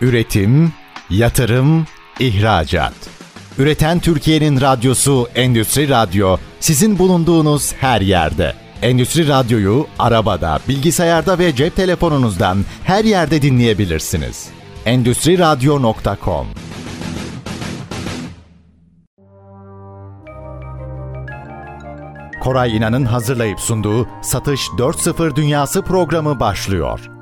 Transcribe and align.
Üretim, 0.00 0.72
yatırım, 1.10 1.86
ihracat. 2.20 2.92
Üreten 3.58 3.98
Türkiye'nin 4.00 4.60
radyosu 4.60 5.28
Endüstri 5.34 5.88
Radyo 5.88 6.36
sizin 6.60 6.98
bulunduğunuz 6.98 7.72
her 7.72 8.00
yerde. 8.00 8.54
Endüstri 8.82 9.28
Radyo'yu 9.28 9.86
arabada, 9.98 10.58
bilgisayarda 10.68 11.38
ve 11.38 11.54
cep 11.54 11.76
telefonunuzdan 11.76 12.64
her 12.84 13.04
yerde 13.04 13.42
dinleyebilirsiniz. 13.42 14.48
Endüstri 14.86 15.38
Radyo.com 15.38 16.46
Koray 22.40 22.76
İnan'ın 22.76 23.04
hazırlayıp 23.04 23.60
sunduğu 23.60 24.08
Satış 24.22 24.68
4.0 24.68 25.36
Dünyası 25.36 25.82
programı 25.82 26.40
başlıyor. 26.40 27.19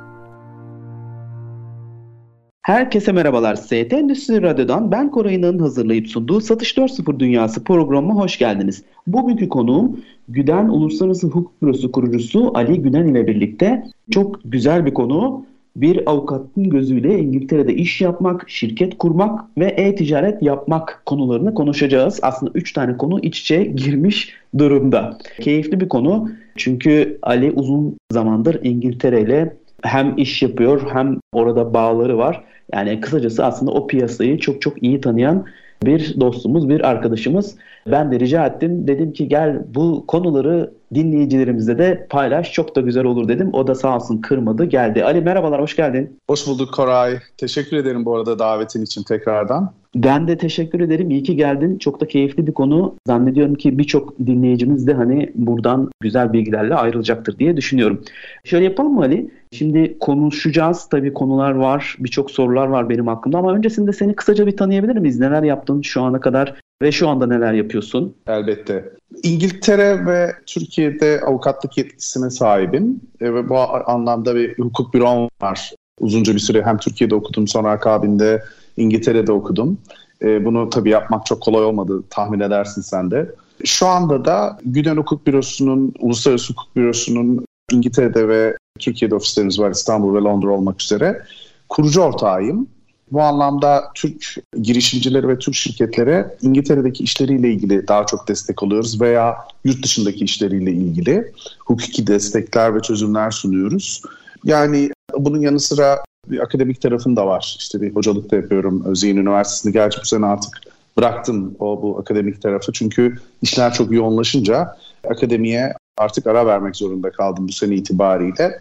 Herkese 2.69 3.13
merhabalar. 3.13 3.55
ST 3.55 3.73
Endüstri 3.73 4.43
Radyo'dan 4.43 4.93
ben 4.93 5.11
Koray'ın 5.11 5.59
hazırlayıp 5.59 6.09
sunduğu 6.09 6.41
Satış 6.41 6.77
4.0 6.77 7.19
Dünyası 7.19 7.65
programına 7.65 8.15
hoş 8.15 8.39
geldiniz. 8.39 8.83
Bugünkü 9.07 9.49
konuğum 9.49 10.01
Güden 10.29 10.69
Uluslararası 10.69 11.27
Hukuk 11.27 11.63
Bürosu 11.63 11.93
kurucusu 11.93 12.51
Ali 12.55 12.83
Güden 12.83 13.07
ile 13.07 13.27
birlikte 13.27 13.85
çok 14.11 14.41
güzel 14.45 14.87
bir 14.87 14.95
konu. 14.95 15.45
Bir 15.77 16.11
avukatın 16.11 16.71
gözüyle 16.71 17.19
İngiltere'de 17.19 17.75
iş 17.75 18.01
yapmak, 18.01 18.51
şirket 18.51 18.99
kurmak 18.99 19.59
ve 19.59 19.67
e-ticaret 19.67 20.43
yapmak 20.43 21.03
konularını 21.07 21.55
konuşacağız. 21.55 22.21
Aslında 22.23 22.53
3 22.55 22.73
tane 22.73 22.97
konu 22.97 23.21
iç 23.21 23.41
içe 23.41 23.65
girmiş 23.65 24.35
durumda. 24.59 25.19
Keyifli 25.41 25.81
bir 25.81 25.89
konu 25.89 26.31
çünkü 26.57 27.19
Ali 27.23 27.51
uzun 27.51 27.97
zamandır 28.13 28.61
İngiltere 28.63 29.21
ile 29.21 29.57
hem 29.83 30.15
iş 30.17 30.43
yapıyor 30.43 30.91
hem 30.93 31.17
orada 31.33 31.75
bağları 31.75 32.19
var. 32.19 32.45
Yani 32.73 33.01
kısacası 33.01 33.45
aslında 33.45 33.71
o 33.73 33.87
piyasayı 33.87 34.39
çok 34.39 34.63
çok 34.63 34.83
iyi 34.83 35.01
tanıyan 35.01 35.47
bir 35.85 36.21
dostumuz, 36.21 36.69
bir 36.69 36.89
arkadaşımız. 36.89 37.57
Ben 37.87 38.13
de 38.13 38.21
rica 38.21 38.47
ettim. 38.47 38.89
Dedim 38.89 39.13
ki 39.13 39.29
gel 39.29 39.63
bu 39.75 40.05
konuları 40.07 40.71
dinleyicilerimizle 40.95 41.79
de 41.79 42.07
paylaş. 42.11 42.53
Çok 42.53 42.77
da 42.77 42.81
güzel 42.81 43.05
olur 43.05 43.29
dedim. 43.29 43.51
O 43.53 43.67
da 43.67 43.75
sağ 43.75 43.97
olsun 43.97 44.19
kırmadı 44.19 44.65
geldi. 44.65 45.05
Ali 45.05 45.21
merhabalar, 45.21 45.61
hoş 45.61 45.77
geldin. 45.77 46.19
Hoş 46.29 46.47
bulduk 46.47 46.75
Koray. 46.75 47.19
Teşekkür 47.37 47.77
ederim 47.77 48.05
bu 48.05 48.17
arada 48.17 48.39
davetin 48.39 48.83
için 48.83 49.03
tekrardan. 49.03 49.73
Ben 49.95 50.29
de 50.29 50.39
teşekkür 50.39 50.81
ederim. 50.81 51.11
İyi 51.11 51.23
ki 51.23 51.37
geldin. 51.37 51.79
Çok 51.79 52.01
da 52.01 52.09
keyifli 52.09 52.47
bir 52.47 52.53
konu. 52.53 52.95
Zannediyorum 53.07 53.55
ki 53.55 53.79
birçok 53.79 54.19
dinleyicimiz 54.19 54.87
de 54.87 54.95
hani 54.95 55.33
buradan 55.35 55.91
güzel 56.01 56.33
bilgilerle 56.33 56.75
ayrılacaktır 56.75 57.39
diye 57.39 57.57
düşünüyorum. 57.57 58.03
Şöyle 58.45 58.65
yapalım 58.65 58.95
mı 58.95 59.01
Ali? 59.01 59.31
Şimdi 59.53 59.99
konuşacağız. 59.99 60.89
Tabii 60.89 61.13
konular 61.13 61.51
var. 61.51 61.97
Birçok 61.99 62.31
sorular 62.31 62.67
var 62.67 62.89
benim 62.89 63.09
aklımda 63.09 63.39
ama 63.39 63.55
öncesinde 63.55 63.93
seni 63.93 64.15
kısaca 64.15 64.47
bir 64.47 64.57
tanıyabilir 64.57 64.97
miyiz? 64.97 65.21
Neler 65.21 65.43
yaptın 65.43 65.83
şu 65.83 66.03
ana 66.03 66.21
kadar 66.21 66.55
ve 66.83 66.93
şu 66.93 67.09
anda 67.09 67.27
neler 67.27 67.53
yapıyorsun? 67.53 68.15
Elbette. 68.27 68.85
İngiltere 69.23 70.07
ve 70.07 70.33
Türkiye'de 70.47 71.21
avukatlık 71.27 71.79
yetkisine 71.79 72.31
sahibim 72.31 73.01
e, 73.21 73.35
ve 73.35 73.49
bu 73.49 73.59
anlamda 73.87 74.37
bir 74.37 74.59
hukuk 74.59 74.95
bürom 74.95 75.29
var. 75.43 75.73
Uzunca 76.01 76.35
bir 76.35 76.39
süre 76.39 76.63
hem 76.63 76.79
Türkiye'de 76.79 77.15
okudum 77.15 77.49
sonra 77.49 77.71
akabinde 77.71 78.45
İngiltere'de 78.77 79.33
okudum. 79.33 79.79
E, 80.23 80.45
bunu 80.45 80.71
tabii 80.71 80.91
yapmak 80.91 81.27
çok 81.27 81.41
kolay 81.41 81.65
olmadı 81.65 82.03
tahmin 82.11 82.41
edersin 82.41 82.83
sen 82.83 83.11
de. 83.11 83.35
Şu 83.65 83.87
anda 83.87 84.25
da 84.25 84.59
Güden 84.65 84.97
Hukuk 84.97 85.27
Bürosu'nun, 85.27 85.95
Uluslararası 85.99 86.53
Hukuk 86.53 86.77
Bürosu'nun 86.77 87.47
İngiltere'de 87.73 88.29
ve 88.29 88.57
Türkiye'de 88.79 89.15
ofislerimiz 89.15 89.59
var 89.59 89.71
İstanbul 89.71 90.15
ve 90.15 90.19
Londra 90.19 90.51
olmak 90.51 90.83
üzere. 90.83 91.23
Kurucu 91.69 92.01
ortağıyım. 92.01 92.69
Bu 93.13 93.23
anlamda 93.23 93.91
Türk 93.95 94.37
girişimcileri 94.63 95.29
ve 95.29 95.39
Türk 95.39 95.55
şirketlere 95.55 96.37
İngiltere'deki 96.43 97.05
işleriyle 97.05 97.51
ilgili 97.53 97.89
daha 97.89 98.07
çok 98.07 98.29
destek 98.29 98.63
oluyoruz 98.63 99.01
veya 99.01 99.37
yurt 99.65 99.85
dışındaki 99.85 100.25
işleriyle 100.25 100.73
ilgili 100.73 101.33
hukuki 101.59 102.07
destekler 102.07 102.75
ve 102.75 102.81
çözümler 102.81 103.31
sunuyoruz. 103.31 104.03
Yani 104.45 104.91
bunun 105.17 105.41
yanı 105.41 105.61
sıra 105.61 106.05
bir 106.27 106.39
akademik 106.41 106.81
tarafım 106.81 107.17
da 107.17 107.27
var. 107.27 107.57
İşte 107.59 107.81
bir 107.81 107.95
hocalık 107.95 108.31
da 108.31 108.37
yapıyorum. 108.37 108.85
Özyeğin 108.85 109.17
Üniversitesi'nde 109.17 109.73
gerçi 109.73 110.01
bu 110.01 110.05
sene 110.05 110.27
artık 110.27 110.61
bıraktım 110.97 111.57
o 111.59 111.83
bu 111.83 111.99
akademik 111.99 112.43
tarafı. 112.43 112.73
Çünkü 112.73 113.17
işler 113.43 113.73
çok 113.73 113.93
yoğunlaşınca 113.93 114.77
akademiye 115.11 115.75
artık 115.99 116.27
ara 116.27 116.47
vermek 116.47 116.77
zorunda 116.77 117.11
kaldım 117.11 117.49
bu 117.49 117.53
sene 117.53 117.75
itibariyle. 117.75 118.61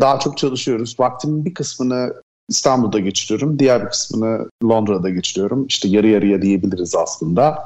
Daha 0.00 0.18
çok 0.18 0.38
çalışıyoruz. 0.38 0.96
Vaktimin 1.00 1.44
bir 1.44 1.54
kısmını 1.54 2.14
İstanbul'da 2.48 2.98
geçiriyorum. 2.98 3.58
Diğer 3.58 3.84
bir 3.84 3.88
kısmını 3.88 4.48
Londra'da 4.64 5.10
geçiriyorum. 5.10 5.66
İşte 5.66 5.88
yarı 5.88 6.06
yarıya 6.06 6.42
diyebiliriz 6.42 6.94
aslında. 6.94 7.58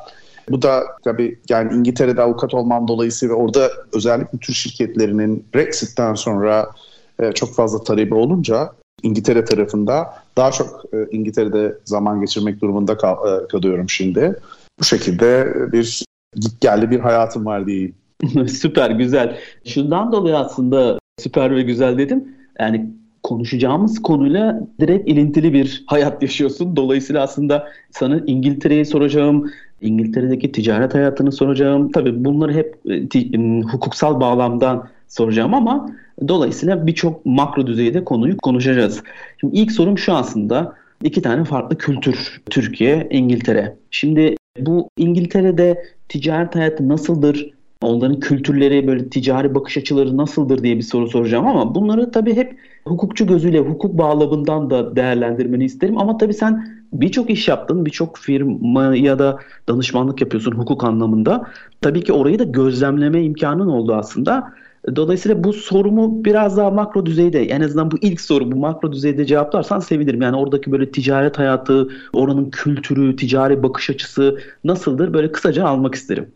Bu 0.50 0.62
da 0.62 0.84
tabii 1.04 1.41
yani 1.48 1.75
İngiltere'de 1.75 2.22
avukat 2.22 2.54
olmam 2.54 2.88
dolayısıyla 2.88 3.34
orada 3.34 3.71
özellikle 3.92 4.38
Türk 4.38 4.56
şirketlerinin 4.56 5.47
Brexit'ten 5.54 6.15
sonra 6.15 6.71
e, 7.20 7.32
çok 7.32 7.54
fazla 7.54 7.84
talebi 7.84 8.14
olunca 8.14 8.72
İngiltere 9.03 9.44
tarafında 9.44 10.14
daha 10.36 10.50
çok 10.50 10.84
e, 10.92 10.97
İngiltere'de 11.16 11.78
zaman 11.84 12.20
geçirmek 12.20 12.60
durumunda 12.60 12.97
kal, 12.97 13.16
e, 13.16 13.48
kalıyorum 13.48 13.88
şimdi. 13.88 14.36
Bu 14.81 14.84
şekilde 14.84 15.54
bir 15.72 16.04
git 16.36 16.60
geldi 16.60 16.91
bir 16.91 17.00
hayatım 17.00 17.47
var 17.47 17.66
diyeyim. 17.66 17.94
süper 18.48 18.91
güzel. 18.91 19.38
Şundan 19.64 20.12
dolayı 20.12 20.36
aslında 20.36 20.98
süper 21.19 21.56
ve 21.56 21.62
güzel 21.62 21.98
dedim. 21.98 22.25
Yani 22.59 22.91
konuşacağımız 23.22 24.03
konuyla 24.03 24.60
direkt 24.80 25.09
ilintili 25.09 25.53
bir 25.53 25.84
hayat 25.86 26.22
yaşıyorsun. 26.22 26.76
Dolayısıyla 26.76 27.22
aslında 27.22 27.69
sana 27.91 28.20
İngiltere'yi 28.26 28.84
soracağım, 28.84 29.50
İngiltere'deki 29.80 30.53
ticaret 30.53 30.94
hayatını 30.94 31.32
soracağım. 31.32 31.92
Tabii 31.92 32.25
bunları 32.25 32.53
hep 32.53 32.76
e, 32.91 33.62
hukuksal 33.62 34.20
bağlamdan 34.20 34.88
soracağım 35.09 35.54
ama 35.54 35.91
dolayısıyla 36.28 36.86
birçok 36.86 37.26
makro 37.26 37.66
düzeyde 37.66 38.04
konuyu 38.04 38.36
konuşacağız. 38.36 39.03
Şimdi 39.41 39.56
ilk 39.56 39.72
sorum 39.72 39.98
şu 39.98 40.12
aslında. 40.12 40.75
iki 41.04 41.22
tane 41.22 41.44
farklı 41.44 41.78
kültür. 41.78 42.41
Türkiye, 42.50 43.08
İngiltere. 43.10 43.76
Şimdi 43.91 44.36
bu 44.59 44.88
İngiltere'de 44.97 45.84
ticaret 46.09 46.54
hayatı 46.54 46.88
nasıldır? 46.88 47.50
Onların 47.82 48.20
kültürleri, 48.20 48.86
böyle 48.86 49.09
ticari 49.09 49.54
bakış 49.54 49.76
açıları 49.76 50.16
nasıldır 50.16 50.62
diye 50.62 50.76
bir 50.76 50.82
soru 50.82 51.09
soracağım 51.09 51.47
ama 51.47 51.75
bunları 51.75 52.10
tabii 52.10 52.36
hep 52.36 52.56
hukukçu 52.84 53.26
gözüyle, 53.26 53.59
hukuk 53.59 53.98
bağlamından 53.98 54.70
da 54.70 54.97
değerlendirmeni 54.97 55.64
isterim. 55.64 55.98
Ama 55.98 56.19
tabii 56.19 56.34
sen 56.34 56.80
birçok 56.92 57.30
iş 57.30 57.48
yaptın, 57.48 57.86
birçok 57.86 58.19
firma 58.19 58.97
ya 58.97 59.19
da 59.19 59.38
danışmanlık 59.69 60.20
yapıyorsun 60.20 60.53
hukuk 60.53 60.84
anlamında. 60.84 61.47
Tabii 61.80 62.04
ki 62.04 62.12
orayı 62.12 62.38
da 62.38 62.44
gözlemleme 62.44 63.22
imkanın 63.22 63.69
oldu 63.69 63.94
aslında. 63.94 64.53
Dolayısıyla 64.96 65.44
bu 65.44 65.52
sorumu 65.52 66.24
biraz 66.24 66.56
daha 66.56 66.70
makro 66.70 67.06
düzeyde 67.06 67.42
en 67.44 67.60
azından 67.60 67.91
bu 67.91 67.96
ilk 68.00 68.20
soru 68.20 68.52
bu 68.52 68.56
makro 68.56 68.92
düzeyde 68.92 69.26
cevaplarsan 69.26 69.80
sevinirim. 69.80 70.22
Yani 70.22 70.36
oradaki 70.36 70.72
böyle 70.72 70.91
ticaret 70.91 71.38
hayatı, 71.38 71.88
oranın 72.12 72.50
kültürü, 72.50 73.16
ticari 73.16 73.62
bakış 73.62 73.91
açısı 73.91 74.38
nasıldır 74.64 75.14
böyle 75.14 75.32
kısaca 75.32 75.66
almak 75.66 75.94
isterim. 75.94 76.32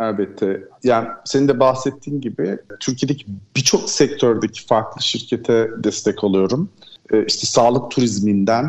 Elbette. 0.00 0.64
Yani 0.84 1.08
senin 1.24 1.48
de 1.48 1.60
bahsettiğin 1.60 2.20
gibi 2.20 2.58
Türkiye'deki 2.80 3.26
birçok 3.56 3.90
sektördeki 3.90 4.66
farklı 4.66 5.02
şirkete 5.02 5.70
destek 5.84 6.24
alıyorum. 6.24 6.68
Ee, 7.12 7.24
işte 7.26 7.46
sağlık 7.46 7.90
turizminden 7.90 8.66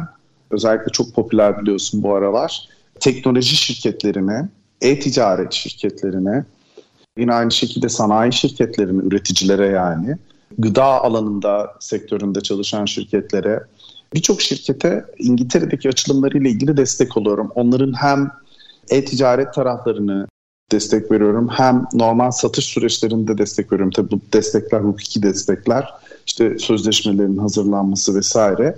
özellikle 0.51 0.91
çok 0.91 1.13
popüler 1.13 1.61
biliyorsun 1.61 2.03
bu 2.03 2.15
aralar. 2.15 2.67
Teknoloji 2.99 3.55
şirketlerine, 3.55 4.49
e-ticaret 4.81 5.53
şirketlerine, 5.53 6.45
yine 7.17 7.33
aynı 7.33 7.51
şekilde 7.51 7.89
sanayi 7.89 8.33
şirketlerine, 8.33 9.03
üreticilere 9.03 9.67
yani, 9.67 10.17
gıda 10.57 10.83
alanında, 10.83 11.75
sektöründe 11.79 12.41
çalışan 12.41 12.85
şirketlere, 12.85 13.63
birçok 14.13 14.41
şirkete 14.41 15.05
İngiltere'deki 15.19 15.89
açılımlarıyla 15.89 16.49
ilgili 16.49 16.77
destek 16.77 17.17
oluyorum. 17.17 17.51
Onların 17.55 17.93
hem 17.93 18.31
e-ticaret 18.89 19.53
taraflarını 19.53 20.27
destek 20.71 21.11
veriyorum. 21.11 21.47
Hem 21.51 21.85
normal 21.93 22.31
satış 22.31 22.65
süreçlerinde 22.65 23.37
destek 23.37 23.71
veriyorum. 23.71 23.91
Tabii 23.95 24.11
bu 24.11 24.19
destekler 24.33 24.79
hukuki 24.79 25.23
destekler. 25.23 25.89
İşte 26.25 26.59
sözleşmelerin 26.59 27.37
hazırlanması 27.37 28.15
vesaire. 28.15 28.77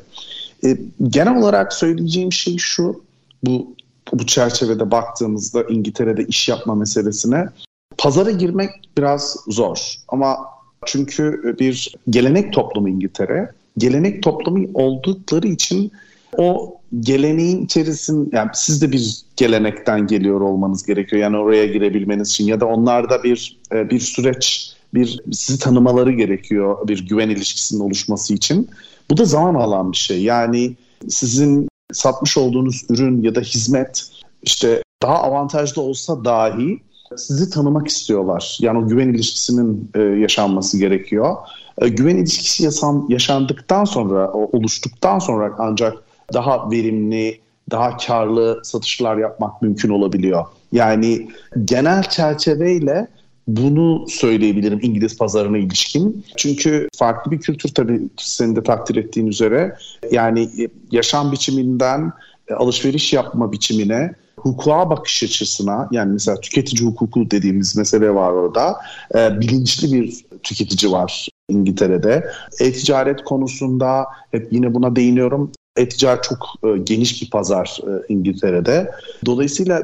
E, 0.64 0.78
genel 1.08 1.38
olarak 1.38 1.74
söyleyeceğim 1.74 2.32
şey 2.32 2.58
şu. 2.58 3.04
Bu 3.44 3.76
bu 4.14 4.26
çerçevede 4.26 4.92
baktığımızda 4.92 5.64
İngiltere'de 5.64 6.26
iş 6.26 6.50
yapma 6.50 6.76
meselesine 6.76 7.50
pazara 7.98 8.32
girmek 8.32 8.70
biraz 8.98 9.38
zor. 9.48 9.96
Ama 10.08 10.38
çünkü 10.86 11.56
bir 11.60 11.96
gelenek 12.10 12.54
toplumu 12.54 12.90
İngiltere. 12.90 13.52
Gelenek 13.78 14.24
toplumu 14.24 14.68
oldukları 14.74 15.48
için 15.48 15.92
o 16.38 16.78
geleneğin 17.00 17.66
içerisinde 17.66 18.36
yani 18.36 18.50
siz 18.54 18.82
de 18.82 18.92
bir 18.92 19.22
gelenekten 19.38 20.08
geliyor 20.08 20.42
olmanız 20.42 20.86
gerekiyor. 20.86 21.22
Yani 21.22 21.38
oraya 21.38 21.66
girebilmeniz 21.66 22.30
için 22.30 22.46
ya 22.46 22.60
da 22.60 22.66
onlarda 22.66 23.24
bir 23.24 23.58
e, 23.72 23.90
bir 23.90 24.00
süreç, 24.00 24.74
bir 24.94 25.20
sizi 25.32 25.60
tanımaları 25.60 26.12
gerekiyor 26.12 26.88
bir 26.88 27.08
güven 27.08 27.30
ilişkisinin 27.30 27.80
oluşması 27.80 28.34
için. 28.34 28.70
Bu 29.12 29.18
da 29.18 29.26
zaman 29.26 29.56
alan 29.56 29.92
bir 29.92 29.98
şey. 29.98 30.24
Yani 30.24 30.76
sizin 31.10 31.68
satmış 31.94 32.38
olduğunuz 32.38 32.86
ürün 32.90 33.22
ya 33.22 33.36
da 33.36 33.42
hizmet 33.42 34.08
işte 34.44 34.84
daha 35.04 35.24
avantajlı 35.24 35.82
olsa 35.82 36.26
dahi 36.26 36.80
sizi 37.18 37.50
tanımak 37.50 37.88
istiyorlar. 37.88 38.58
Yani 38.62 38.78
o 38.78 38.88
güven 38.88 39.10
ilişkisinin 39.10 39.92
e, 39.96 40.02
yaşanması 40.02 40.80
gerekiyor. 40.80 41.36
E, 41.82 41.90
güven 41.90 42.18
ilişkisi 42.18 42.64
yaşan, 42.64 43.06
yaşandıktan 43.10 43.86
sonra, 43.86 44.32
oluştuktan 44.32 45.20
sonra 45.20 45.56
ancak 45.58 45.94
daha 46.34 46.72
verimli, 46.72 47.40
daha 47.72 47.98
karlı 47.98 48.60
satışlar 48.64 49.18
yapmak 49.18 49.62
mümkün 49.62 49.90
olabiliyor. 49.90 50.46
Yani 50.72 51.30
genel 51.66 52.04
çerçeveyle 52.04 53.08
bunu 53.48 54.06
söyleyebilirim 54.10 54.80
İngiliz 54.82 55.18
pazarına 55.18 55.58
ilişkin. 55.58 56.26
Çünkü 56.38 56.88
farklı 56.96 57.32
bir 57.32 57.40
kültür 57.40 57.70
tabii 57.70 58.02
senin 58.18 58.56
de 58.56 58.64
takdir 58.64 58.96
ettiğin 58.96 59.28
üzere. 59.28 59.78
Yani 60.12 60.42
e, 60.42 60.68
yaşam 60.92 61.32
biçiminden 61.32 62.12
e, 62.48 62.54
alışveriş 62.54 63.14
yapma 63.14 63.52
biçimine, 63.52 64.14
hukuka 64.46 64.90
bakış 64.90 65.24
açısına 65.24 65.88
yani 65.92 66.14
mesela 66.14 66.40
tüketici 66.40 66.90
hukuku 66.90 67.32
dediğimiz 67.32 67.76
mesele 67.76 68.14
var 68.14 68.32
orada. 68.32 68.76
E, 69.16 69.40
bilinçli 69.40 69.94
bir 69.94 70.26
tüketici 70.44 70.92
var 70.92 71.30
İngiltere'de. 71.50 72.32
E-ticaret 72.60 73.24
konusunda 73.24 74.06
hep 74.32 74.54
yine 74.54 74.74
buna 74.74 74.96
değiniyorum. 74.96 75.52
E-ticaret 75.78 76.24
çok 76.24 76.48
e, 76.64 76.78
geniş 76.78 77.22
bir 77.22 77.30
pazar 77.30 77.80
e, 77.88 78.14
İngiltere'de. 78.14 78.92
Dolayısıyla 79.26 79.84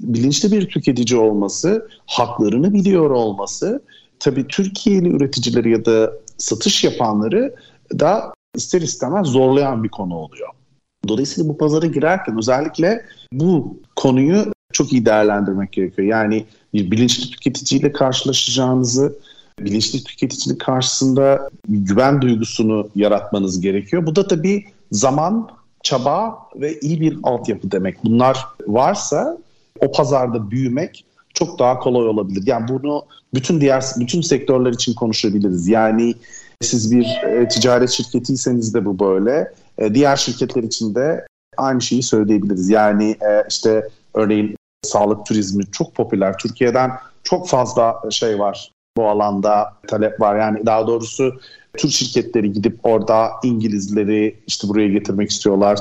bilinçli 0.00 0.52
bir 0.52 0.68
tüketici 0.68 1.20
olması, 1.20 1.88
haklarını 2.06 2.74
biliyor 2.74 3.10
olması 3.10 3.82
tabii 4.20 4.46
Türkiye'li 4.46 5.08
üreticileri 5.08 5.70
ya 5.70 5.84
da 5.84 6.12
satış 6.38 6.84
yapanları 6.84 7.54
da 7.98 8.32
ister 8.54 8.80
istemez 8.80 9.26
zorlayan 9.26 9.84
bir 9.84 9.88
konu 9.88 10.14
oluyor. 10.14 10.48
Dolayısıyla 11.08 11.50
bu 11.50 11.56
pazara 11.56 11.86
girerken 11.86 12.38
özellikle 12.38 13.04
bu 13.32 13.76
konuyu 13.96 14.52
çok 14.72 14.92
iyi 14.92 15.06
değerlendirmek 15.06 15.72
gerekiyor. 15.72 16.08
Yani 16.08 16.44
bir 16.74 16.90
bilinçli 16.90 17.30
tüketiciyle 17.30 17.92
karşılaşacağınızı, 17.92 19.18
bilinçli 19.60 20.04
tüketicinin 20.04 20.56
karşısında 20.56 21.50
güven 21.68 22.22
duygusunu 22.22 22.88
yaratmanız 22.94 23.60
gerekiyor. 23.60 24.06
Bu 24.06 24.16
da 24.16 24.26
tabii 24.26 24.64
zaman, 24.92 25.48
çaba 25.82 26.38
ve 26.56 26.80
iyi 26.80 27.00
bir 27.00 27.18
altyapı 27.22 27.70
demek. 27.70 28.04
Bunlar 28.04 28.38
varsa 28.66 29.38
o 29.80 29.92
pazarda 29.92 30.50
büyümek 30.50 31.04
çok 31.34 31.58
daha 31.58 31.78
kolay 31.78 32.08
olabilir. 32.08 32.42
Yani 32.46 32.68
bunu 32.68 33.02
bütün 33.34 33.60
diğer 33.60 33.84
bütün 33.98 34.20
sektörler 34.20 34.72
için 34.72 34.94
konuşabiliriz. 34.94 35.68
Yani 35.68 36.14
siz 36.60 36.92
bir 36.92 37.04
e, 37.04 37.48
ticaret 37.48 37.90
şirketiyseniz 37.90 38.74
de 38.74 38.84
bu 38.84 38.98
böyle. 38.98 39.52
E, 39.78 39.94
diğer 39.94 40.16
şirketler 40.16 40.62
için 40.62 40.94
de 40.94 41.26
aynı 41.56 41.82
şeyi 41.82 42.02
söyleyebiliriz. 42.02 42.70
Yani 42.70 43.10
e, 43.10 43.44
işte 43.48 43.88
örneğin 44.14 44.56
sağlık 44.82 45.26
turizmi 45.26 45.64
çok 45.72 45.94
popüler. 45.94 46.38
Türkiye'den 46.38 46.90
çok 47.24 47.48
fazla 47.48 48.00
şey 48.10 48.38
var 48.38 48.70
bu 48.96 49.08
alanda 49.08 49.72
talep 49.88 50.20
var. 50.20 50.38
Yani 50.38 50.66
daha 50.66 50.86
doğrusu 50.86 51.40
Türk 51.76 51.92
şirketleri 51.92 52.52
gidip 52.52 52.78
orada 52.82 53.30
İngilizleri 53.42 54.36
işte 54.46 54.68
buraya 54.68 54.88
getirmek 54.88 55.30
istiyorlar. 55.30 55.78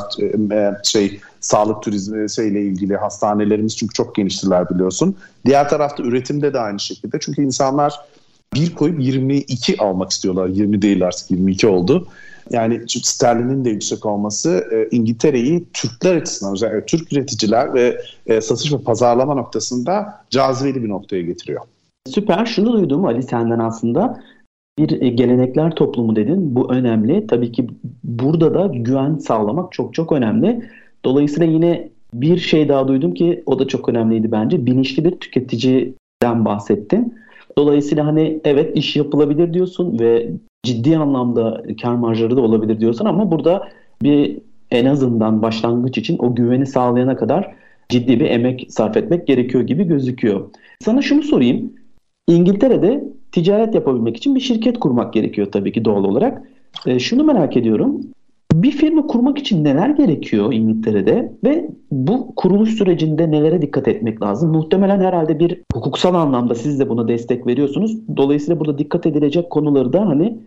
E, 0.52 0.72
şey 0.84 1.20
sağlık 1.40 1.84
turizmi 1.84 2.30
şeyle 2.30 2.62
ilgili 2.62 2.98
hastanelerimiz 2.98 3.78
çünkü 3.78 3.94
çok 3.94 4.16
geniştiler 4.16 4.70
biliyorsun. 4.70 5.16
Diğer 5.46 5.70
tarafta 5.70 6.04
üretimde 6.04 6.54
de 6.54 6.60
aynı 6.60 6.80
şekilde. 6.80 7.18
Çünkü 7.22 7.42
insanlar 7.42 7.94
bir 8.54 8.76
koyup 8.76 9.02
22 9.02 9.78
almak 9.78 10.12
istiyorlar. 10.12 10.48
20 10.48 10.82
değil 10.82 11.06
artık 11.06 11.32
22 11.32 11.68
oldu. 11.68 12.08
Yani 12.52 12.82
sterlinin 12.88 13.66
de 13.66 13.70
yüksek 13.70 14.06
olması 14.06 14.68
e, 14.72 14.96
İngiltere'yi 14.96 15.66
Türkler 15.74 16.16
açısından 16.16 16.54
özellikle 16.54 16.86
Türk 16.86 17.14
üreticiler 17.14 17.74
ve 17.74 18.02
e, 18.26 18.42
satış 18.42 18.74
ve 18.74 18.78
pazarlama 18.78 19.36
noktasında 19.36 20.26
cazibeli 20.30 20.84
bir 20.84 20.90
noktaya 20.90 21.22
getiriyor. 21.22 21.62
Süper. 22.08 22.46
Şunu 22.46 22.74
duydum 22.74 23.06
Ali 23.06 23.24
senden 23.24 23.60
aslında. 23.60 24.24
Bir 24.80 25.02
e, 25.02 25.10
gelenekler 25.10 25.76
toplumu 25.76 26.16
dedin. 26.16 26.56
Bu 26.56 26.74
önemli. 26.74 27.28
Tabii 27.28 27.52
ki 27.52 27.68
burada 28.04 28.54
da 28.54 28.68
güven 28.76 29.18
sağlamak 29.18 29.72
çok 29.72 29.94
çok 29.94 30.12
önemli. 30.12 30.70
Dolayısıyla 31.06 31.46
yine 31.52 31.90
bir 32.14 32.38
şey 32.38 32.70
daha 32.70 32.88
duydum 32.88 33.14
ki 33.14 33.44
o 33.46 33.60
da 33.60 33.68
çok 33.68 33.90
önemliydi 33.90 34.32
bence. 34.32 34.66
Bilinçli 34.66 35.06
bir 35.06 35.12
tüketiciden 35.12 36.46
bahsettin. 36.46 37.16
Dolayısıyla 37.58 38.06
hani 38.06 38.40
evet 38.44 38.78
iş 38.78 38.96
yapılabilir 38.96 39.54
diyorsun 39.54 40.00
ve 40.00 40.30
ciddi 40.68 40.98
anlamda 40.98 41.64
kar 41.82 41.96
marjları 41.96 42.38
da 42.38 42.42
olabilir 42.42 42.80
diyorsun 42.80 43.06
ama 43.06 43.32
burada 43.32 43.70
bir 44.04 44.38
en 44.72 44.86
azından 44.86 45.42
başlangıç 45.42 45.98
için 45.98 46.18
o 46.20 46.36
güveni 46.36 46.66
sağlayana 46.66 47.18
kadar 47.18 47.56
ciddi 47.90 48.20
bir 48.20 48.26
emek 48.26 48.68
sarf 48.70 48.98
etmek 48.98 49.28
gerekiyor 49.28 49.64
gibi 49.64 49.84
gözüküyor. 49.84 50.50
Sana 50.80 51.02
şunu 51.02 51.24
sorayım. 51.24 51.74
İngiltere'de 52.28 53.04
ticaret 53.32 53.76
yapabilmek 53.76 54.18
için 54.18 54.36
bir 54.36 54.40
şirket 54.40 54.80
kurmak 54.80 55.14
gerekiyor 55.14 55.52
tabii 55.52 55.72
ki 55.72 55.86
doğal 55.86 56.04
olarak. 56.04 56.42
E, 56.86 57.00
şunu 57.00 57.24
merak 57.24 57.58
ediyorum. 57.58 58.02
Bir 58.54 58.72
firma 58.72 59.08
kurmak 59.08 59.38
için 59.38 59.64
neler 59.64 59.90
gerekiyor 59.90 60.54
İngiltere'de 60.54 61.34
ve 61.44 61.70
bu 61.92 62.36
kuruluş 62.36 62.70
sürecinde 62.70 63.32
nelere 63.32 63.62
dikkat 63.62 63.88
etmek 63.88 64.22
lazım? 64.22 64.52
Muhtemelen 64.52 65.00
herhalde 65.00 65.40
bir 65.40 65.62
hukuksal 65.74 66.14
anlamda 66.14 66.56
siz 66.56 66.80
de 66.80 66.90
buna 66.90 67.08
destek 67.08 67.48
veriyorsunuz. 67.48 67.98
Dolayısıyla 68.18 68.60
burada 68.60 68.78
dikkat 68.78 69.06
edilecek 69.06 69.50
konuları 69.50 69.94
da 69.94 70.08
hani 70.08 70.38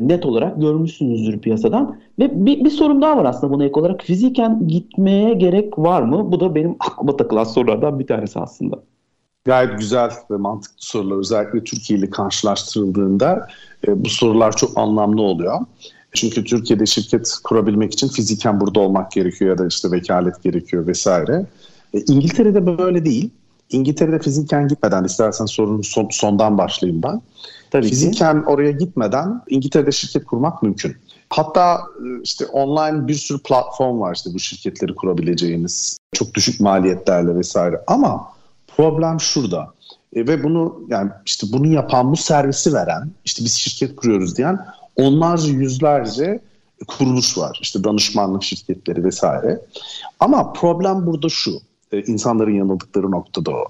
net 0.00 0.26
olarak 0.26 0.60
görmüşsünüzdür 0.60 1.38
piyasadan. 1.38 2.00
Ve 2.18 2.46
bir, 2.46 2.64
bir 2.64 2.70
sorum 2.70 3.02
daha 3.02 3.16
var 3.16 3.24
aslında 3.24 3.52
buna 3.52 3.64
ek 3.64 3.80
olarak. 3.80 4.02
Fiziken 4.02 4.68
gitmeye 4.68 5.34
gerek 5.34 5.78
var 5.78 6.02
mı? 6.02 6.32
Bu 6.32 6.40
da 6.40 6.54
benim 6.54 6.76
aklıma 6.80 7.16
takılan 7.16 7.44
sorulardan 7.44 7.98
bir 7.98 8.06
tanesi 8.06 8.40
aslında. 8.40 8.76
Gayet 9.44 9.78
güzel 9.78 10.10
ve 10.30 10.36
mantıklı 10.36 10.76
sorular. 10.76 11.16
Özellikle 11.16 11.64
Türkiye 11.64 11.98
ile 11.98 12.10
karşılaştırıldığında 12.10 13.48
e, 13.88 14.04
bu 14.04 14.08
sorular 14.08 14.56
çok 14.56 14.78
anlamlı 14.78 15.22
oluyor. 15.22 15.60
Çünkü 16.12 16.44
Türkiye'de 16.44 16.86
şirket 16.86 17.34
kurabilmek 17.44 17.92
için 17.92 18.08
fiziken 18.08 18.60
burada 18.60 18.80
olmak 18.80 19.12
gerekiyor 19.12 19.50
ya 19.50 19.58
da 19.58 19.66
işte 19.66 19.92
vekalet 19.92 20.42
gerekiyor 20.42 20.86
vesaire. 20.86 21.46
E, 21.94 22.00
İngiltere'de 22.00 22.78
böyle 22.78 23.04
değil. 23.04 23.30
İngiltere'de 23.70 24.18
fiziken 24.18 24.68
gitmeden 24.68 25.04
istersen 25.04 25.46
sorunun 25.46 25.82
son, 25.82 26.08
sondan 26.10 26.58
başlayayım 26.58 27.02
ben. 27.02 27.22
Tabii 27.70 27.88
fiziken 27.88 28.42
ki. 28.42 28.48
oraya 28.48 28.70
gitmeden 28.70 29.42
İngiltere'de 29.48 29.92
şirket 29.92 30.24
kurmak 30.24 30.62
mümkün. 30.62 30.96
Hatta 31.30 31.74
e, 31.76 32.22
işte 32.22 32.46
online 32.46 33.08
bir 33.08 33.14
sürü 33.14 33.38
platform 33.38 34.00
var 34.00 34.14
işte 34.14 34.30
bu 34.34 34.38
şirketleri 34.38 34.94
kurabileceğiniz. 34.94 35.98
Çok 36.12 36.34
düşük 36.34 36.60
maliyetlerle 36.60 37.34
vesaire. 37.34 37.80
Ama 37.86 38.32
problem 38.76 39.20
şurada. 39.20 39.72
E, 40.12 40.26
ve 40.26 40.44
bunu 40.44 40.80
yani 40.88 41.10
işte 41.26 41.46
bunu 41.52 41.66
yapan 41.66 42.12
bu 42.12 42.16
servisi 42.16 42.72
veren 42.72 43.10
işte 43.24 43.44
biz 43.44 43.54
şirket 43.54 43.96
kuruyoruz 43.96 44.36
diyen 44.36 44.66
onlarca 44.96 45.48
yüzlerce 45.48 46.40
kuruluş 46.86 47.38
var. 47.38 47.58
İşte 47.62 47.84
danışmanlık 47.84 48.42
şirketleri 48.42 49.04
vesaire. 49.04 49.60
Ama 50.20 50.52
problem 50.52 51.06
burada 51.06 51.28
şu. 51.28 51.50
E, 51.92 52.02
insanların 52.02 52.54
yanıldıkları 52.54 53.10
noktada 53.10 53.50
o. 53.50 53.64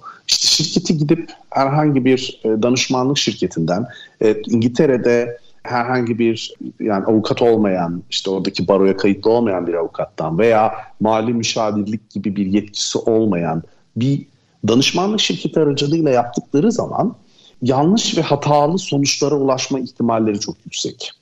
Şirketi 0.65 0.99
gidip 0.99 1.31
herhangi 1.51 2.05
bir 2.05 2.41
e, 2.45 2.49
danışmanlık 2.49 3.19
şirketinden 3.19 3.87
e, 4.23 4.43
İngiltere'de 4.47 5.39
herhangi 5.63 6.19
bir 6.19 6.55
yani 6.81 7.05
avukat 7.05 7.43
olmayan 7.43 8.03
işte 8.11 8.31
oradaki 8.31 8.69
baroya 8.69 8.97
kayıtlı 8.97 9.31
olmayan 9.31 9.67
bir 9.67 9.75
avukattan 9.75 10.39
veya 10.39 10.73
mali 11.01 11.35
müşavirlik 11.35 12.11
gibi 12.11 12.37
bir 12.37 12.47
yetkisi 12.47 12.99
olmayan 12.99 13.63
bir 13.97 14.27
danışmanlık 14.69 15.21
şirketi 15.21 15.61
aracılığıyla 15.61 16.11
yaptıkları 16.11 16.73
zaman 16.73 17.17
yanlış 17.63 18.19
ve 18.19 18.23
hatalı 18.23 18.79
sonuçlara 18.79 19.35
ulaşma 19.35 19.81
ihtimalleri 19.81 20.41
çok 20.41 20.57
yüksek. 20.65 21.13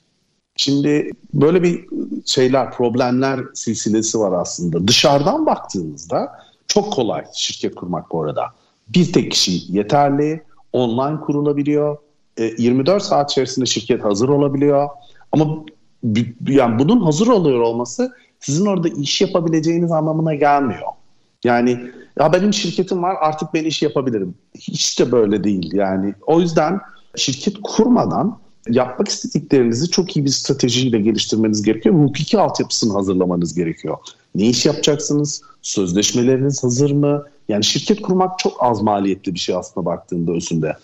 Şimdi 0.55 1.11
böyle 1.33 1.63
bir 1.63 1.85
şeyler, 2.25 2.71
problemler 2.71 3.39
silsilesi 3.53 4.19
var 4.19 4.41
aslında. 4.41 4.87
Dışarıdan 4.87 5.45
baktığımızda 5.45 6.31
çok 6.67 6.93
kolay 6.93 7.25
şirket 7.33 7.75
kurmak 7.75 8.11
bu 8.11 8.23
arada. 8.23 8.43
Bir 8.89 9.13
tek 9.13 9.31
kişi 9.31 9.51
yeterli, 9.69 10.43
online 10.73 11.19
kurulabiliyor. 11.19 11.97
24 12.57 13.01
e, 13.01 13.05
saat 13.05 13.31
içerisinde 13.31 13.65
şirket 13.65 14.03
hazır 14.03 14.29
olabiliyor. 14.29 14.89
Ama 15.31 15.65
yani 16.47 16.79
bunun 16.79 17.01
hazır 17.01 17.27
oluyor 17.27 17.59
olması 17.59 18.11
sizin 18.39 18.65
orada 18.65 18.89
iş 18.89 19.21
yapabileceğiniz 19.21 19.91
anlamına 19.91 20.35
gelmiyor. 20.35 20.87
Yani 21.43 21.79
ya 22.19 22.33
benim 22.33 22.53
şirketim 22.53 23.03
var 23.03 23.15
artık 23.19 23.53
ben 23.53 23.63
iş 23.63 23.81
yapabilirim. 23.81 24.35
Hiç 24.59 24.99
de 24.99 25.11
böyle 25.11 25.43
değil 25.43 25.73
yani. 25.73 26.13
O 26.21 26.39
yüzden 26.39 26.79
şirket 27.15 27.55
kurmadan 27.63 28.39
yapmak 28.69 29.07
istediklerinizi 29.07 29.89
çok 29.89 30.17
iyi 30.17 30.25
bir 30.25 30.29
stratejiyle 30.29 30.99
geliştirmeniz 30.99 31.61
gerekiyor. 31.61 31.95
Hukuki 31.95 32.39
altyapısını 32.39 32.93
hazırlamanız 32.93 33.55
gerekiyor. 33.55 33.97
Ne 34.35 34.45
iş 34.45 34.65
yapacaksınız? 34.65 35.41
Sözleşmeleriniz 35.61 36.63
hazır 36.63 36.91
mı? 36.91 37.25
Yani 37.49 37.63
şirket 37.63 38.01
kurmak 38.01 38.39
çok 38.39 38.63
az 38.63 38.81
maliyetli 38.81 39.33
bir 39.33 39.39
şey 39.39 39.55
aslında 39.55 39.85
baktığında 39.85 40.31
özünde. 40.31 40.77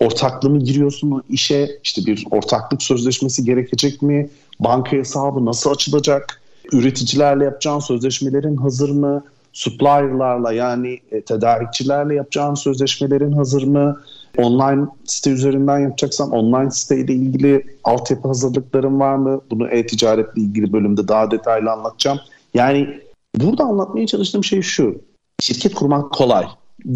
Ortaklığı 0.00 0.50
mı 0.50 0.58
giriyorsun 0.58 1.22
işe? 1.28 1.68
İşte 1.84 2.06
bir 2.06 2.24
ortaklık 2.30 2.82
sözleşmesi 2.82 3.44
gerekecek 3.44 4.02
mi? 4.02 4.30
Banka 4.60 4.92
hesabı 4.92 5.44
nasıl 5.44 5.70
açılacak? 5.70 6.40
Üreticilerle 6.72 7.44
yapacağın 7.44 7.78
sözleşmelerin 7.78 8.56
hazır 8.56 8.90
mı? 8.90 9.24
Supplier'larla 9.52 10.52
yani 10.52 10.98
e, 11.10 11.20
tedarikçilerle 11.20 12.14
yapacağın 12.14 12.54
sözleşmelerin 12.54 13.32
hazır 13.32 13.62
mı? 13.62 14.00
Online 14.38 14.86
site 15.04 15.30
üzerinden 15.30 15.78
yapacaksan 15.78 16.30
online 16.30 16.70
siteyle 16.70 17.12
ilgili 17.12 17.66
altyapı 17.84 18.28
hazırlıkların 18.28 19.00
var 19.00 19.14
mı? 19.14 19.40
Bunu 19.50 19.68
e-ticaretle 19.68 20.42
ilgili 20.42 20.72
bölümde 20.72 21.08
daha 21.08 21.30
detaylı 21.30 21.70
anlatacağım. 21.70 22.18
Yani 22.54 23.00
burada 23.36 23.64
anlatmaya 23.64 24.06
çalıştığım 24.06 24.44
şey 24.44 24.62
şu. 24.62 25.07
Şirket 25.40 25.74
kurmak 25.74 26.12
kolay. 26.12 26.46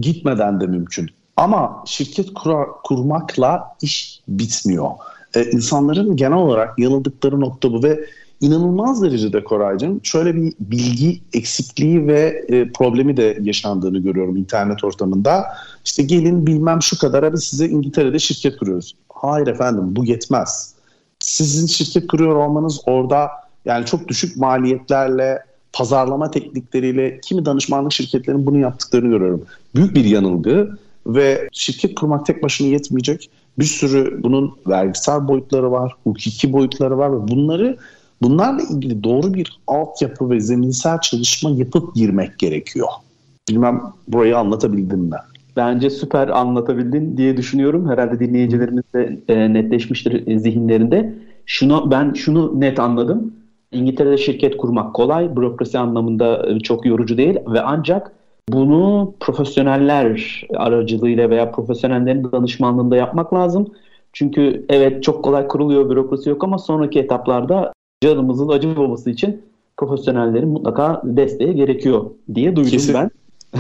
Gitmeden 0.00 0.60
de 0.60 0.66
mümkün. 0.66 1.10
Ama 1.36 1.84
şirket 1.86 2.34
kura, 2.34 2.66
kurmakla 2.84 3.76
iş 3.82 4.20
bitmiyor. 4.28 4.90
Ee, 5.34 5.50
insanların 5.50 6.16
genel 6.16 6.38
olarak 6.38 6.78
yanıldıkları 6.78 7.40
nokta 7.40 7.72
bu 7.72 7.82
ve 7.82 8.04
inanılmaz 8.40 9.02
derecede 9.02 9.44
Koraycığım 9.44 10.00
şöyle 10.02 10.34
bir 10.34 10.52
bilgi 10.60 11.20
eksikliği 11.32 12.06
ve 12.06 12.44
e, 12.48 12.72
problemi 12.72 13.16
de 13.16 13.38
yaşandığını 13.42 13.98
görüyorum 13.98 14.36
internet 14.36 14.84
ortamında. 14.84 15.44
İşte 15.84 16.02
gelin 16.02 16.46
bilmem 16.46 16.82
şu 16.82 16.98
kadar 16.98 17.32
biz 17.32 17.44
size 17.44 17.68
İngiltere'de 17.68 18.18
şirket 18.18 18.56
kuruyoruz. 18.56 18.96
Hayır 19.12 19.46
efendim 19.46 19.96
bu 19.96 20.04
yetmez. 20.04 20.74
Sizin 21.18 21.66
şirket 21.66 22.06
kuruyor 22.06 22.36
olmanız 22.36 22.80
orada 22.86 23.30
yani 23.64 23.86
çok 23.86 24.08
düşük 24.08 24.36
maliyetlerle 24.36 25.51
pazarlama 25.72 26.30
teknikleriyle 26.30 27.20
kimi 27.20 27.44
danışmanlık 27.44 27.92
şirketlerinin 27.92 28.46
bunu 28.46 28.58
yaptıklarını 28.58 29.08
görüyorum. 29.08 29.44
Büyük 29.74 29.94
bir 29.94 30.04
yanılgı 30.04 30.78
ve 31.06 31.48
şirket 31.52 31.94
kurmak 31.94 32.26
tek 32.26 32.42
başına 32.42 32.68
yetmeyecek. 32.68 33.30
Bir 33.58 33.64
sürü 33.64 34.22
bunun 34.22 34.52
vergisel 34.66 35.28
boyutları 35.28 35.72
var, 35.72 35.96
hukuki 36.04 36.52
boyutları 36.52 36.98
var 36.98 37.12
ve 37.12 37.28
bunları 37.28 37.76
bunlarla 38.22 38.62
ilgili 38.62 39.04
doğru 39.04 39.34
bir 39.34 39.60
altyapı 39.66 40.30
ve 40.30 40.40
zeminsel 40.40 41.00
çalışma 41.00 41.50
yapıp 41.50 41.94
girmek 41.94 42.38
gerekiyor. 42.38 42.88
Bilmem 43.48 43.82
burayı 44.08 44.38
anlatabildim 44.38 45.00
mi? 45.00 45.16
Bence 45.56 45.90
süper 45.90 46.28
anlatabildin 46.28 47.16
diye 47.16 47.36
düşünüyorum. 47.36 47.88
Herhalde 47.88 48.20
dinleyicilerimiz 48.20 48.84
de 48.94 49.20
e, 49.28 49.52
netleşmiştir 49.52 50.26
e, 50.26 50.38
zihinlerinde. 50.38 51.14
Şunu 51.46 51.90
ben 51.90 52.12
şunu 52.14 52.60
net 52.60 52.80
anladım. 52.80 53.32
İngiltere'de 53.72 54.18
şirket 54.18 54.56
kurmak 54.56 54.94
kolay, 54.94 55.36
bürokrasi 55.36 55.78
anlamında 55.78 56.46
e, 56.48 56.58
çok 56.60 56.86
yorucu 56.86 57.16
değil 57.16 57.36
ve 57.46 57.60
ancak 57.60 58.12
bunu 58.48 59.14
profesyoneller 59.20 60.42
aracılığıyla 60.56 61.30
veya 61.30 61.50
profesyonellerin 61.50 62.32
danışmanlığında 62.32 62.96
yapmak 62.96 63.34
lazım. 63.34 63.66
Çünkü 64.12 64.66
evet 64.68 65.02
çok 65.02 65.24
kolay 65.24 65.48
kuruluyor, 65.48 65.90
bürokrasi 65.90 66.28
yok 66.28 66.44
ama 66.44 66.58
sonraki 66.58 66.98
etaplarda 66.98 67.72
canımızın 68.02 68.48
acımaması 68.48 69.10
için 69.10 69.42
profesyonellerin 69.76 70.48
mutlaka 70.48 71.02
desteği 71.04 71.54
gerekiyor 71.54 72.10
diye 72.34 72.56
duydum 72.56 72.70
Kesin, 72.70 72.94
ben. 72.94 73.10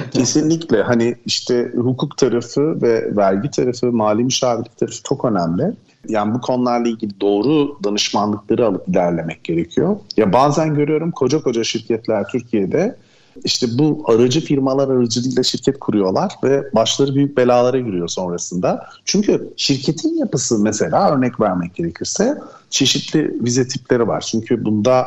Kesinlikle. 0.10 0.82
Hani 0.82 1.14
işte 1.26 1.72
hukuk 1.74 2.16
tarafı 2.16 2.82
ve 2.82 3.16
vergi 3.16 3.50
tarafı, 3.50 3.92
mali 3.92 4.24
müşavirlik 4.24 4.76
tarafı 4.76 5.02
çok 5.02 5.24
önemli. 5.24 5.72
Yani 6.08 6.34
bu 6.34 6.40
konularla 6.40 6.88
ilgili 6.88 7.20
doğru 7.20 7.78
danışmanlıkları 7.84 8.66
alıp 8.66 8.88
ilerlemek 8.88 9.44
gerekiyor. 9.44 9.96
Ya 10.16 10.32
bazen 10.32 10.74
görüyorum 10.74 11.10
koca 11.10 11.42
koca 11.42 11.64
şirketler 11.64 12.28
Türkiye'de 12.28 12.96
işte 13.44 13.66
bu 13.78 14.04
aracı 14.06 14.40
firmalar 14.40 14.88
aracılığıyla 14.88 15.42
şirket 15.42 15.78
kuruyorlar 15.78 16.32
ve 16.44 16.74
başları 16.74 17.14
büyük 17.14 17.36
belalara 17.36 17.78
giriyor 17.78 18.08
sonrasında. 18.08 18.86
Çünkü 19.04 19.52
şirketin 19.56 20.18
yapısı 20.18 20.58
mesela 20.58 21.16
örnek 21.16 21.40
vermek 21.40 21.74
gerekirse 21.74 22.38
çeşitli 22.70 23.44
vize 23.44 23.68
tipleri 23.68 24.08
var. 24.08 24.20
Çünkü 24.20 24.64
bunda 24.64 25.06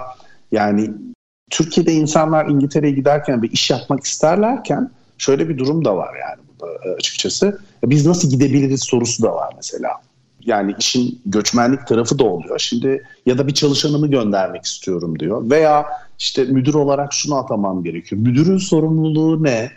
yani 0.51 0.91
Türkiye'de 1.49 1.93
insanlar 1.93 2.45
İngiltere'ye 2.45 2.93
giderken 2.93 3.41
ve 3.41 3.47
iş 3.47 3.69
yapmak 3.69 4.03
isterlerken 4.03 4.91
şöyle 5.17 5.49
bir 5.49 5.57
durum 5.57 5.85
da 5.85 5.97
var 5.97 6.15
yani 6.15 6.71
açıkçası. 6.97 7.59
Biz 7.83 8.05
nasıl 8.05 8.29
gidebiliriz 8.29 8.83
sorusu 8.83 9.23
da 9.23 9.35
var 9.35 9.53
mesela 9.55 9.91
yani 10.45 10.75
işin 10.79 11.21
göçmenlik 11.25 11.87
tarafı 11.87 12.19
da 12.19 12.23
oluyor. 12.23 12.59
Şimdi 12.59 13.03
ya 13.25 13.37
da 13.37 13.47
bir 13.47 13.53
çalışanımı 13.53 14.07
göndermek 14.07 14.65
istiyorum 14.65 15.19
diyor. 15.19 15.49
Veya 15.49 15.85
işte 16.19 16.43
müdür 16.43 16.73
olarak 16.73 17.13
şunu 17.13 17.35
atamam 17.35 17.83
gerekiyor. 17.83 18.21
Müdürün 18.21 18.57
sorumluluğu 18.57 19.43
ne? 19.43 19.71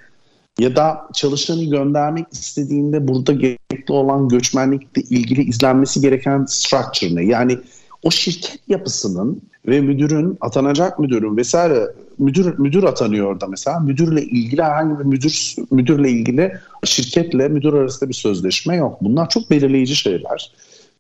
Ya 0.59 0.77
da 0.77 1.09
çalışanı 1.15 1.65
göndermek 1.65 2.27
istediğinde 2.33 3.09
burada 3.09 3.33
gerekli 3.33 3.93
olan 3.93 4.29
göçmenlikle 4.29 5.03
ilgili 5.03 5.43
izlenmesi 5.43 6.01
gereken 6.01 6.45
structure 6.45 7.15
ne? 7.15 7.25
Yani 7.25 7.59
o 8.03 8.11
şirket 8.11 8.61
yapısının 8.69 9.43
ve 9.67 9.81
müdürün, 9.81 10.39
atanacak 10.41 10.99
müdürün 10.99 11.37
vesaire 11.37 11.87
müdür 12.19 12.59
müdür 12.59 12.83
atanıyor 12.83 13.27
orada 13.27 13.47
mesela. 13.47 13.81
Müdürle 13.81 14.23
ilgili 14.23 14.63
herhangi 14.63 14.99
bir 14.99 15.05
müdür 15.05 15.55
müdürle 15.71 16.11
ilgili 16.11 16.53
şirketle 16.85 17.49
müdür 17.49 17.73
arasında 17.73 18.09
bir 18.09 18.15
sözleşme 18.15 18.77
yok. 18.77 18.99
Bunlar 19.01 19.29
çok 19.29 19.51
belirleyici 19.51 19.97
şeyler. 19.97 20.53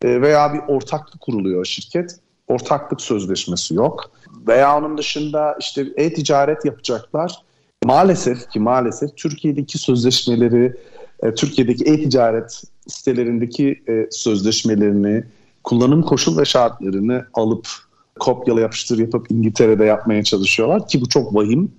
E, 0.02 0.22
veya 0.22 0.54
bir 0.54 0.60
ortaklık 0.74 1.20
kuruluyor 1.20 1.64
şirket. 1.64 2.18
Ortaklık 2.48 3.00
sözleşmesi 3.00 3.74
yok. 3.74 4.10
Veya 4.46 4.78
onun 4.78 4.98
dışında 4.98 5.56
işte 5.60 5.86
e-ticaret 5.96 6.64
yapacaklar. 6.64 7.42
Maalesef 7.84 8.50
ki 8.50 8.60
maalesef 8.60 9.16
Türkiye'deki 9.16 9.78
sözleşmeleri, 9.78 10.74
e, 11.22 11.34
Türkiye'deki 11.34 11.84
e-ticaret 11.84 12.62
sitelerindeki 12.86 13.82
e, 13.88 14.06
sözleşmelerini, 14.10 15.24
kullanım 15.68 16.02
koşul 16.02 16.38
ve 16.38 16.44
şartlarını 16.44 17.24
alıp 17.34 17.68
kopyala 18.18 18.60
yapıştır 18.60 18.98
yapıp 18.98 19.30
İngiltere'de 19.30 19.84
yapmaya 19.84 20.24
çalışıyorlar 20.24 20.88
ki 20.88 21.00
bu 21.00 21.08
çok 21.08 21.34
vahim. 21.34 21.72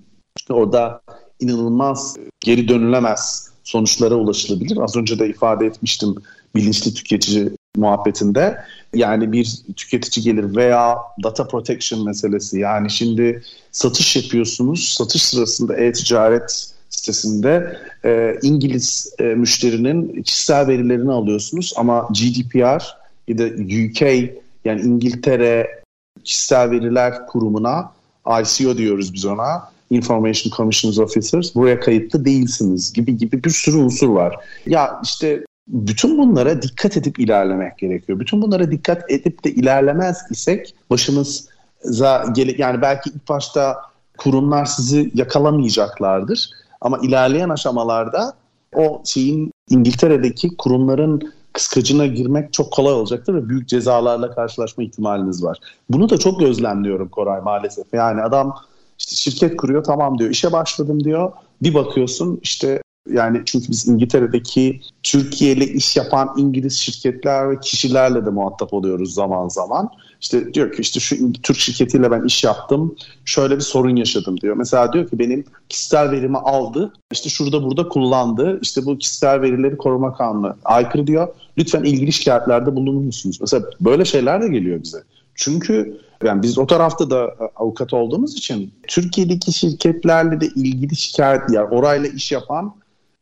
Orada 0.50 1.00
inanılmaz 1.40 2.16
geri 2.40 2.68
dönülemez 2.68 3.50
sonuçlara 3.64 4.14
ulaşılabilir. 4.14 4.76
Az 4.76 4.96
önce 4.96 5.18
de 5.18 5.28
ifade 5.28 5.66
etmiştim 5.66 6.14
bilinçli 6.54 6.94
tüketici 6.94 7.50
muhabbetinde. 7.76 8.56
Yani 8.94 9.32
bir 9.32 9.58
tüketici 9.76 10.24
gelir 10.24 10.56
veya 10.56 10.96
data 11.22 11.48
protection 11.48 12.04
meselesi. 12.04 12.58
Yani 12.58 12.90
şimdi 12.90 13.42
satış 13.72 14.16
yapıyorsunuz. 14.16 14.94
Satış 14.98 15.22
sırasında 15.22 15.76
e-ticaret 15.76 16.74
sitesinde 16.90 17.78
e, 18.04 18.34
İngiliz 18.42 19.14
e, 19.18 19.24
müşterinin 19.24 20.22
kişisel 20.22 20.66
verilerini 20.66 21.12
alıyorsunuz 21.12 21.72
ama 21.76 22.08
GDPR 22.10 22.99
ya 23.30 23.38
da 23.38 23.44
UK 23.46 24.30
yani 24.64 24.80
İngiltere 24.80 25.82
kişisel 26.24 26.70
veriler 26.70 27.26
kurumuna 27.26 27.92
ICO 28.26 28.76
diyoruz 28.76 29.14
biz 29.14 29.24
ona. 29.24 29.70
Information 29.90 30.52
Commissions 30.56 30.98
Officers 30.98 31.54
buraya 31.54 31.80
kayıtlı 31.80 32.24
değilsiniz 32.24 32.92
gibi 32.92 33.16
gibi 33.16 33.44
bir 33.44 33.50
sürü 33.50 33.76
unsur 33.76 34.08
var. 34.08 34.36
Ya 34.66 35.00
işte 35.04 35.44
bütün 35.68 36.18
bunlara 36.18 36.62
dikkat 36.62 36.96
edip 36.96 37.18
ilerlemek 37.18 37.78
gerekiyor. 37.78 38.20
Bütün 38.20 38.42
bunlara 38.42 38.70
dikkat 38.70 39.10
edip 39.10 39.44
de 39.44 39.50
ilerlemez 39.50 40.18
isek 40.30 40.74
başımıza 40.90 42.24
gele 42.32 42.54
yani 42.58 42.82
belki 42.82 43.10
ilk 43.10 43.28
başta 43.28 43.76
kurumlar 44.18 44.64
sizi 44.64 45.10
yakalamayacaklardır. 45.14 46.50
Ama 46.80 46.98
ilerleyen 46.98 47.48
aşamalarda 47.48 48.32
o 48.74 49.02
şeyin 49.04 49.52
İngiltere'deki 49.70 50.56
kurumların 50.56 51.32
kıskacına 51.52 52.06
girmek 52.06 52.52
çok 52.52 52.72
kolay 52.72 52.92
olacaktır 52.92 53.34
ve 53.34 53.48
büyük 53.48 53.68
cezalarla 53.68 54.34
karşılaşma 54.34 54.84
ihtimaliniz 54.84 55.44
var. 55.44 55.58
Bunu 55.90 56.08
da 56.08 56.18
çok 56.18 56.40
gözlemliyorum 56.40 57.08
Koray 57.08 57.40
maalesef. 57.40 57.86
Yani 57.92 58.22
adam 58.22 58.56
işte 58.98 59.16
şirket 59.16 59.56
kuruyor 59.56 59.84
tamam 59.84 60.18
diyor 60.18 60.30
işe 60.30 60.52
başladım 60.52 61.04
diyor. 61.04 61.32
Bir 61.62 61.74
bakıyorsun 61.74 62.40
işte 62.42 62.82
yani 63.08 63.42
çünkü 63.44 63.68
biz 63.68 63.88
İngiltere'deki 63.88 64.80
Türkiye 65.02 65.52
ile 65.52 65.66
iş 65.66 65.96
yapan 65.96 66.34
İngiliz 66.36 66.78
şirketler 66.78 67.50
ve 67.50 67.60
kişilerle 67.60 68.26
de 68.26 68.30
muhatap 68.30 68.74
oluyoruz 68.74 69.14
zaman 69.14 69.48
zaman. 69.48 69.90
İşte 70.20 70.54
diyor 70.54 70.72
ki 70.72 70.82
işte 70.82 71.00
şu 71.00 71.32
Türk 71.32 71.58
şirketiyle 71.58 72.10
ben 72.10 72.24
iş 72.24 72.44
yaptım. 72.44 72.96
Şöyle 73.24 73.56
bir 73.56 73.60
sorun 73.60 73.96
yaşadım 73.96 74.40
diyor. 74.40 74.56
Mesela 74.56 74.92
diyor 74.92 75.08
ki 75.10 75.18
benim 75.18 75.44
kişisel 75.68 76.10
verimi 76.10 76.38
aldı. 76.38 76.92
işte 77.12 77.28
şurada 77.28 77.62
burada 77.62 77.88
kullandı. 77.88 78.58
İşte 78.62 78.86
bu 78.86 78.98
kişisel 78.98 79.40
verileri 79.40 79.76
koruma 79.76 80.16
kanunu 80.16 80.56
aykırı 80.64 81.06
diyor. 81.06 81.28
Lütfen 81.58 81.84
ilgili 81.84 82.12
şikayetlerde 82.12 82.76
bulunur 82.76 83.00
musunuz? 83.00 83.38
Mesela 83.40 83.64
böyle 83.80 84.04
şeyler 84.04 84.42
de 84.42 84.48
geliyor 84.48 84.82
bize. 84.82 85.02
Çünkü 85.34 86.00
yani 86.24 86.42
biz 86.42 86.58
o 86.58 86.66
tarafta 86.66 87.10
da 87.10 87.36
avukat 87.56 87.94
olduğumuz 87.94 88.34
için 88.34 88.72
Türkiye'deki 88.88 89.52
şirketlerle 89.52 90.40
de 90.40 90.46
ilgili 90.46 90.96
şikayet 90.96 91.42
yani 91.50 91.68
orayla 91.68 92.08
iş 92.08 92.32
yapan 92.32 92.74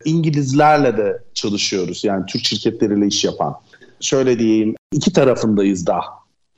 İngilizlerle 0.05 0.97
de 0.97 1.23
çalışıyoruz. 1.35 2.05
Yani 2.05 2.27
Türk 2.27 2.45
şirketleriyle 2.45 3.07
iş 3.07 3.25
yapan. 3.25 3.55
Şöyle 4.01 4.39
diyeyim 4.39 4.75
iki 4.93 5.13
tarafındayız 5.13 5.87
da. 5.87 6.01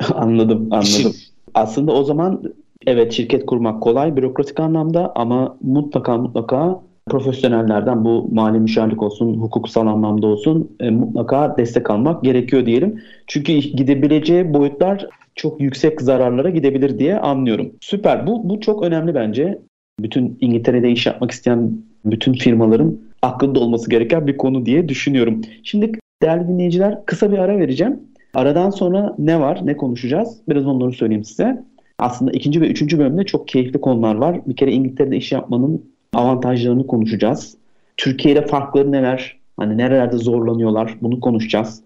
anladım 0.15 0.69
anladım. 0.71 1.15
Aslında 1.55 1.93
o 1.93 2.05
zaman 2.05 2.43
evet 2.87 3.13
şirket 3.13 3.47
kurmak 3.47 3.83
kolay 3.83 4.17
bürokratik 4.17 4.61
anlamda 4.61 5.13
ama 5.15 5.57
mutlaka 5.63 6.19
mutlaka 6.19 6.83
profesyonellerden 7.11 8.05
bu 8.05 8.29
mali 8.33 8.61
müşavirlik 8.61 9.03
olsun, 9.03 9.35
hukuksal 9.35 9.87
anlamda 9.87 10.27
olsun 10.27 10.77
e, 10.81 10.91
mutlaka 10.91 11.57
destek 11.59 11.91
almak 11.91 12.25
gerekiyor 12.25 12.67
diyelim. 12.67 13.03
Çünkü 13.27 13.53
gidebileceği 13.53 14.55
boyutlar 14.55 15.07
çok 15.35 15.61
yüksek 15.61 16.03
zararlara 16.03 16.51
gidebilir 16.51 16.99
diye 16.99 17.19
anlıyorum. 17.19 17.73
Süper. 17.81 18.27
Bu, 18.27 18.49
bu 18.49 18.61
çok 18.61 18.83
önemli 18.83 19.15
bence. 19.15 19.59
Bütün 20.01 20.39
İngiltere'de 20.41 20.91
iş 20.91 21.07
yapmak 21.07 21.31
isteyen 21.31 21.73
bütün 22.05 22.33
firmaların 22.33 22.99
aklında 23.23 23.61
olması 23.61 23.91
gereken 23.91 24.27
bir 24.27 24.37
konu 24.37 24.67
diye 24.67 24.89
düşünüyorum. 24.89 25.41
Şimdi 25.63 25.93
değerli 26.23 26.49
dinleyiciler 26.49 27.07
kısa 27.07 27.33
bir 27.33 27.39
ara 27.39 27.59
vereceğim. 27.59 28.01
Aradan 28.35 28.71
sonra 28.71 29.15
ne 29.19 29.41
var, 29.41 29.61
ne 29.65 29.77
konuşacağız? 29.77 30.37
Biraz 30.49 30.67
onları 30.67 30.93
söyleyeyim 30.93 31.25
size. 31.25 31.65
Aslında 31.99 32.33
ikinci 32.33 32.61
ve 32.61 32.69
üçüncü 32.69 32.99
bölümde 32.99 33.25
çok 33.25 33.49
keyifli 33.49 33.81
konular 33.81 34.15
var. 34.15 34.41
Bir 34.47 34.57
kere 34.57 34.73
İngiltere'de 34.73 35.17
iş 35.17 35.33
yapmanın 35.33 35.85
avantajlarını 36.15 36.87
konuşacağız. 36.87 37.57
Türkiye'de 37.97 38.47
farkları 38.47 38.93
neler? 38.93 39.39
Hani 39.57 39.79
nerelerde 39.79 40.17
zorlanıyorlar? 40.17 40.97
Bunu 41.03 41.21
konuşacağız. 41.21 41.83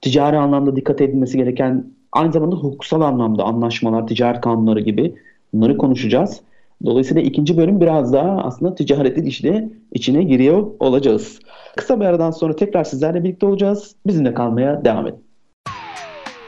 Ticari 0.00 0.36
anlamda 0.36 0.76
dikkat 0.76 1.00
edilmesi 1.00 1.38
gereken 1.38 1.84
aynı 2.12 2.32
zamanda 2.32 2.56
hukuksal 2.56 3.00
anlamda 3.00 3.44
anlaşmalar, 3.44 4.06
ticaret 4.06 4.40
kanunları 4.40 4.80
gibi 4.80 5.14
bunları 5.54 5.78
konuşacağız. 5.78 6.40
Dolayısıyla 6.84 7.22
ikinci 7.22 7.56
bölüm 7.56 7.80
biraz 7.80 8.12
daha 8.12 8.38
aslında 8.38 8.74
ticaretin 8.74 9.24
işte 9.24 9.68
içine 9.92 10.22
giriyor 10.22 10.66
olacağız. 10.80 11.38
Kısa 11.76 12.00
bir 12.00 12.04
aradan 12.04 12.30
sonra 12.30 12.56
tekrar 12.56 12.84
sizlerle 12.84 13.24
birlikte 13.24 13.46
olacağız. 13.46 13.94
Bizimle 14.06 14.34
kalmaya 14.34 14.84
devam 14.84 15.06
edin. 15.06 15.24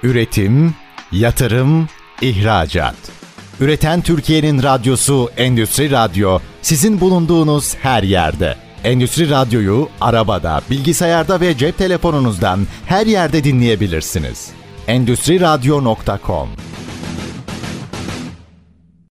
Üretim, 0.02 0.74
yatırım, 1.12 1.86
ihracat. 2.22 3.18
Üreten 3.60 4.00
Türkiye'nin 4.00 4.62
radyosu 4.62 5.28
Endüstri 5.36 5.90
Radyo 5.90 6.38
sizin 6.62 7.00
bulunduğunuz 7.00 7.74
her 7.74 8.02
yerde. 8.02 8.54
Endüstri 8.84 9.30
Radyo'yu 9.30 9.88
arabada, 10.00 10.60
bilgisayarda 10.70 11.40
ve 11.40 11.56
cep 11.56 11.78
telefonunuzdan 11.78 12.60
her 12.86 13.06
yerde 13.06 13.44
dinleyebilirsiniz. 13.44 14.50
Endüstri 14.86 15.40
Radyo.com 15.40 16.48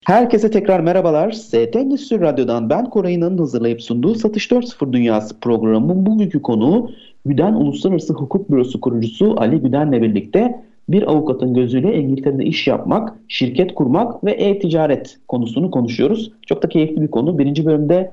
Herkese 0.05 0.51
tekrar 0.51 0.79
merhabalar. 0.79 1.31
ST 1.31 1.75
Endüstri 1.75 2.19
Radyo'dan 2.21 2.69
ben 2.69 2.89
Koray'ın 2.89 3.37
hazırlayıp 3.37 3.81
sunduğu 3.81 4.15
Satış 4.15 4.51
4.0 4.51 4.93
Dünyası 4.93 5.39
programının 5.39 6.05
bugünkü 6.05 6.41
konuğu 6.41 6.91
Güden 7.25 7.53
Uluslararası 7.53 8.13
Hukuk 8.13 8.51
Bürosu 8.51 8.81
kurucusu 8.81 9.35
Ali 9.37 9.61
Güden'le 9.61 9.91
birlikte 9.91 10.61
bir 10.89 11.11
avukatın 11.11 11.53
gözüyle 11.53 11.97
İngiltere'de 11.97 12.43
iş 12.43 12.67
yapmak, 12.67 13.13
şirket 13.27 13.75
kurmak 13.75 14.23
ve 14.23 14.31
e-ticaret 14.31 15.17
konusunu 15.27 15.71
konuşuyoruz. 15.71 16.31
Çok 16.47 16.63
da 16.63 16.69
keyifli 16.69 17.01
bir 17.01 17.11
konu. 17.11 17.37
Birinci 17.37 17.65
bölümde 17.65 18.11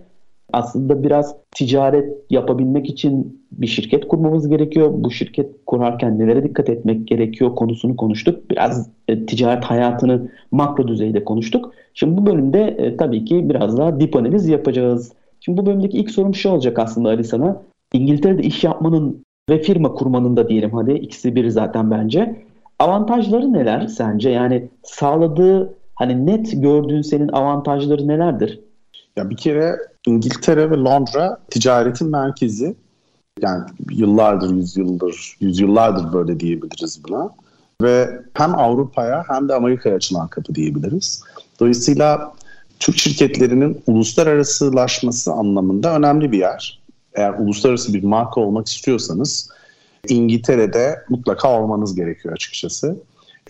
aslında 0.52 1.02
biraz 1.02 1.36
ticaret 1.50 2.14
yapabilmek 2.30 2.90
için 2.90 3.42
bir 3.52 3.66
şirket 3.66 4.08
kurmamız 4.08 4.48
gerekiyor. 4.48 4.90
Bu 4.94 5.10
şirket 5.10 5.50
kurarken 5.66 6.18
nelere 6.18 6.44
dikkat 6.44 6.68
etmek 6.68 7.08
gerekiyor 7.08 7.54
konusunu 7.54 7.96
konuştuk. 7.96 8.50
Biraz 8.50 8.90
e, 9.08 9.26
ticaret 9.26 9.64
hayatını 9.64 10.30
makro 10.50 10.88
düzeyde 10.88 11.24
konuştuk. 11.24 11.74
Şimdi 11.94 12.16
bu 12.16 12.26
bölümde 12.26 12.62
e, 12.62 12.96
tabii 12.96 13.24
ki 13.24 13.50
biraz 13.50 13.78
daha 13.78 14.00
dip 14.00 14.16
analiz 14.16 14.48
yapacağız. 14.48 15.12
Şimdi 15.40 15.60
bu 15.60 15.66
bölümdeki 15.66 15.98
ilk 15.98 16.10
sorum 16.10 16.34
şu 16.34 16.50
olacak 16.50 16.78
aslında 16.78 17.08
Ali 17.08 17.24
sana. 17.24 17.62
İngiltere'de 17.92 18.42
iş 18.42 18.64
yapmanın 18.64 19.24
ve 19.50 19.58
firma 19.58 19.94
kurmanın 19.94 20.36
da 20.36 20.48
diyelim 20.48 20.70
hadi 20.70 20.92
ikisi 20.92 21.34
biri 21.34 21.50
zaten 21.50 21.90
bence. 21.90 22.36
Avantajları 22.78 23.52
neler 23.52 23.86
sence? 23.86 24.30
Yani 24.30 24.68
sağladığı 24.82 25.74
hani 25.94 26.26
net 26.26 26.62
gördüğün 26.62 27.02
senin 27.02 27.28
avantajları 27.28 28.08
nelerdir? 28.08 28.60
Ya 29.16 29.30
bir 29.30 29.36
kere 29.36 29.76
İngiltere 30.06 30.70
ve 30.70 30.76
Londra 30.76 31.38
ticaretin 31.50 32.10
merkezi. 32.10 32.74
Yani 33.40 33.64
yıllardır, 33.90 34.54
yüzyıldır, 34.54 35.36
yüzyıllardır 35.40 36.12
böyle 36.12 36.40
diyebiliriz 36.40 37.00
buna. 37.08 37.30
Ve 37.82 38.20
hem 38.34 38.58
Avrupa'ya 38.58 39.24
hem 39.28 39.48
de 39.48 39.54
Amerika'ya 39.54 39.96
açılan 39.96 40.28
kapı 40.28 40.54
diyebiliriz. 40.54 41.22
Dolayısıyla 41.60 42.32
Türk 42.78 42.98
şirketlerinin 42.98 43.82
uluslararasılaşması 43.86 45.32
anlamında 45.32 45.96
önemli 45.96 46.32
bir 46.32 46.38
yer. 46.38 46.82
Eğer 47.14 47.34
uluslararası 47.38 47.94
bir 47.94 48.02
marka 48.02 48.40
olmak 48.40 48.68
istiyorsanız 48.68 49.50
İngiltere'de 50.08 51.04
mutlaka 51.08 51.60
olmanız 51.60 51.94
gerekiyor 51.94 52.34
açıkçası. 52.34 52.96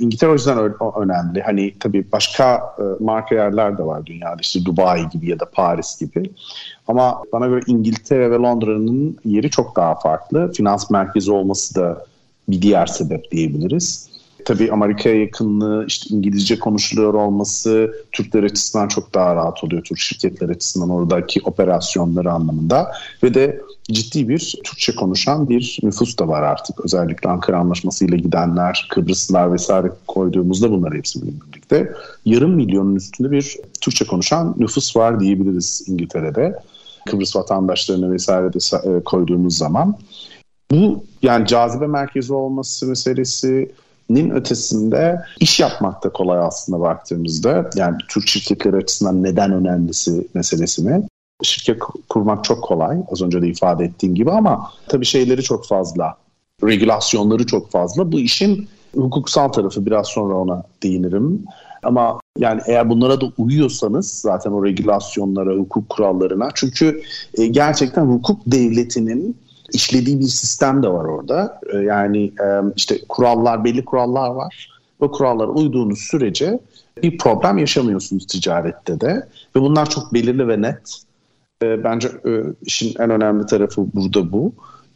İngiltere 0.00 0.31
o 0.31 0.33
yüzden 0.33 0.59
önemli. 0.96 1.42
Hani 1.42 1.74
tabii 1.81 2.12
başka 2.12 2.74
e, 2.78 3.05
marka 3.05 3.35
yerler 3.35 3.78
de 3.78 3.83
var 3.83 4.07
dünyada 4.07 4.37
işte 4.40 4.64
Dubai 4.64 5.09
gibi 5.09 5.31
ya 5.31 5.40
da 5.40 5.44
Paris 5.44 6.00
gibi. 6.00 6.31
Ama 6.88 7.22
bana 7.33 7.46
göre 7.46 7.61
İngiltere 7.66 8.31
ve 8.31 8.37
Londra'nın 8.37 9.18
yeri 9.24 9.50
çok 9.50 9.76
daha 9.76 9.94
farklı. 9.94 10.52
Finans 10.52 10.90
merkezi 10.90 11.33
olması 11.33 11.74
da 11.74 12.07
bir 12.48 12.62
diğer 12.62 12.87
sebep 12.87 13.31
diyebiliriz. 13.31 14.12
Tabii 14.44 14.72
Amerika'ya 14.72 15.20
yakınlığı, 15.20 15.85
işte 15.87 16.14
İngilizce 16.14 16.59
konuşuluyor 16.59 17.14
olması 17.14 17.94
Türkler 18.12 18.42
açısından 18.42 18.88
çok 18.88 19.14
daha 19.14 19.35
rahat 19.35 19.64
oluyor. 19.64 19.83
Türk 19.83 19.98
şirketler 19.98 20.48
açısından 20.48 20.90
oradaki 20.90 21.40
operasyonları 21.44 22.33
anlamında. 22.33 22.92
Ve 23.22 23.35
de 23.35 23.61
ciddi 23.90 24.29
bir 24.29 24.61
Türkçe 24.64 24.95
konuşan 24.95 25.49
bir 25.49 25.79
nüfus 25.83 26.18
da 26.18 26.29
var 26.29 26.42
artık. 26.42 26.85
Özellikle 26.85 27.31
Ankara 27.31 27.59
Anlaşması 27.59 28.05
ile 28.05 28.16
gidenler, 28.16 28.87
Kıbrıslılar 28.90 29.53
vesaire 29.53 29.92
koyduğumuzda 30.07 30.71
bunları 30.71 30.95
hepsi 30.95 31.23
birlikte. 31.23 31.92
Yarım 32.25 32.55
milyonun 32.55 32.95
üstünde 32.95 33.31
bir 33.31 33.57
Türkçe 33.81 34.07
konuşan 34.07 34.55
nüfus 34.59 34.97
var 34.97 35.21
diyebiliriz 35.21 35.85
İngiltere'de. 35.87 36.59
Kıbrıs 37.07 37.37
vatandaşlarını 37.37 38.12
vesaire 38.12 38.53
de 38.53 38.59
e, 38.97 39.05
koyduğumuz 39.05 39.59
zaman. 39.59 39.97
Bu 40.71 41.05
yani 41.23 41.47
cazibe 41.47 41.87
merkezi 41.87 42.33
olması 42.33 42.87
meselesi, 42.87 43.73
nin 44.11 44.31
ötesinde 44.31 45.23
iş 45.40 45.61
yapmak 45.61 46.05
da 46.05 46.09
kolay 46.09 46.38
aslında 46.38 46.81
baktığımızda. 46.81 47.71
Yani 47.77 47.97
Türk 48.09 48.29
şirketleri 48.29 48.77
açısından 48.77 49.23
neden 49.23 49.53
önemlisi 49.53 50.29
meselesini. 50.35 51.03
Şirket 51.42 51.78
kurmak 52.09 52.44
çok 52.44 52.64
kolay 52.64 52.98
az 53.12 53.22
önce 53.22 53.42
de 53.42 53.48
ifade 53.48 53.85
ettiğim 53.85 54.14
gibi 54.14 54.31
ama 54.31 54.70
tabii 54.88 55.05
şeyleri 55.05 55.42
çok 55.42 55.66
fazla. 55.66 56.16
Regülasyonları 56.64 57.46
çok 57.46 57.70
fazla. 57.70 58.12
Bu 58.12 58.20
işin 58.20 58.68
hukuksal 58.94 59.48
tarafı 59.48 59.87
biraz 59.87 60.07
sonra 60.07 60.35
ona 60.35 60.62
değinirim. 60.83 61.44
Ama 61.83 62.20
yani 62.38 62.61
eğer 62.66 62.90
bunlara 62.90 63.20
da 63.20 63.26
uyuyorsanız 63.38 64.11
zaten 64.11 64.50
o 64.50 64.64
regülasyonlara, 64.64 65.55
hukuk 65.55 65.88
kurallarına 65.88 66.48
çünkü 66.55 67.02
e, 67.38 67.46
gerçekten 67.46 68.07
hukuk 68.07 68.40
devletinin 68.46 69.37
işlediği 69.72 70.20
bir 70.20 70.24
sistem 70.24 70.83
de 70.83 70.88
var 70.88 71.05
orada. 71.05 71.61
Ee, 71.72 71.76
yani 71.76 72.24
e, 72.24 72.46
işte 72.76 72.98
kurallar, 73.09 73.64
belli 73.64 73.85
kurallar 73.85 74.31
var. 74.31 74.68
Bu 75.00 75.12
kurallara 75.12 75.50
uyduğunuz 75.50 75.98
sürece 75.98 76.59
bir 77.02 77.18
problem 77.18 77.59
yaşamıyorsunuz 77.59 78.26
ticarette 78.26 79.00
de. 79.00 79.28
Ve 79.57 79.61
bunlar 79.61 79.90
çok 79.90 80.14
belirli 80.14 80.48
ve 80.48 80.62
net. 80.62 81.02
Ee, 81.62 81.85
bence 81.85 82.09
e, 82.09 82.31
işin 82.62 82.94
en 82.98 83.11
önemli 83.11 83.46
tarafı 83.46 83.87
burada 83.94 84.33
bu. 84.33 84.53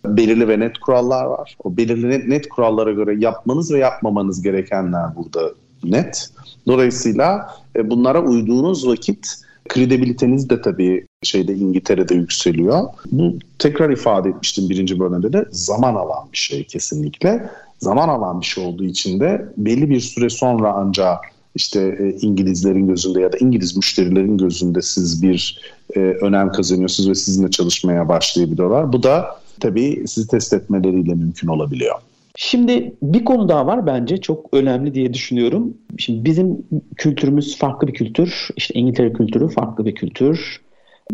Belirli 0.06 0.48
ve 0.48 0.60
net 0.60 0.78
kurallar 0.78 1.24
var. 1.24 1.56
O 1.64 1.76
belirli 1.76 2.10
net, 2.10 2.28
net 2.28 2.48
kurallara 2.48 2.92
göre 2.92 3.16
yapmanız 3.18 3.72
ve 3.72 3.78
yapmamanız 3.78 4.42
gerekenler 4.42 5.16
burada 5.16 5.50
net. 5.84 6.30
Dolayısıyla 6.66 7.50
e, 7.76 7.90
bunlara 7.90 8.22
uyduğunuz 8.22 8.86
vakit 8.86 9.34
kredibiliteniz 9.68 10.50
de 10.50 10.62
tabii 10.62 11.06
şeyde 11.22 11.54
İngiltere'de 11.54 12.14
yükseliyor. 12.14 12.84
Bu 13.12 13.38
tekrar 13.58 13.90
ifade 13.90 14.28
etmiştim 14.28 14.70
birinci 14.70 15.00
bölümde 15.00 15.32
de 15.32 15.44
zaman 15.50 15.94
alan 15.94 16.28
bir 16.32 16.38
şey 16.38 16.64
kesinlikle. 16.64 17.50
Zaman 17.78 18.08
alan 18.08 18.40
bir 18.40 18.46
şey 18.46 18.64
olduğu 18.64 18.84
için 18.84 19.20
de 19.20 19.48
belli 19.56 19.90
bir 19.90 20.00
süre 20.00 20.30
sonra 20.30 20.72
ancak 20.72 21.18
işte 21.56 21.96
e, 22.00 22.26
İngilizlerin 22.26 22.86
gözünde 22.86 23.20
ya 23.20 23.32
da 23.32 23.36
İngiliz 23.38 23.76
müşterilerin 23.76 24.38
gözünde 24.38 24.82
siz 24.82 25.22
bir 25.22 25.60
e, 25.96 26.00
önem 26.00 26.52
kazanıyorsunuz 26.52 27.10
ve 27.10 27.14
sizinle 27.14 27.50
çalışmaya 27.50 28.08
başlayabiliyorlar. 28.08 28.92
Bu 28.92 29.02
da 29.02 29.26
tabii 29.60 30.04
sizi 30.06 30.28
test 30.28 30.52
etmeleriyle 30.52 31.14
mümkün 31.14 31.48
olabiliyor. 31.48 31.94
Şimdi 32.38 32.92
bir 33.02 33.24
konu 33.24 33.48
daha 33.48 33.66
var 33.66 33.86
bence 33.86 34.16
çok 34.16 34.48
önemli 34.52 34.94
diye 34.94 35.14
düşünüyorum. 35.14 35.74
Şimdi 35.98 36.24
bizim 36.24 36.66
kültürümüz 36.96 37.58
farklı 37.58 37.88
bir 37.88 37.94
kültür. 37.94 38.48
İşte 38.56 38.74
İngiltere 38.74 39.12
kültürü 39.12 39.48
farklı 39.48 39.86
bir 39.86 39.94
kültür. 39.94 40.60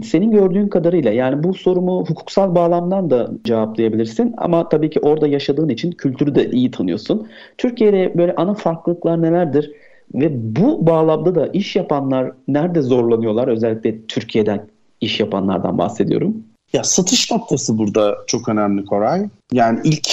Senin 0.02 0.30
gördüğün 0.30 0.68
kadarıyla 0.68 1.12
yani 1.12 1.42
bu 1.42 1.54
sorumu 1.54 2.04
hukuksal 2.06 2.54
bağlamdan 2.54 3.10
da 3.10 3.30
cevaplayabilirsin 3.44 4.34
ama 4.36 4.68
tabii 4.68 4.90
ki 4.90 5.00
orada 5.00 5.28
yaşadığın 5.28 5.68
için 5.68 5.90
kültürü 5.90 6.34
de 6.34 6.50
iyi 6.50 6.70
tanıyorsun. 6.70 7.28
Türkiye'de 7.58 8.12
böyle 8.16 8.34
ana 8.34 8.54
farklılıklar 8.54 9.22
nelerdir 9.22 9.72
ve 10.14 10.56
bu 10.56 10.86
bağlamda 10.86 11.34
da 11.34 11.46
iş 11.46 11.76
yapanlar 11.76 12.32
nerede 12.48 12.82
zorlanıyorlar 12.82 13.48
özellikle 13.48 14.06
Türkiye'den 14.06 14.66
iş 15.00 15.20
yapanlardan 15.20 15.78
bahsediyorum. 15.78 16.36
Ya 16.72 16.84
satış 16.84 17.30
noktası 17.30 17.78
burada 17.78 18.16
çok 18.26 18.48
önemli 18.48 18.84
Koray. 18.84 19.28
Yani 19.52 19.80
ilk 19.84 20.08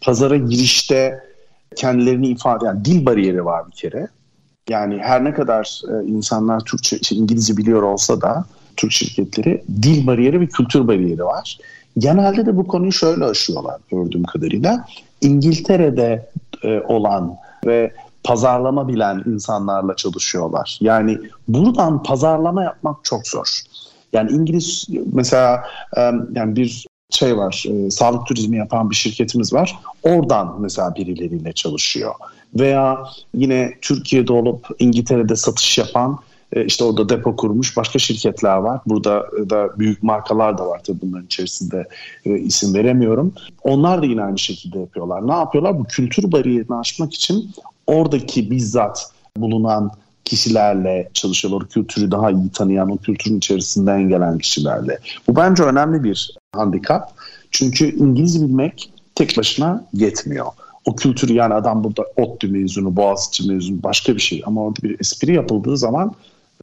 pazara 0.00 0.36
girişte 0.36 1.18
kendilerini 1.76 2.28
ifade 2.28 2.66
yani 2.66 2.84
dil 2.84 3.06
bariyeri 3.06 3.44
var 3.44 3.66
bir 3.66 3.76
kere. 3.76 4.08
Yani 4.68 4.98
her 4.98 5.24
ne 5.24 5.34
kadar 5.34 5.80
e, 5.88 6.06
insanlar 6.06 6.60
Türkçe, 6.60 6.98
işte 7.00 7.16
İngilizce 7.16 7.56
biliyor 7.56 7.82
olsa 7.82 8.20
da 8.20 8.44
Türk 8.76 8.92
şirketleri 8.92 9.64
dil 9.82 10.06
bariyeri 10.06 10.40
ve 10.40 10.46
kültür 10.46 10.88
bariyeri 10.88 11.24
var. 11.24 11.58
Genelde 11.98 12.46
de 12.46 12.56
bu 12.56 12.66
konuyu 12.66 12.92
şöyle 12.92 13.24
aşıyorlar 13.24 13.80
gördüğüm 13.90 14.24
kadarıyla. 14.24 14.86
İngiltere'de 15.20 16.30
e, 16.64 16.80
olan 16.80 17.36
ve 17.66 17.92
pazarlama 18.24 18.88
bilen 18.88 19.22
insanlarla 19.26 19.96
çalışıyorlar. 19.96 20.78
Yani 20.80 21.18
buradan 21.48 22.02
pazarlama 22.02 22.62
yapmak 22.62 23.04
çok 23.04 23.28
zor. 23.28 23.60
Yani 24.12 24.30
İngiliz 24.30 24.86
mesela 25.12 25.62
yani 26.34 26.56
bir 26.56 26.86
şey 27.10 27.36
var, 27.36 27.64
e, 27.68 27.90
sağlık 27.90 28.26
turizmi 28.26 28.56
yapan 28.56 28.90
bir 28.90 28.94
şirketimiz 28.94 29.52
var. 29.52 29.78
Oradan 30.02 30.56
mesela 30.60 30.94
birileriyle 30.94 31.52
çalışıyor. 31.52 32.14
Veya 32.54 32.98
yine 33.34 33.74
Türkiye'de 33.80 34.32
olup 34.32 34.66
İngiltere'de 34.78 35.36
satış 35.36 35.78
yapan 35.78 36.18
e, 36.52 36.64
işte 36.64 36.84
orada 36.84 37.08
depo 37.08 37.36
kurmuş 37.36 37.76
başka 37.76 37.98
şirketler 37.98 38.56
var. 38.56 38.80
Burada 38.86 39.26
da 39.50 39.78
büyük 39.78 40.02
markalar 40.02 40.58
da 40.58 40.66
var 40.66 40.80
tabii 40.86 40.98
bunların 41.02 41.26
içerisinde 41.26 41.88
e, 42.24 42.38
isim 42.38 42.74
veremiyorum. 42.74 43.32
Onlar 43.62 44.02
da 44.02 44.06
yine 44.06 44.22
aynı 44.22 44.38
şekilde 44.38 44.78
yapıyorlar. 44.78 45.28
Ne 45.28 45.32
yapıyorlar? 45.32 45.78
Bu 45.78 45.84
kültür 45.84 46.32
bariyerini 46.32 46.76
aşmak 46.76 47.14
için 47.14 47.50
oradaki 47.90 48.50
bizzat 48.50 49.10
bulunan 49.36 49.90
kişilerle 50.24 51.10
çalışıyorlar. 51.14 51.62
O 51.66 51.68
kültürü 51.68 52.10
daha 52.10 52.30
iyi 52.30 52.50
tanıyan, 52.50 52.90
o 52.90 52.96
kültürün 52.96 53.38
içerisinden 53.38 54.08
gelen 54.08 54.38
kişilerle. 54.38 54.98
Bu 55.28 55.36
bence 55.36 55.62
önemli 55.62 56.04
bir 56.04 56.36
handikap. 56.54 57.12
Çünkü 57.50 57.96
İngilizce 57.96 58.40
bilmek 58.40 58.92
tek 59.14 59.38
başına 59.38 59.84
yetmiyor. 59.92 60.46
O 60.84 60.96
kültürü 60.96 61.32
yani 61.32 61.54
adam 61.54 61.84
burada 61.84 62.02
ODTÜ 62.16 62.48
mezunu, 62.48 62.96
Boğaziçi 62.96 63.48
mezunu 63.48 63.82
başka 63.82 64.14
bir 64.14 64.20
şey. 64.20 64.42
Ama 64.46 64.62
orada 64.62 64.82
bir 64.82 65.00
espri 65.00 65.34
yapıldığı 65.34 65.76
zaman 65.76 66.14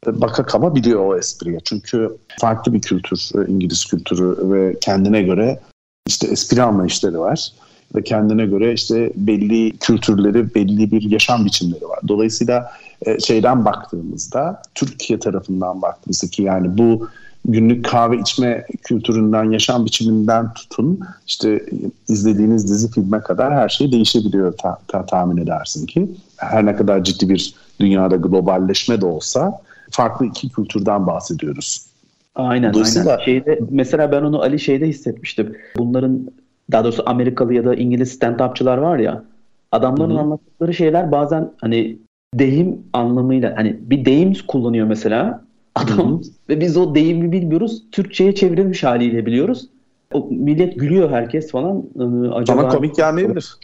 e, 0.06 0.20
baka 0.20 0.42
kaba 0.42 0.74
biliyor 0.74 1.06
o 1.06 1.18
espriye. 1.18 1.58
Çünkü 1.64 2.16
farklı 2.40 2.72
bir 2.72 2.80
kültür, 2.80 3.30
e, 3.34 3.50
İngiliz 3.52 3.84
kültürü 3.84 4.50
ve 4.52 4.76
kendine 4.80 5.22
göre 5.22 5.60
işte 6.06 6.26
espri 6.26 6.62
anlayışları 6.62 7.20
var 7.20 7.52
ve 7.94 8.02
kendine 8.02 8.46
göre 8.46 8.72
işte 8.72 9.12
belli 9.16 9.78
kültürleri, 9.78 10.54
belli 10.54 10.90
bir 10.90 11.10
yaşam 11.10 11.44
biçimleri 11.44 11.88
var. 11.88 11.98
Dolayısıyla 12.08 12.70
e, 13.06 13.20
şeyden 13.20 13.64
baktığımızda, 13.64 14.62
Türkiye 14.74 15.18
tarafından 15.18 15.82
baktığımızda 15.82 16.26
ki 16.26 16.42
yani 16.42 16.78
bu 16.78 17.08
günlük 17.44 17.84
kahve 17.84 18.18
içme 18.18 18.66
kültüründen, 18.82 19.44
yaşam 19.44 19.84
biçiminden 19.84 20.54
tutun 20.54 21.00
işte 21.26 21.66
izlediğiniz 22.08 22.70
dizi 22.70 22.90
filme 22.90 23.20
kadar 23.20 23.54
her 23.54 23.68
şey 23.68 23.92
değişebiliyor 23.92 24.52
ta, 24.52 24.78
ta, 24.88 25.06
tahmin 25.06 25.36
edersin 25.36 25.86
ki. 25.86 26.10
Her 26.36 26.66
ne 26.66 26.76
kadar 26.76 27.04
ciddi 27.04 27.28
bir 27.28 27.54
dünyada 27.80 28.16
globalleşme 28.16 29.00
de 29.00 29.06
olsa 29.06 29.60
farklı 29.90 30.26
iki 30.26 30.48
kültürden 30.48 31.06
bahsediyoruz. 31.06 31.86
Aynen 32.34 32.72
aynen. 32.72 33.24
Şeyde, 33.24 33.60
mesela 33.70 34.12
ben 34.12 34.22
onu 34.22 34.42
Ali 34.42 34.60
şeyde 34.60 34.86
hissetmiştim. 34.86 35.56
Bunların 35.76 36.30
daha 36.72 36.84
doğrusu 36.84 37.02
Amerikalı 37.06 37.54
ya 37.54 37.64
da 37.64 37.74
İngiliz 37.74 38.18
stand-upçılar 38.18 38.80
var 38.80 38.98
ya 38.98 39.24
adamların 39.72 40.10
Hı-hı. 40.10 40.20
anlattıkları 40.20 40.74
şeyler 40.74 41.12
bazen 41.12 41.50
hani 41.60 41.98
deyim 42.34 42.82
anlamıyla 42.92 43.56
hani 43.56 43.76
bir 43.80 44.04
deyim 44.04 44.32
kullanıyor 44.48 44.86
mesela 44.86 45.44
adam 45.74 45.98
Hı-hı. 45.98 46.20
ve 46.48 46.60
biz 46.60 46.76
o 46.76 46.94
deyimi 46.94 47.32
bilmiyoruz. 47.32 47.82
Türkçe'ye 47.92 48.34
çevrilmiş 48.34 48.84
haliyle 48.84 49.26
biliyoruz. 49.26 49.68
O 50.12 50.28
millet 50.30 50.80
gülüyor 50.80 51.10
herkes 51.10 51.50
falan. 51.50 51.84
Ee, 51.98 52.28
acaba 52.28 52.60
Ama 52.60 52.68
komik 52.68 52.96
gelmeyebilir. 52.96 53.56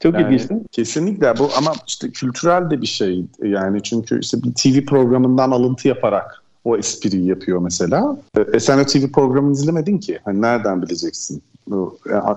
Çok 0.00 0.14
yani, 0.14 0.34
ilginç 0.34 0.50
Kesinlikle 0.72 1.38
bu 1.38 1.48
ama 1.58 1.72
işte 1.86 2.10
kültürel 2.10 2.70
de 2.70 2.82
bir 2.82 2.86
şey 2.86 3.24
yani 3.42 3.82
çünkü 3.82 4.20
işte 4.20 4.38
bir 4.42 4.52
TV 4.54 4.86
programından 4.86 5.50
alıntı 5.50 5.88
yaparak 5.88 6.43
o 6.64 6.76
espriyi 6.76 7.26
yapıyor 7.26 7.58
mesela. 7.58 8.16
E, 8.52 8.60
sen 8.60 8.78
o 8.78 8.86
TV 8.86 9.12
programını 9.12 9.52
izlemedin 9.52 9.98
ki. 9.98 10.18
Hani 10.24 10.42
nereden 10.42 10.82
bileceksin? 10.82 11.42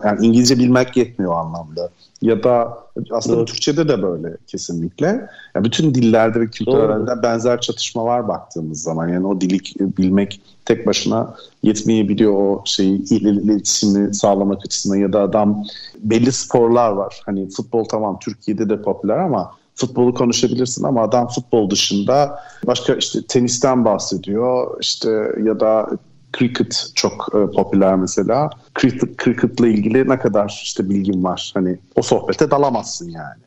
Yani 0.03 0.25
İngilizce 0.25 0.57
bilmek 0.57 0.97
yetmiyor 0.97 1.33
o 1.33 1.35
anlamda. 1.35 1.89
Ya 2.21 2.43
da 2.43 2.77
aslında 3.11 3.37
evet. 3.37 3.47
Türkçe'de 3.47 3.87
de 3.87 4.01
böyle 4.01 4.37
kesinlikle. 4.47 5.29
Yani 5.55 5.65
bütün 5.65 5.95
dillerde 5.95 6.39
ve 6.39 6.47
kültürlerde 6.47 7.23
benzer 7.23 7.61
çatışma 7.61 8.05
var 8.05 8.27
baktığımız 8.27 8.81
zaman. 8.81 9.07
Yani 9.07 9.27
o 9.27 9.41
dili 9.41 9.59
bilmek 9.79 10.41
tek 10.65 10.87
başına 10.87 11.35
yetmeyebiliyor 11.63 12.33
o 12.33 12.61
şeyi 12.65 13.09
iletişimi 13.09 14.15
sağlamak 14.15 14.65
açısından 14.65 14.95
ya 14.95 15.13
da 15.13 15.21
adam 15.21 15.65
belli 15.99 16.31
sporlar 16.31 16.91
var. 16.91 17.21
Hani 17.25 17.49
futbol 17.49 17.85
tamam 17.85 18.19
Türkiye'de 18.19 18.69
de 18.69 18.81
popüler 18.81 19.17
ama 19.17 19.51
futbolu 19.77 20.13
konuşabilirsin 20.13 20.83
ama 20.83 21.01
adam 21.01 21.27
futbol 21.27 21.69
dışında 21.69 22.39
başka 22.67 22.93
işte 22.93 23.19
tenisten 23.27 23.85
bahsediyor 23.85 24.77
işte 24.81 25.09
ya 25.43 25.59
da 25.59 25.89
cricket 26.37 26.91
çok 26.95 27.27
e, 27.35 27.51
popüler 27.55 27.95
mesela. 27.95 28.49
Cricket, 28.79 29.17
cricket'la 29.23 29.67
ilgili 29.67 30.09
ne 30.09 30.19
kadar 30.19 30.61
işte 30.63 30.89
bilgin 30.89 31.23
var. 31.23 31.51
Hani 31.53 31.77
o 31.95 32.01
sohbete 32.01 32.51
dalamazsın 32.51 33.09
yani. 33.09 33.41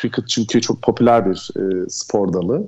Cricket 0.00 0.28
çünkü 0.28 0.60
çok 0.60 0.82
popüler 0.82 1.30
bir 1.30 1.50
e, 1.56 1.88
spor 1.88 2.32
dalı 2.32 2.66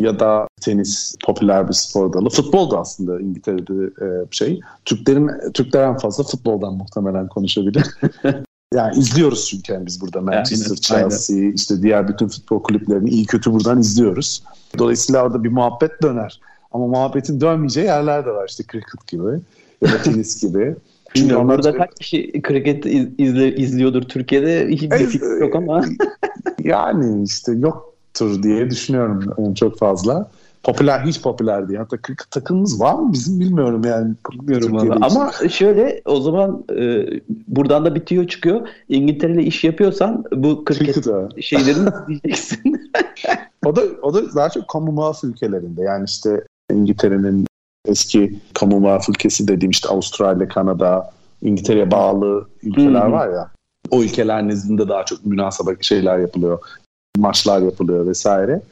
ya 0.00 0.20
da 0.20 0.48
tenis 0.60 1.16
popüler 1.24 1.68
bir 1.68 1.72
spor 1.72 2.12
dalı. 2.12 2.28
Futbol 2.28 2.70
da 2.70 2.78
aslında 2.80 3.20
İngiltere'de 3.20 4.04
e, 4.04 4.26
şey. 4.30 4.60
Türklerin 4.84 5.52
Türkler 5.54 5.88
en 5.88 5.98
fazla 5.98 6.24
futboldan 6.24 6.74
muhtemelen 6.74 7.28
konuşabilir. 7.28 7.86
Yani 8.74 8.98
izliyoruz 8.98 9.48
çünkü 9.48 9.72
yani 9.72 9.86
biz 9.86 10.00
burada 10.00 10.20
Manchester, 10.20 10.96
aynen, 10.96 11.08
Chelsea, 11.08 11.36
aynen. 11.36 11.52
işte 11.52 11.82
diğer 11.82 12.08
bütün 12.08 12.28
futbol 12.28 12.62
kulüplerini 12.62 13.10
iyi 13.10 13.26
kötü 13.26 13.52
buradan 13.52 13.80
izliyoruz. 13.80 14.42
Dolayısıyla 14.78 15.24
orada 15.24 15.44
bir 15.44 15.48
muhabbet 15.48 16.02
döner. 16.02 16.40
Ama 16.72 16.86
muhabbetin 16.86 17.40
dönmeyeceği 17.40 17.86
yerler 17.86 18.26
de 18.26 18.30
var 18.30 18.48
işte 18.48 18.64
cricket 18.72 19.06
gibi 19.06 19.40
ya 19.82 19.92
da 19.92 20.02
tenis 20.02 20.42
gibi. 20.42 20.76
Onlar 21.20 21.48
burada 21.48 21.76
kaç 21.76 21.90
kişi 21.98 22.42
kriket 22.42 22.86
izle, 23.18 23.56
izliyordur 23.56 24.02
Türkiye'de 24.02 24.68
hiçbir 24.68 25.06
fikir 25.06 25.40
yok 25.40 25.56
ama. 25.56 25.84
yani 26.64 27.24
işte 27.24 27.52
yoktur 27.52 28.42
diye 28.42 28.70
düşünüyorum 28.70 29.54
çok 29.54 29.78
fazla 29.78 30.30
popüler 30.62 31.00
hiç 31.00 31.22
popüler 31.22 31.68
değil. 31.68 31.78
Hatta 31.78 31.96
takımımız 32.30 32.80
var 32.80 32.94
mı 32.94 33.12
bizim 33.12 33.40
bilmiyorum 33.40 33.82
yani. 33.84 34.14
Bilmiyorum. 34.32 35.02
Ama 35.02 35.32
şöyle 35.50 36.02
o 36.04 36.20
zaman 36.20 36.64
e, 36.78 37.06
buradan 37.28 37.84
da 37.84 37.94
bitiyor 37.94 38.28
çıkıyor. 38.28 38.68
İngiltere 38.88 39.32
ile 39.32 39.42
iş 39.42 39.64
yapıyorsan 39.64 40.24
bu 40.34 40.64
cricket 40.68 41.06
şeylerini 41.42 41.90
diyeceksin. 42.08 42.90
o 43.64 43.76
da 43.76 43.82
o 44.02 44.14
da 44.14 44.34
daha 44.34 44.48
çok 44.50 44.68
Commonwealth 44.68 45.24
ülkelerinde 45.24 45.82
yani 45.82 46.04
işte 46.04 46.44
İngiltere'nin 46.70 47.46
eski 47.88 48.38
Commonwealth 48.54 49.10
ülkesi 49.10 49.48
dediğim 49.48 49.70
işte 49.70 49.88
Avustralya, 49.88 50.48
Kanada, 50.48 51.10
İngiltere'ye 51.42 51.90
bağlı 51.90 52.46
ülkeler 52.62 53.06
var 53.06 53.28
ya. 53.28 53.50
O 53.90 54.02
ülkeler 54.02 54.48
nezdinde 54.48 54.88
daha 54.88 55.04
çok 55.04 55.26
münasebet 55.26 55.84
şeyler 55.84 56.18
yapılıyor. 56.18 56.58
Maçlar 57.16 57.62
yapılıyor 57.62 58.06
vesaire 58.06 58.62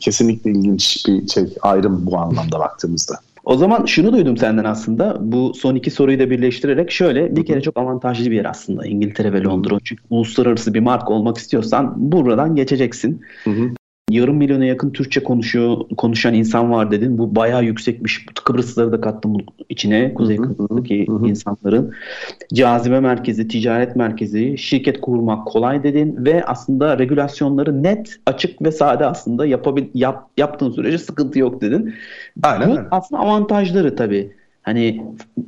kesinlikle 0.00 0.50
ilginç 0.50 1.04
bir 1.08 1.28
şey 1.28 1.44
ayrım 1.62 2.06
bu 2.06 2.18
anlamda 2.18 2.58
baktığımızda. 2.58 3.14
O 3.44 3.56
zaman 3.56 3.84
şunu 3.84 4.12
duydum 4.12 4.36
senden 4.36 4.64
aslında. 4.64 5.16
Bu 5.20 5.52
son 5.54 5.74
iki 5.74 5.90
soruyu 5.90 6.18
da 6.18 6.30
birleştirerek 6.30 6.90
şöyle 6.90 7.36
bir 7.36 7.46
kere 7.46 7.60
çok 7.60 7.78
avantajlı 7.78 8.30
bir 8.30 8.36
yer 8.36 8.44
aslında 8.44 8.86
İngiltere 8.86 9.32
ve 9.32 9.42
Londra. 9.42 9.78
Çünkü 9.84 10.02
uluslararası 10.10 10.74
bir 10.74 10.80
marka 10.80 11.12
olmak 11.12 11.38
istiyorsan 11.38 11.94
buradan 11.96 12.56
geçeceksin. 12.56 13.20
Hı 13.44 13.50
hı 13.50 13.70
yarım 14.10 14.36
milyona 14.36 14.64
yakın 14.64 14.90
Türkçe 14.90 15.22
konuşuyor 15.22 15.76
konuşan 15.96 16.34
insan 16.34 16.70
var 16.70 16.90
dedin. 16.90 17.18
Bu 17.18 17.36
bayağı 17.36 17.64
yüksekmiş. 17.64 18.26
Kıbrıslıları 18.44 18.92
da 18.92 19.00
kattım 19.00 19.36
içine. 19.68 20.14
Kuzey 20.14 20.36
Kıbrıs'taki 20.36 21.06
insanların. 21.26 21.92
Cazibe 22.54 23.00
merkezi, 23.00 23.48
ticaret 23.48 23.96
merkezi, 23.96 24.58
şirket 24.58 25.00
kurmak 25.00 25.46
kolay 25.46 25.82
dedin 25.82 26.16
ve 26.18 26.44
aslında 26.44 26.98
regülasyonları 26.98 27.82
net, 27.82 28.16
açık 28.26 28.62
ve 28.62 28.72
sade 28.72 29.06
aslında 29.06 29.46
yapabil 29.46 29.84
yap, 29.94 30.28
yaptığın 30.36 30.70
sürece 30.70 30.98
sıkıntı 30.98 31.38
yok 31.38 31.60
dedin. 31.60 31.94
Aynen. 32.42 32.70
Bu 32.70 32.80
aslında 32.90 33.22
avantajları 33.22 33.96
tabii. 33.96 34.32
Hani 34.62 35.02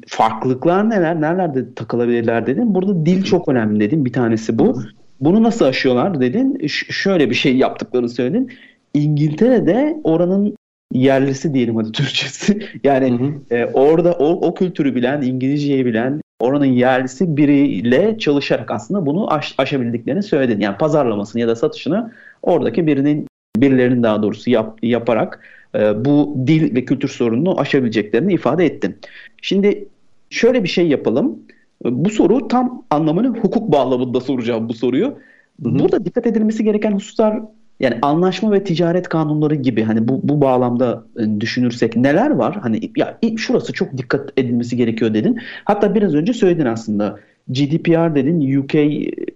farklılıklar 0.07 0.91
neler? 0.91 1.21
Nerelerde 1.21 1.75
takılabilirler 1.75 2.47
dedin. 2.47 2.75
Burada 2.75 3.07
dil 3.07 3.23
çok 3.25 3.49
önemli 3.49 3.81
dedim. 3.81 4.05
Bir 4.05 4.13
tanesi 4.13 4.59
bu. 4.59 4.83
Bunu 5.23 5.43
nasıl 5.43 5.65
aşıyorlar 5.65 6.21
dedin. 6.21 6.67
Ş- 6.67 6.93
şöyle 6.93 7.31
bir 7.31 7.35
şey 7.35 7.57
yaptıklarını 7.57 8.09
söyledin. 8.09 8.53
İngiltere'de 8.95 9.97
oranın 10.05 10.57
yerlisi 10.93 11.55
diyelim 11.55 11.77
hadi 11.77 11.93
Türkçesi. 11.93 12.69
Yani 12.85 13.11
hı 13.11 13.25
hı. 13.25 13.57
E, 13.57 13.67
orada 13.67 14.13
o, 14.13 14.49
o 14.49 14.55
kültürü 14.55 14.95
bilen, 14.95 15.23
İngilizceyi 15.23 15.87
bilen, 15.87 16.21
oranın 16.41 16.65
yerlisi 16.65 17.37
biriyle 17.37 18.19
çalışarak 18.19 18.71
aslında 18.71 19.07
bunu 19.07 19.33
aş, 19.33 19.55
aşabildiklerini 19.59 20.23
söyledin. 20.23 20.61
Yani 20.61 20.77
pazarlamasını 20.77 21.41
ya 21.41 21.49
da 21.49 21.57
satışını 21.57 22.13
oradaki 22.43 22.87
birinin 22.87 23.27
birilerinin 23.57 24.03
daha 24.03 24.23
doğrusu 24.23 24.51
yap, 24.51 24.79
yaparak 24.83 25.41
e, 25.75 26.05
bu 26.05 26.37
dil 26.47 26.75
ve 26.75 26.85
kültür 26.85 27.09
sorununu 27.09 27.61
aşabileceklerini 27.61 28.33
ifade 28.33 28.65
ettin. 28.65 28.99
Şimdi 29.43 29.89
şöyle 30.31 30.63
bir 30.63 30.69
şey 30.69 30.89
yapalım. 30.89 31.39
Bu 31.85 32.11
soru 32.11 32.49
tam 32.49 32.85
anlamını 32.91 33.29
hukuk 33.29 33.73
bağlamında 33.73 34.21
soracağım 34.21 34.69
bu 34.69 34.75
soruyu. 34.75 35.07
Hı 35.07 35.69
hı. 35.69 35.79
Burada 35.79 36.05
dikkat 36.05 36.27
edilmesi 36.27 36.65
gereken 36.65 36.93
hususlar 36.93 37.41
Yani 37.81 37.99
anlaşma 38.03 38.53
ve 38.53 38.65
ticaret 38.65 39.09
kanunları 39.09 39.55
gibi 39.55 39.83
hani 39.83 40.09
bu, 40.09 40.21
bu 40.23 40.41
bağlamda 40.41 41.05
e, 41.19 41.41
düşünürsek 41.41 41.97
neler 41.97 42.31
var? 42.31 42.59
Hani 42.63 42.93
ya 42.97 43.19
şurası 43.37 43.73
çok 43.73 43.97
dikkat 43.97 44.33
edilmesi 44.37 44.77
gerekiyor 44.77 45.15
dedin. 45.15 45.39
Hatta 45.65 45.95
biraz 45.95 46.15
önce 46.15 46.33
söyledin 46.33 46.67
aslında. 46.67 47.19
GDPR 47.49 48.15
dedin, 48.15 48.59
UK 48.59 48.75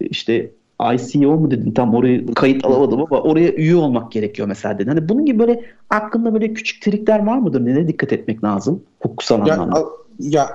işte 0.00 0.50
ICO 0.94 1.36
mu 1.36 1.50
dedin 1.50 1.70
tam 1.70 1.94
orayı 1.94 2.34
kayıt 2.34 2.64
alamadım 2.64 3.00
ama 3.00 3.20
oraya 3.20 3.52
üye 3.52 3.76
olmak 3.76 4.12
gerekiyor 4.12 4.48
mesela 4.48 4.78
dedin. 4.78 4.88
Hani 4.88 5.08
bunun 5.08 5.26
gibi 5.26 5.38
böyle 5.38 5.60
aklında 5.90 6.34
böyle 6.34 6.52
küçük 6.52 6.82
trikler 6.82 7.26
var 7.26 7.38
mıdır? 7.38 7.64
Neye 7.64 7.88
dikkat 7.88 8.12
etmek 8.12 8.44
lazım 8.44 8.82
hukuksal 9.00 9.46
ya, 9.46 9.54
anlamda? 9.54 9.84
Ya 10.20 10.48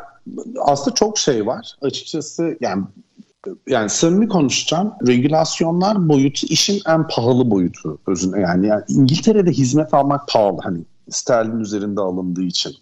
aslında 0.60 0.96
çok 0.96 1.18
şey 1.18 1.48
var. 1.48 1.76
Açıkçası 1.82 2.58
yani 2.62 2.84
yani 3.68 3.90
samimi 3.90 4.28
konuşacağım. 4.28 4.94
Regülasyonlar 5.08 6.10
boyutu 6.10 6.48
işin 6.50 6.82
en 6.88 7.08
pahalı 7.08 7.52
boyutu 7.52 7.98
özünde. 8.08 8.40
Yani, 8.40 8.68
yani 8.68 8.84
İngiltere'de 8.88 9.52
hizmet 9.52 9.94
almak 9.94 10.28
pahalı. 10.28 10.58
Hani 10.64 10.80
sterlin 11.10 11.60
üzerinde 11.60 12.02
alındığı 12.02 12.44
için. 12.44 12.76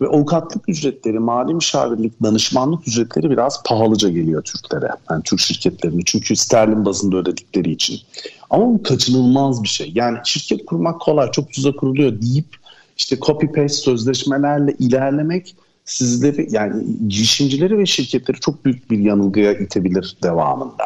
Ve 0.00 0.06
avukatlık 0.06 0.68
ücretleri, 0.68 1.18
mali 1.18 1.54
müşavirlik, 1.54 2.22
danışmanlık 2.22 2.88
ücretleri 2.88 3.30
biraz 3.30 3.62
pahalıca 3.62 4.08
geliyor 4.08 4.42
Türklere. 4.42 4.90
Yani 5.10 5.22
Türk 5.22 5.40
şirketlerine. 5.40 6.00
Çünkü 6.06 6.36
sterlin 6.36 6.84
bazında 6.84 7.16
ödedikleri 7.16 7.70
için. 7.70 7.98
Ama 8.50 8.66
bu 8.66 8.82
kaçınılmaz 8.82 9.62
bir 9.62 9.68
şey. 9.68 9.92
Yani 9.94 10.18
şirket 10.24 10.66
kurmak 10.66 11.00
kolay, 11.00 11.30
çok 11.30 11.48
ucuza 11.48 11.72
kuruluyor 11.72 12.22
deyip 12.22 12.56
işte 12.96 13.18
copy 13.20 13.46
paste 13.46 13.68
sözleşmelerle 13.68 14.76
ilerlemek 14.78 15.56
sizleri 15.90 16.48
yani 16.50 16.84
girişimcileri 17.08 17.78
ve 17.78 17.86
şirketleri 17.86 18.40
çok 18.40 18.64
büyük 18.64 18.90
bir 18.90 18.98
yanılgıya 18.98 19.52
itebilir 19.52 20.16
devamında. 20.22 20.84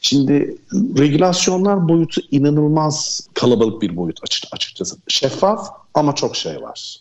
Şimdi 0.00 0.56
regülasyonlar 0.98 1.88
boyutu 1.88 2.20
inanılmaz 2.30 3.28
kalabalık 3.34 3.82
bir 3.82 3.96
boyut 3.96 4.20
açıkçası. 4.52 4.96
Şeffaf 5.08 5.68
ama 5.94 6.14
çok 6.14 6.36
şey 6.36 6.62
var. 6.62 6.96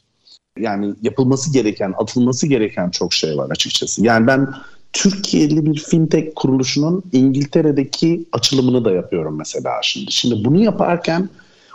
Yani 0.60 0.94
yapılması 1.02 1.54
gereken, 1.54 1.94
atılması 1.98 2.48
gereken 2.48 2.90
çok 2.90 3.14
şey 3.14 3.38
var 3.38 3.50
açıkçası. 3.50 4.04
Yani 4.04 4.28
ben 4.28 4.54
Türkiye'li 4.94 5.66
bir 5.66 5.80
fintech 5.80 6.32
kuruluşunun 6.36 7.04
İngiltere'deki 7.12 8.26
açılımını 8.32 8.86
da 8.86 8.92
yapıyorum 8.92 9.38
mesela 9.38 9.80
şimdi. 9.82 10.12
Şimdi 10.12 10.46
bunu 10.46 10.64
yaparken 10.64 11.30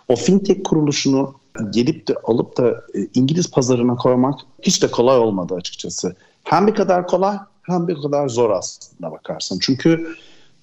o 0.09 0.17
fintech 0.17 0.63
kuruluşunu 0.65 1.35
gelip 1.71 2.09
de 2.09 2.15
alıp 2.25 2.57
da 2.57 2.71
e, 2.71 3.07
İngiliz 3.15 3.51
pazarına 3.51 3.97
koymak 3.97 4.41
hiç 4.63 4.83
de 4.83 4.91
kolay 4.91 5.19
olmadı 5.19 5.55
açıkçası. 5.55 6.17
Hem 6.45 6.67
bir 6.67 6.75
kadar 6.75 7.07
kolay 7.07 7.37
hem 7.63 7.89
bir 7.89 8.03
kadar 8.03 8.29
zor 8.29 8.51
aslında 8.51 9.13
bakarsın. 9.13 9.59
Çünkü 9.63 10.07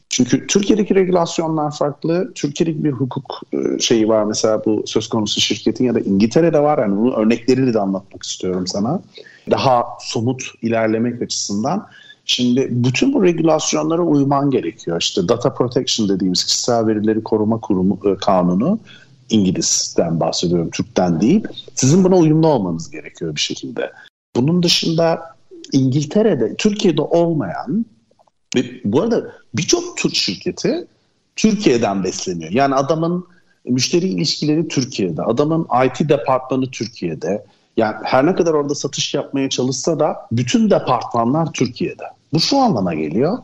çünkü 0.09 0.47
Türkiye'deki 0.47 0.95
regülasyonlar 0.95 1.71
farklı. 1.71 2.31
Türkiye'deki 2.35 2.83
bir 2.83 2.91
hukuk 2.91 3.41
e, 3.53 3.79
şeyi 3.79 4.07
var 4.07 4.23
mesela 4.23 4.65
bu 4.65 4.83
söz 4.85 5.09
konusu 5.09 5.41
şirketin 5.41 5.85
ya 5.85 5.95
da 5.95 5.99
İngiltere'de 5.99 6.59
var. 6.59 6.77
Yani 6.77 6.97
bunun 6.97 7.11
örnekleriyle 7.11 7.73
de 7.73 7.79
anlatmak 7.79 8.23
istiyorum 8.23 8.67
sana. 8.67 9.01
Daha 9.51 9.85
somut 9.99 10.43
ilerlemek 10.61 11.21
açısından. 11.21 11.87
Şimdi 12.25 12.67
bütün 12.71 13.13
bu 13.13 13.23
regülasyonlara 13.23 14.01
uyman 14.01 14.51
gerekiyor. 14.51 15.01
İşte 15.01 15.27
Data 15.27 15.53
Protection 15.53 16.09
dediğimiz 16.09 16.43
kişisel 16.43 16.87
verileri 16.87 17.23
koruma 17.23 17.59
kurumu 17.59 17.99
e, 18.05 18.15
kanunu 18.15 18.79
İngiliz'den 19.29 20.19
bahsediyorum, 20.19 20.69
Türk'ten 20.69 21.21
değil. 21.21 21.43
Sizin 21.75 22.03
buna 22.03 22.15
uyumlu 22.15 22.47
olmanız 22.47 22.91
gerekiyor 22.91 23.35
bir 23.35 23.41
şekilde. 23.41 23.91
Bunun 24.35 24.63
dışında 24.63 25.35
İngiltere'de, 25.73 26.55
Türkiye'de 26.55 27.01
olmayan 27.01 27.85
bu 28.83 29.01
arada 29.01 29.31
birçok 29.53 29.97
Türk 29.97 30.15
şirketi 30.15 30.87
Türkiye'den 31.35 32.03
besleniyor. 32.03 32.51
Yani 32.51 32.75
adamın 32.75 33.27
müşteri 33.65 34.07
ilişkileri 34.07 34.67
Türkiye'de, 34.67 35.21
adamın 35.21 35.67
IT 35.85 36.09
departmanı 36.09 36.71
Türkiye'de. 36.71 37.45
Yani 37.77 37.95
her 38.03 38.25
ne 38.25 38.35
kadar 38.35 38.53
orada 38.53 38.75
satış 38.75 39.13
yapmaya 39.13 39.49
çalışsa 39.49 39.99
da 39.99 40.15
bütün 40.31 40.69
departmanlar 40.69 41.53
Türkiye'de. 41.53 42.03
Bu 42.33 42.39
şu 42.39 42.57
anlama 42.57 42.93
geliyor. 42.93 43.37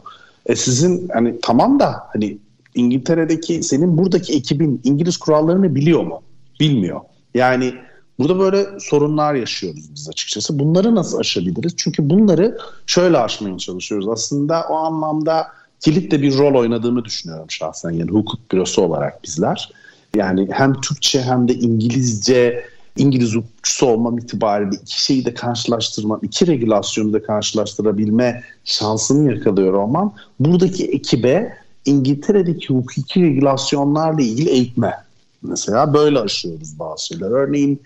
E 0.46 0.56
sizin 0.56 1.10
hani 1.10 1.36
tamam 1.42 1.80
da 1.80 2.04
hani 2.14 2.38
İngiltere'deki 2.76 3.64
senin 3.64 3.98
buradaki 3.98 4.34
ekibin 4.34 4.82
İngiliz 4.84 5.18
kurallarını 5.18 5.76
biliyor 5.76 6.04
mu? 6.04 6.22
Bilmiyor. 6.60 7.02
Yani 7.34 7.74
burada 8.20 8.40
böyle 8.40 8.66
sorunlar 8.80 9.34
yaşıyoruz 9.34 9.94
biz 9.96 10.10
açıkçası. 10.10 10.60
Bunları 10.60 10.96
nasıl 10.96 11.18
aşabiliriz? 11.20 11.74
Çünkü 11.78 12.10
bunları 12.10 12.58
şöyle 12.88 13.18
aşmaya 13.18 13.58
çalışıyoruz. 13.58 14.08
Aslında 14.08 14.66
o 14.70 14.74
anlamda 14.76 15.48
kilit 15.80 16.12
de 16.12 16.22
bir 16.22 16.38
rol 16.38 16.60
oynadığını 16.60 17.06
düşünüyorum 17.06 17.50
şahsen. 17.50 17.90
Yani 17.90 18.12
hukuk 18.12 18.52
bürosu 18.52 18.82
olarak 18.82 19.24
bizler. 19.24 19.72
Yani 20.16 20.48
hem 20.52 20.82
Türkçe 20.82 21.22
hem 21.22 21.48
de 21.48 21.54
İngilizce 21.54 22.66
İngiliz 22.98 23.36
hukukçusu 23.36 23.86
olmam 23.86 24.18
itibariyle 24.18 24.76
iki 24.82 25.02
şeyi 25.02 25.26
de 25.26 25.34
karşılaştırma, 25.34 26.20
iki 26.22 26.48
regülasyonu 26.48 27.14
da 27.14 27.24
karşılaştırabilme 27.24 28.44
şansını 28.66 29.34
yakalıyor 29.34 29.74
olmam. 29.74 30.14
Buradaki 30.40 30.86
ekibe 30.86 31.58
İngiltere'deki 31.86 32.68
hukuki 32.68 33.24
regülasyonlarla 33.24 34.22
ilgili 34.22 34.50
eğitme. 34.50 34.94
Mesela 35.42 35.94
böyle 35.94 36.20
aşıyoruz 36.20 36.80
bazı 36.80 37.06
şeyler. 37.06 37.32
Örneğin 37.32 37.82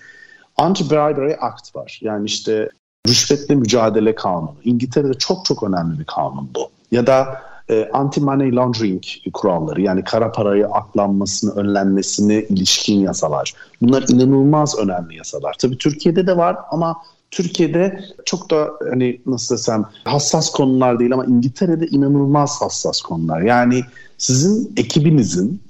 Anti-Bribery 0.58 1.36
Act 1.36 1.76
var. 1.76 2.00
Yani 2.04 2.26
işte 2.26 2.70
rüşvetle 3.08 3.56
mücadele 3.56 4.16
kanunu. 4.16 4.56
İngiltere'de 4.64 5.14
çok 5.14 5.46
çok 5.46 5.64
önemli 5.64 6.00
bir 6.00 6.06
kanun 6.06 6.50
bu. 6.56 6.70
Ya 6.92 7.08
da 7.08 7.42
e, 7.70 7.90
anti-money 7.94 8.56
laundering 8.56 9.04
kuralları 9.34 9.82
yani 9.82 10.04
kara 10.04 10.32
parayı 10.32 10.68
aklanmasını 10.68 11.52
önlenmesine 11.52 12.44
ilişkin 12.44 13.00
yasalar. 13.00 13.54
Bunlar 13.82 14.06
inanılmaz 14.10 14.80
önemli 14.80 15.18
yasalar. 15.18 15.56
Tabii 15.60 15.78
Türkiye'de 15.78 16.28
de 16.28 16.38
var 16.38 16.58
ama 16.72 16.96
Türkiye'de 17.32 18.00
çok 18.26 18.52
da 18.52 18.72
hani 18.90 19.22
nasıl 19.26 19.56
desem 19.56 19.86
hassas 20.04 20.52
konular 20.52 21.00
değil 21.00 21.14
ama 21.14 21.26
İngiltere'de 21.26 21.88
inanılmaz 21.88 22.62
hassas 22.62 23.02
konular. 23.02 23.42
Yani 23.42 23.82
sizin 24.18 24.74
ekibinizin 24.78 25.62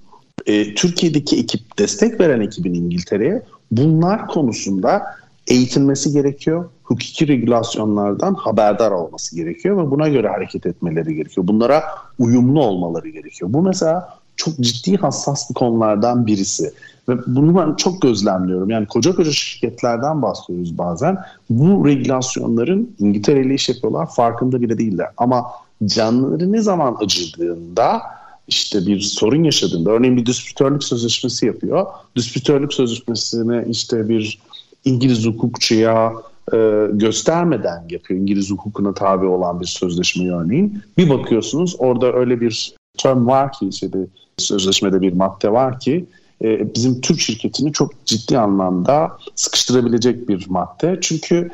e, 0.45 0.76
Türkiye'deki 0.76 1.39
ekip 1.39 1.80
destek 1.80 2.19
veren 2.19 2.41
ekibin 2.41 2.74
İngiltere'ye 2.74 3.41
bunlar 3.72 4.28
konusunda 4.28 5.04
eğitilmesi 5.48 6.12
gerekiyor. 6.12 6.69
Hukuki 6.84 7.28
regülasyonlardan 7.28 8.34
haberdar 8.34 8.91
olması 8.91 9.36
gerekiyor 9.36 9.78
ve 9.78 9.91
buna 9.91 10.08
göre 10.08 10.28
hareket 10.28 10.65
etmeleri 10.65 11.15
gerekiyor. 11.15 11.48
Bunlara 11.48 11.84
uyumlu 12.19 12.63
olmaları 12.63 13.10
gerekiyor. 13.10 13.54
Bu 13.54 13.62
mesela 13.62 14.18
çok 14.39 14.60
ciddi 14.60 14.97
hassas 14.97 15.49
bir 15.49 15.54
konulardan 15.54 16.28
birisi. 16.28 16.73
Ve 17.10 17.13
bunu 17.28 17.58
ben 17.58 17.75
çok 17.75 18.02
gözlemliyorum. 18.02 18.69
Yani 18.69 18.88
koca 18.88 19.15
koca 19.15 19.32
şirketlerden 19.32 20.21
bahsediyoruz 20.21 20.78
bazen. 20.78 21.17
Bu 21.49 21.88
regülasyonların 21.88 22.95
İngiltere 22.99 23.41
ile 23.41 23.54
iş 23.54 23.69
yapıyorlar 23.69 24.10
farkında 24.12 24.62
bile 24.62 24.78
değiller. 24.78 25.08
Ama 25.17 25.45
canları 25.86 26.52
ne 26.52 26.62
zaman 26.62 26.97
acıdığında 27.02 28.02
işte 28.47 28.86
bir 28.86 28.99
sorun 28.99 29.43
yaşadığında 29.43 29.91
örneğin 29.91 30.17
bir 30.17 30.25
dispütörlük 30.25 30.84
sözleşmesi 30.84 31.45
yapıyor. 31.45 31.86
Dispütörlük 32.15 32.73
sözleşmesini 32.73 33.65
işte 33.69 34.10
bir 34.10 34.39
İngiliz 34.86 35.25
hukukçuya 35.25 36.13
e, 36.54 36.88
göstermeden 36.93 37.84
yapıyor. 37.89 38.19
İngiliz 38.19 38.52
hukukuna 38.52 38.93
tabi 38.93 39.25
olan 39.25 39.62
bir 39.62 39.65
sözleşme 39.65 40.32
örneğin. 40.32 40.82
Bir 40.97 41.10
bakıyorsunuz 41.10 41.75
orada 41.80 42.13
öyle 42.13 42.41
bir 42.41 42.75
term 42.97 43.28
var 43.28 43.52
ki 43.52 43.67
işte 43.67 43.93
bir 43.93 44.08
sözleşmede 44.39 45.02
bir 45.02 45.13
madde 45.13 45.52
var 45.52 45.80
ki 45.80 46.06
e, 46.43 46.75
bizim 46.75 47.02
Türk 47.02 47.19
şirketini 47.19 47.73
çok 47.73 48.06
ciddi 48.06 48.39
anlamda 48.39 49.17
sıkıştırabilecek 49.36 50.30
bir 50.30 50.45
madde. 50.49 50.97
Çünkü 51.02 51.49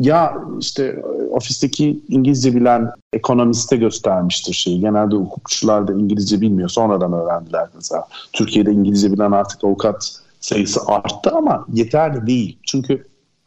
ya 0.00 0.38
işte 0.60 1.02
ofisteki 1.30 2.00
İngilizce 2.08 2.54
bilen 2.54 2.90
ekonomiste 3.12 3.76
göstermiştir 3.76 4.54
şeyi. 4.54 4.80
Genelde 4.80 5.16
hukukçular 5.16 5.88
da 5.88 5.92
İngilizce 5.92 6.40
bilmiyor. 6.40 6.68
Sonradan 6.68 7.12
öğrendiler 7.12 7.68
mesela. 7.74 8.04
Türkiye'de 8.32 8.72
İngilizce 8.72 9.12
bilen 9.12 9.32
artık 9.32 9.64
avukat 9.64 10.20
sayısı 10.40 10.80
arttı 10.86 11.30
ama 11.30 11.66
yeterli 11.72 12.26
değil. 12.26 12.58
Çünkü 12.62 13.06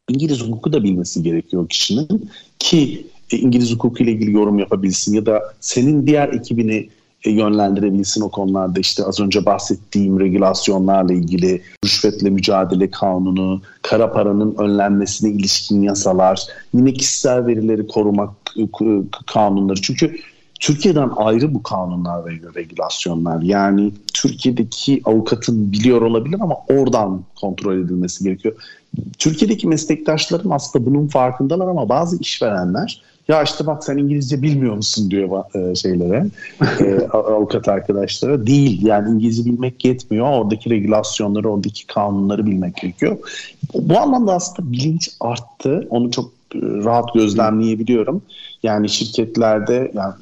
İngiliz 0.10 0.42
hukuku 0.42 0.74
da 0.74 0.84
bilmesi 0.84 1.24
gerekiyor 1.24 1.70
kişinin 1.70 2.30
ki 2.60 3.08
e, 3.32 3.38
İngiliz 3.38 3.74
hukuku 3.74 4.04
ile 4.04 4.12
ilgili 4.12 4.32
yorum 4.32 4.60
yapabilsin 4.60 5.14
ya 5.14 5.26
da 5.26 5.54
senin 5.60 6.08
diğer 6.08 6.30
ekibini 6.30 6.76
e, 6.76 6.90
yönlendirebilsin 7.26 8.22
o 8.22 8.30
konularda 8.30 8.80
işte 8.80 9.04
az 9.04 9.20
önce 9.20 9.46
bahsettiğim 9.46 10.20
regülasyonlarla 10.20 11.14
ilgili 11.14 11.62
rüşvetle 11.86 12.30
mücadele 12.30 12.92
kanunu, 12.92 13.62
kara 13.82 14.12
paranın 14.12 14.56
önlenmesine 14.56 15.30
ilişkin 15.30 15.82
yasalar, 15.82 16.42
yine 16.74 16.94
kişisel 16.94 17.46
verileri 17.46 17.88
korumak 17.88 18.30
e, 18.58 18.64
kanunları. 19.28 19.82
Çünkü 19.82 20.16
Türkiye'den 20.60 21.10
ayrı 21.16 21.54
bu 21.54 21.64
kanunlar 21.64 22.26
ve 22.26 22.32
regülasyonlar. 22.56 23.42
Yani 23.42 23.92
Türkiye'deki 24.14 25.02
avukatın 25.06 25.72
biliyor 25.72 26.02
olabilir 26.02 26.38
ama 26.42 26.56
oradan 26.68 27.24
kontrol 27.42 27.78
edilmesi 27.78 28.24
gerekiyor. 28.24 28.56
Türkiye'deki 29.18 29.68
meslektaşlarım 29.68 30.52
aslında 30.52 30.86
bunun 30.86 31.08
farkındalar 31.08 31.68
ama 31.68 31.90
bazı 31.90 32.18
işverenler 32.20 33.02
Ya 33.30 33.44
işte 33.44 33.66
bak 33.66 33.84
sen 33.84 33.98
İngilizce 33.98 34.42
bilmiyor 34.42 34.76
musun 34.76 35.12
diyor 35.12 35.44
e, 35.56 35.76
şeylere, 35.76 36.26
e, 36.80 37.08
avukat 37.14 37.68
arkadaşlara. 37.68 38.48
Değil 38.48 38.86
yani 38.86 39.10
İngilizce 39.10 39.46
bilmek 39.46 39.86
yetmiyor. 39.86 40.32
Oradaki 40.32 40.70
regülasyonları, 40.70 41.50
oradaki 41.50 41.88
kanunları 41.88 42.46
bilmek 42.46 42.76
gerekiyor. 42.76 43.18
Bu, 43.74 43.98
anlamda 43.98 44.34
aslında 44.34 44.72
bilinç 44.72 45.10
arttı. 45.20 45.88
Onu 45.90 46.12
çok 46.12 46.32
e, 46.56 46.60
rahat 46.62 47.14
gözlemleyebiliyorum. 47.14 48.22
Yani 48.64 48.90
şirketlerde 48.90 49.92
yani 49.94 50.14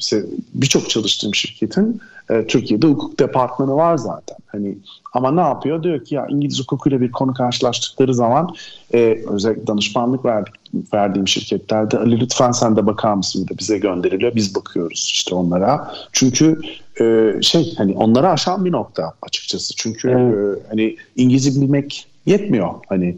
birçok 0.54 0.89
çalıştığım 0.89 1.36
şirketin 1.36 2.02
e, 2.29 2.47
Türkiye'de 2.47 2.87
hukuk 2.87 3.19
departmanı 3.19 3.75
var 3.75 3.97
zaten. 3.97 4.37
Hani 4.47 4.77
ama 5.13 5.31
ne 5.31 5.41
yapıyor? 5.41 5.83
Diyor 5.83 6.05
ki 6.05 6.15
ya 6.15 6.27
İngiliz 6.29 6.59
hukukuyla 6.59 7.01
bir 7.01 7.11
konu 7.11 7.33
karşılaştıkları 7.33 8.13
zaman 8.13 8.55
e, 8.93 9.19
özellikle 9.27 9.67
danışmanlık 9.67 10.25
verdik, 10.25 10.53
verdiğim 10.93 11.27
şirketlerde 11.27 11.97
Ali 11.97 12.19
lütfen 12.19 12.51
sen 12.51 12.75
de 12.75 12.85
bakar 12.85 13.13
mısın 13.13 13.47
de 13.47 13.57
bize 13.57 13.77
gönderiliyor. 13.77 14.35
Biz 14.35 14.55
bakıyoruz 14.55 15.09
işte 15.13 15.35
onlara. 15.35 15.91
Çünkü 16.11 16.61
e, 17.01 17.33
şey 17.41 17.75
hani 17.77 17.95
onlara 17.95 18.31
aşan 18.31 18.65
bir 18.65 18.71
nokta 18.71 19.13
açıkçası. 19.21 19.73
Çünkü 19.77 20.09
evet. 20.09 20.57
e, 20.63 20.67
hani 20.69 20.95
İngilizce 21.15 21.61
bilmek 21.61 22.07
yetmiyor. 22.25 22.69
Hani 22.89 23.17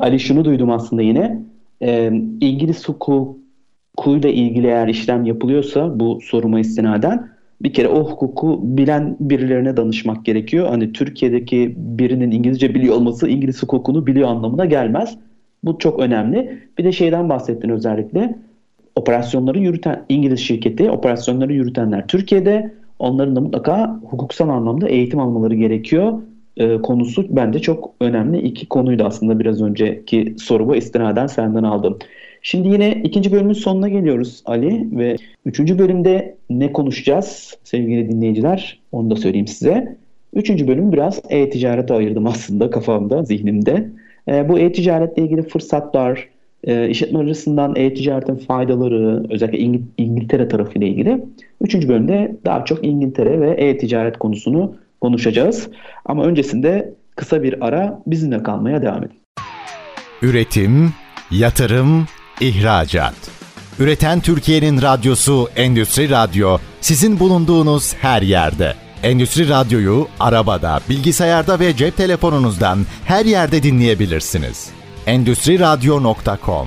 Ali 0.00 0.20
şunu 0.20 0.44
duydum 0.44 0.70
aslında 0.70 1.02
yine. 1.02 1.42
E, 1.82 2.06
İngiliz 2.40 2.88
hukukuyla 2.88 4.30
ilgili 4.30 4.66
eğer 4.66 4.88
işlem 4.88 5.24
yapılıyorsa 5.24 6.00
bu 6.00 6.20
soruma 6.22 6.60
istinaden 6.60 7.35
bir 7.62 7.72
kere 7.72 7.88
o 7.88 8.04
hukuku 8.04 8.60
bilen 8.62 9.16
birilerine 9.20 9.76
danışmak 9.76 10.24
gerekiyor. 10.24 10.68
Hani 10.68 10.92
Türkiye'deki 10.92 11.74
birinin 11.76 12.30
İngilizce 12.30 12.74
biliyor 12.74 12.94
olması 12.94 13.28
İngiliz 13.28 13.62
hukukunu 13.62 14.06
biliyor 14.06 14.28
anlamına 14.28 14.64
gelmez. 14.64 15.18
Bu 15.64 15.78
çok 15.78 16.00
önemli. 16.00 16.58
Bir 16.78 16.84
de 16.84 16.92
şeyden 16.92 17.28
bahsettin 17.28 17.68
özellikle. 17.68 18.38
Operasyonları 18.96 19.58
yürüten 19.58 20.04
İngiliz 20.08 20.40
şirketi, 20.40 20.90
operasyonları 20.90 21.52
yürütenler 21.52 22.06
Türkiye'de. 22.06 22.74
Onların 22.98 23.36
da 23.36 23.40
mutlaka 23.40 24.00
hukuksal 24.10 24.48
anlamda 24.48 24.88
eğitim 24.88 25.20
almaları 25.20 25.54
gerekiyor. 25.54 26.12
Ee, 26.56 26.76
konusu 26.76 27.26
bence 27.30 27.58
çok 27.58 27.94
önemli. 28.00 28.40
İki 28.40 28.68
konuydu 28.68 29.04
aslında 29.04 29.40
biraz 29.40 29.62
önceki 29.62 30.34
sorumu 30.38 30.76
istinaden 30.76 31.26
senden 31.26 31.62
aldım. 31.62 31.98
Şimdi 32.48 32.68
yine 32.68 33.00
ikinci 33.04 33.32
bölümün 33.32 33.52
sonuna 33.52 33.88
geliyoruz 33.88 34.42
Ali 34.44 34.88
ve 34.92 35.16
üçüncü 35.46 35.78
bölümde 35.78 36.36
ne 36.50 36.72
konuşacağız 36.72 37.58
sevgili 37.64 38.08
dinleyiciler 38.08 38.80
onu 38.92 39.10
da 39.10 39.16
söyleyeyim 39.16 39.46
size. 39.46 39.96
Üçüncü 40.34 40.68
bölüm 40.68 40.92
biraz 40.92 41.20
e-ticarete 41.28 41.94
ayırdım 41.94 42.26
aslında 42.26 42.70
kafamda, 42.70 43.22
zihnimde. 43.22 43.88
E, 44.28 44.48
bu 44.48 44.58
e-ticaretle 44.58 45.22
ilgili 45.22 45.42
fırsatlar, 45.42 46.28
e, 46.64 46.88
işletme 46.88 47.18
arasından 47.18 47.76
e-ticaretin 47.76 48.36
faydaları, 48.36 49.26
özellikle 49.30 49.58
İngil- 49.58 49.82
İngiltere 49.98 50.48
tarafıyla 50.48 50.86
ilgili. 50.86 51.24
Üçüncü 51.60 51.88
bölümde 51.88 52.36
daha 52.44 52.64
çok 52.64 52.84
İngiltere 52.84 53.40
ve 53.40 53.50
e-ticaret 53.50 54.18
konusunu 54.18 54.74
konuşacağız. 55.00 55.68
Ama 56.04 56.24
öncesinde 56.24 56.94
kısa 57.16 57.42
bir 57.42 57.66
ara 57.66 58.02
bizimle 58.06 58.42
kalmaya 58.42 58.82
devam 58.82 59.04
edin. 59.04 59.16
Üretim, 60.22 60.92
yatırım, 61.30 62.06
İhracat. 62.40 63.14
Üreten 63.78 64.20
Türkiye'nin 64.20 64.82
radyosu 64.82 65.48
Endüstri 65.56 66.10
Radyo 66.10 66.58
sizin 66.80 67.20
bulunduğunuz 67.20 67.94
her 67.94 68.22
yerde. 68.22 68.74
Endüstri 69.02 69.48
Radyo'yu 69.48 70.06
arabada, 70.20 70.80
bilgisayarda 70.88 71.60
ve 71.60 71.76
cep 71.76 71.96
telefonunuzdan 71.96 72.78
her 73.04 73.24
yerde 73.24 73.62
dinleyebilirsiniz. 73.62 74.70
Endüstri 75.06 75.60
Radyo.com 75.60 76.66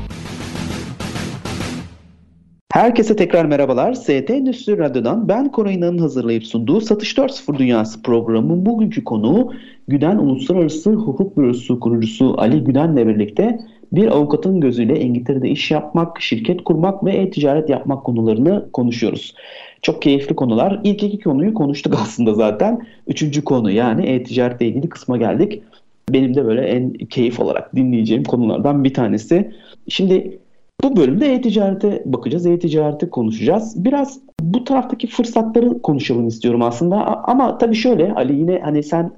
Herkese 2.74 3.16
tekrar 3.16 3.46
merhabalar. 3.46 3.94
ST 3.94 4.10
Endüstri 4.10 4.78
Radyo'dan 4.78 5.28
ben 5.28 5.52
Koray 5.52 5.76
İnan'ın 5.76 5.98
hazırlayıp 5.98 6.46
sunduğu 6.46 6.82
Satış 6.82 7.14
4.0 7.14 7.58
Dünyası 7.58 8.02
programının 8.02 8.66
bugünkü 8.66 9.04
konuğu 9.04 9.54
Güden 9.88 10.18
Uluslararası 10.18 10.92
Hukuk 10.92 11.38
Bürosu 11.38 11.80
kurucusu 11.80 12.36
Ali 12.38 12.64
Güden'le 12.64 13.08
birlikte 13.08 13.60
bir 13.92 14.08
avukatın 14.08 14.62
gözüyle 14.62 15.00
İngiltere'de 15.00 15.50
iş 15.50 15.72
yapmak, 15.72 16.22
şirket 16.22 16.64
kurmak 16.64 17.04
ve 17.04 17.12
e-ticaret 17.12 17.70
yapmak 17.70 18.04
konularını 18.04 18.72
konuşuyoruz. 18.74 19.36
Çok 19.82 20.02
keyifli 20.02 20.36
konular. 20.36 20.80
İlk 20.84 21.04
iki 21.04 21.20
konuyu 21.20 21.54
konuştuk 21.54 21.94
aslında 22.02 22.34
zaten. 22.34 22.88
Üçüncü 23.08 23.44
konu 23.44 23.72
yani 23.72 24.06
e-ticaretle 24.06 24.66
ilgili 24.66 24.90
kısma 24.90 25.18
geldik. 25.18 25.62
Benim 26.10 26.36
de 26.36 26.46
böyle 26.46 26.62
en 26.62 26.94
keyif 26.94 27.40
olarak 27.40 27.76
dinleyeceğim 27.76 28.24
konulardan 28.24 28.84
bir 28.84 28.94
tanesi. 28.94 29.52
Şimdi 29.88 30.40
bu 30.84 30.96
bölümde 30.96 31.34
e-ticarete 31.34 32.04
bakacağız, 32.06 32.46
e-ticareti 32.46 33.10
konuşacağız. 33.10 33.86
Biraz 33.86 34.20
bu 34.42 34.64
taraftaki 34.64 35.08
fırsatları 35.08 35.82
konuşalım 35.82 36.28
istiyorum 36.28 36.62
aslında. 36.62 37.24
Ama 37.24 37.58
tabii 37.58 37.76
şöyle 37.76 38.14
Ali 38.14 38.36
yine 38.36 38.60
hani 38.64 38.84
sen 38.84 39.12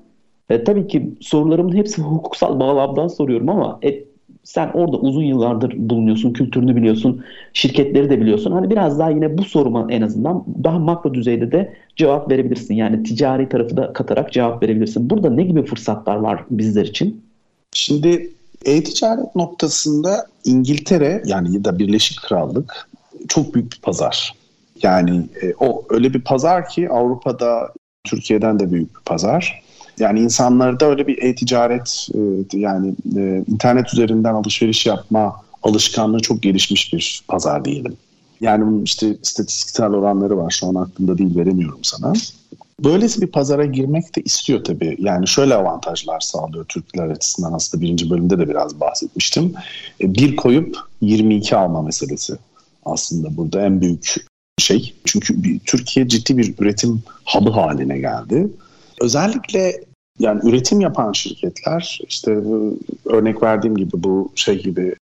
e, 0.50 0.64
tabii 0.64 0.88
ki 0.88 1.10
sorularımın 1.22 1.76
hepsi 1.76 2.02
hukuksal 2.02 2.60
bağlamdan 2.60 3.08
soruyorum 3.08 3.50
ama 3.50 3.80
e, 3.84 4.11
sen 4.44 4.72
orada 4.74 4.98
uzun 4.98 5.24
yıllardır 5.24 5.74
bulunuyorsun, 5.78 6.34
kültürünü 6.34 6.76
biliyorsun, 6.76 7.24
şirketleri 7.54 8.10
de 8.10 8.22
biliyorsun. 8.22 8.52
Hani 8.52 8.70
biraz 8.70 9.00
daha 9.00 9.10
yine 9.10 9.38
bu 9.38 9.44
soruma 9.44 9.88
en 9.90 10.02
azından 10.02 10.44
daha 10.64 10.80
makro 10.80 11.14
düzeyde 11.14 11.52
de 11.52 11.74
cevap 11.96 12.32
verebilirsin. 12.32 12.74
Yani 12.74 13.04
ticari 13.04 13.50
tarafı 13.50 13.78
da 13.78 13.94
katarak 13.94 14.34
cevap 14.34 14.64
verebilirsin. 14.64 15.10
Burada 15.10 15.30
ne 15.30 15.44
gibi 15.44 15.66
fırsatlar 15.66 16.16
var 16.16 16.44
bizler 16.50 16.86
için? 16.86 17.24
Şimdi 17.74 18.32
e-ticaret 18.66 19.36
noktasında 19.36 20.28
İngiltere 20.46 21.24
yani 21.26 21.54
ya 21.56 21.64
da 21.64 21.80
Birleşik 21.80 22.22
Krallık 22.22 22.90
çok 23.28 23.56
büyük 23.56 23.72
bir 23.72 23.80
pazar. 23.82 24.34
Yani 24.84 25.22
e, 25.42 25.54
o 25.60 25.84
öyle 25.90 26.14
bir 26.14 26.22
pazar 26.22 26.70
ki 26.70 26.90
Avrupa'da 26.90 27.74
Türkiye'den 28.04 28.60
de 28.60 28.72
büyük 28.72 28.96
bir 28.96 29.02
pazar. 29.06 29.61
Yani 30.00 30.20
insanlarda 30.20 30.86
öyle 30.86 31.08
bir 31.08 31.24
e-ticaret 31.24 32.08
e, 32.16 32.58
yani 32.58 32.96
e, 33.18 33.44
internet 33.48 33.94
üzerinden 33.94 34.34
alışveriş 34.34 34.86
yapma 34.86 35.36
alışkanlığı 35.64 36.20
çok 36.20 36.42
gelişmiş 36.42 36.94
bir 36.94 37.22
pazar 37.28 37.66
diyelim. 37.66 37.98
Yani 38.42 38.84
işte 38.84 39.18
istatistiksel 39.24 39.90
oranları 39.90 40.38
var. 40.38 40.52
Şu 40.52 40.68
an 40.68 40.76
aklımda 40.76 41.18
değil 41.18 41.38
veremiyorum 41.38 41.84
sana. 41.84 42.14
Böylesi 42.84 43.22
bir 43.22 43.28
pazara 43.28 43.66
girmek 43.66 44.16
de 44.16 44.22
istiyor 44.22 44.64
tabii. 44.64 44.96
Yani 45.00 45.28
şöyle 45.28 45.56
avantajlar 45.56 46.20
sağlıyor 46.20 46.66
Türkler 46.66 47.08
açısından 47.08 47.54
aslında 47.54 47.82
birinci 47.82 48.10
bölümde 48.10 48.40
de 48.40 48.50
biraz 48.50 48.80
bahsetmiştim. 48.80 49.54
E, 50.02 50.16
bir 50.16 50.36
koyup 50.36 50.78
22 51.02 51.56
alma 51.56 51.82
meselesi 51.82 52.34
aslında 52.86 53.38
burada 53.38 53.66
en 53.66 53.82
büyük 53.82 54.16
şey. 54.58 54.94
Çünkü 55.06 55.60
Türkiye 55.60 56.08
ciddi 56.08 56.38
bir 56.38 56.54
üretim 56.60 57.04
hub'ı 57.26 57.50
haline 57.50 57.98
geldi. 57.98 58.48
Özellikle 59.02 59.84
yani 60.20 60.42
üretim 60.44 60.82
yapan 60.82 61.12
şirketler 61.12 62.00
işte 62.08 62.32
örnek 63.06 63.44
verdiğim 63.44 63.78
gibi 63.78 63.92
bu 63.94 64.32
şey 64.36 64.64
gibi 64.64 64.96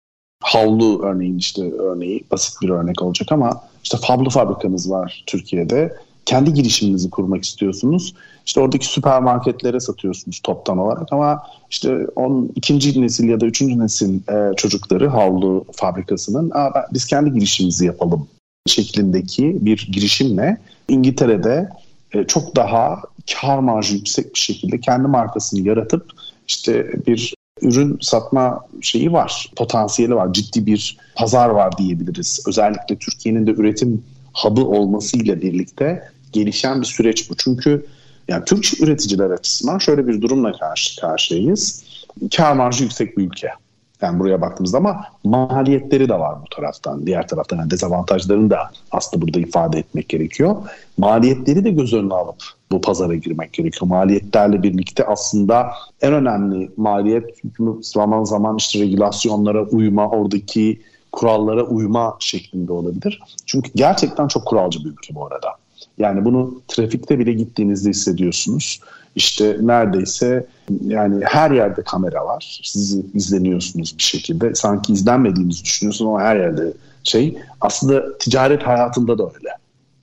havlu 0.43 1.03
örneğin 1.03 1.39
işte 1.39 1.73
örneği 1.73 2.25
basit 2.31 2.63
bir 2.63 2.69
örnek 2.69 3.03
olacak 3.03 3.33
ama 3.33 3.61
işte 3.85 3.99
fablo 4.01 4.31
fabrikanız 4.31 4.91
var 4.91 5.25
Türkiye'de. 5.27 5.97
Kendi 6.25 6.55
girişiminizi 6.55 7.11
kurmak 7.11 7.45
istiyorsunuz. 7.45 8.15
İşte 8.47 8.61
oradaki 8.61 8.87
süpermarketlere 8.87 9.81
satıyorsunuz 9.81 10.41
toptan 10.45 10.79
olarak 10.79 11.13
ama 11.13 11.43
işte 11.71 12.07
on 12.17 12.51
ikinci 12.55 13.03
nesil 13.03 13.29
ya 13.29 13.41
da 13.41 13.47
üçüncü 13.47 13.79
nesil 13.79 14.15
e, 14.15 14.57
çocukları 14.57 15.09
havlu 15.09 15.65
fabrikasının 15.73 16.51
Aa, 16.51 16.75
ben, 16.75 16.83
biz 16.93 17.07
kendi 17.07 17.33
girişimimizi 17.33 17.87
yapalım 17.87 18.29
şeklindeki 18.67 19.59
bir 19.61 19.89
girişimle 19.93 20.59
İngiltere'de 20.89 21.69
e, 22.13 22.25
çok 22.25 22.57
daha 22.57 23.03
kar 23.41 23.59
marjı 23.59 23.95
yüksek 23.95 24.35
bir 24.35 24.39
şekilde 24.39 24.81
kendi 24.81 25.09
markasını 25.09 25.69
yaratıp 25.69 26.11
işte 26.49 26.93
bir 27.07 27.35
ürün 27.63 27.99
satma 28.01 28.61
şeyi 28.83 29.13
var, 29.13 29.51
potansiyeli 29.57 30.15
var, 30.15 30.33
ciddi 30.33 30.67
bir 30.67 30.99
pazar 31.15 31.49
var 31.49 31.79
diyebiliriz. 31.79 32.45
Özellikle 32.47 32.97
Türkiye'nin 32.97 33.47
de 33.47 33.51
üretim 33.51 34.05
hub'ı 34.35 34.65
olmasıyla 34.65 35.41
birlikte 35.41 36.03
gelişen 36.33 36.81
bir 36.81 36.87
süreç 36.87 37.31
bu. 37.31 37.37
Çünkü 37.37 37.87
yani 38.29 38.45
Türk 38.45 38.81
üreticiler 38.81 39.31
açısından 39.31 39.79
şöyle 39.79 40.07
bir 40.07 40.21
durumla 40.21 40.53
karşı 40.53 41.01
karşıyayız. 41.01 41.85
Kar 42.37 42.53
marjı 42.53 42.85
yüksek 42.85 43.19
bir 43.19 43.23
ülke. 43.23 43.49
Yani 44.03 44.19
buraya 44.19 44.41
baktığımızda 44.41 44.79
ama 44.79 45.05
maliyetleri 45.25 46.09
de 46.09 46.19
var 46.19 46.37
bu 46.43 46.57
taraftan. 46.57 47.07
Diğer 47.07 47.29
taraftan 47.29 47.57
yani 47.57 47.71
dezavantajlarını 47.71 48.51
da 48.51 48.71
aslında 48.91 49.23
burada 49.23 49.41
ifade 49.41 49.79
etmek 49.79 50.09
gerekiyor. 50.09 50.57
Maliyetleri 50.99 51.65
de 51.65 51.71
göz 51.71 51.95
önüne 51.95 52.15
alıp 52.15 52.43
bu 52.73 52.81
pazara 52.81 53.15
girmek 53.15 53.53
gerekiyor. 53.53 53.87
Maliyetlerle 53.87 54.63
birlikte 54.63 55.07
aslında 55.07 55.71
en 56.01 56.13
önemli 56.13 56.71
maliyet 56.77 57.25
zaman 57.81 58.25
zaman 58.25 58.57
işte 58.57 58.81
regülasyonlara 58.81 59.65
uyma, 59.65 60.11
oradaki 60.11 60.81
kurallara 61.13 61.63
uyma 61.63 62.17
şeklinde 62.19 62.73
olabilir. 62.73 63.21
Çünkü 63.47 63.71
gerçekten 63.75 64.29
çok 64.29 64.47
kuralcı 64.47 64.85
bir 64.85 64.91
ülke 64.91 65.15
bu 65.15 65.27
arada. 65.27 65.49
Yani 65.99 66.25
bunu 66.25 66.61
trafikte 66.69 67.19
bile 67.19 67.33
gittiğinizde 67.33 67.91
hissediyorsunuz. 67.91 68.81
İşte 69.19 69.57
neredeyse 69.61 70.47
yani 70.87 71.25
her 71.25 71.51
yerde 71.51 71.83
kamera 71.83 72.27
var. 72.27 72.61
Siz 72.65 72.99
izleniyorsunuz 73.15 73.95
bir 73.99 74.03
şekilde. 74.03 74.55
Sanki 74.55 74.93
izlenmediğinizi 74.93 75.65
düşünüyorsunuz 75.65 76.09
ama 76.09 76.21
her 76.21 76.37
yerde 76.37 76.73
şey. 77.05 77.39
Aslında 77.61 78.19
ticaret 78.19 78.63
hayatında 78.63 79.19
da 79.19 79.25
öyle. 79.25 79.49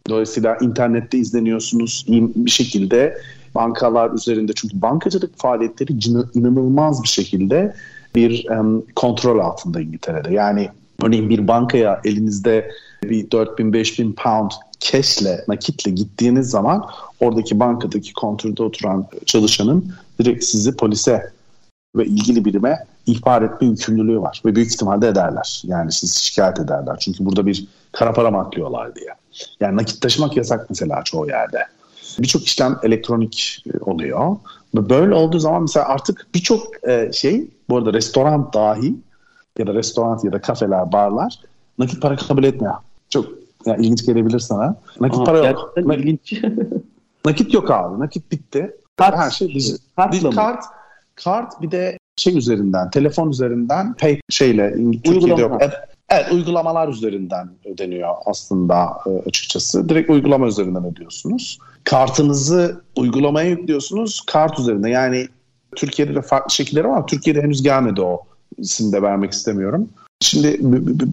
Dolayısıyla 0.09 0.57
internette 0.61 1.17
izleniyorsunuz 1.17 2.05
bir 2.35 2.51
şekilde 2.51 3.17
bankalar 3.55 4.11
üzerinde 4.11 4.53
çünkü 4.53 4.81
bankacılık 4.81 5.39
faaliyetleri 5.39 5.91
inanılmaz 6.33 7.03
bir 7.03 7.07
şekilde 7.07 7.75
bir 8.15 8.49
um, 8.49 8.85
kontrol 8.95 9.39
altında 9.39 9.81
İngiltere'de. 9.81 10.33
Yani 10.33 10.69
örneğin 11.03 11.29
bir 11.29 11.47
bankaya 11.47 12.01
elinizde 12.03 12.71
bir 13.09 13.29
4000-5000 13.29 14.13
pound 14.13 14.51
cash'le, 14.79 15.47
nakitle 15.47 15.91
gittiğiniz 15.91 16.49
zaman 16.49 16.89
oradaki 17.19 17.59
bankadaki 17.59 18.13
kontrolde 18.13 18.63
oturan 18.63 19.07
çalışanın 19.25 19.93
direkt 20.19 20.43
sizi 20.43 20.77
polise 20.77 21.31
ve 21.95 22.05
ilgili 22.05 22.45
birime 22.45 22.85
ihbar 23.05 23.41
etme 23.41 23.67
yükümlülüğü 23.67 24.21
var. 24.21 24.41
Ve 24.45 24.55
büyük 24.55 24.73
ihtimalle 24.73 25.07
ederler. 25.07 25.61
Yani 25.65 25.91
sizi 25.91 26.23
şikayet 26.23 26.59
ederler. 26.59 26.97
Çünkü 26.99 27.25
burada 27.25 27.45
bir 27.45 27.67
kara 27.91 28.13
para 28.13 28.31
maklıyorlar 28.31 28.95
diye. 28.95 29.09
Yani 29.59 29.77
nakit 29.77 30.01
taşımak 30.01 30.37
yasak 30.37 30.69
mesela 30.69 31.03
çoğu 31.03 31.27
yerde. 31.27 31.65
Birçok 32.19 32.43
işlem 32.43 32.79
elektronik 32.83 33.63
e, 33.73 33.79
oluyor. 33.79 34.35
Böyle 34.75 35.15
olduğu 35.15 35.39
zaman 35.39 35.61
mesela 35.61 35.87
artık 35.87 36.27
birçok 36.35 36.87
e, 36.89 37.11
şey, 37.13 37.47
bu 37.69 37.77
arada 37.77 37.93
restoran 37.93 38.53
dahi 38.53 38.95
ya 39.59 39.67
da 39.67 39.73
restoran 39.73 40.19
ya 40.23 40.31
da 40.31 40.41
kafeler, 40.41 40.91
barlar 40.91 41.39
nakit 41.77 42.01
para 42.01 42.15
kabul 42.15 42.43
etmiyor. 42.43 42.75
Çok 43.15 43.25
yani 43.65 43.85
ilginç 43.85 44.05
gelebilir 44.05 44.39
sana. 44.39 44.75
Nakit 44.99 45.19
Aa, 45.19 45.23
para 45.23 45.47
yok. 45.47 45.73
ilginç. 45.77 46.43
nakit 47.25 47.53
yok 47.53 47.71
abi. 47.71 47.99
Nakit 47.99 48.31
bitti. 48.31 48.75
Kart, 48.97 49.17
Her 49.17 49.31
şey 49.31 49.55
dijital. 49.55 49.77
Kart, 49.95 50.35
kart, 50.35 50.63
kart 51.15 51.61
bir 51.61 51.71
de 51.71 51.97
şey 52.17 52.37
üzerinden, 52.37 52.89
telefon 52.89 53.29
üzerinden 53.29 53.93
pay 53.93 54.19
şeyle 54.29 54.75
Türkiye'de 55.03 55.41
yok. 55.41 55.57
Evet, 55.59 55.73
evet, 56.09 56.31
uygulamalar 56.31 56.87
üzerinden 56.87 57.49
ödeniyor 57.65 58.15
aslında 58.25 58.97
e, 59.07 59.09
açıkçası. 59.29 59.89
Direkt 59.89 60.09
uygulama 60.09 60.47
üzerinden 60.47 60.85
ödüyorsunuz. 60.85 61.59
Kartınızı 61.83 62.81
uygulamaya 62.95 63.49
yüklüyorsunuz. 63.49 64.21
Kart 64.27 64.59
üzerinde 64.59 64.89
yani 64.89 65.27
Türkiye'de 65.75 66.15
de 66.15 66.21
farklı 66.21 66.51
şekilleri 66.51 66.87
var. 66.87 67.07
Türkiye'de 67.07 67.41
henüz 67.41 67.63
gelmedi 67.63 68.01
o 68.01 68.21
isim 68.57 68.91
de 68.91 69.01
vermek 69.01 69.31
istemiyorum. 69.31 69.89
Şimdi 70.21 70.57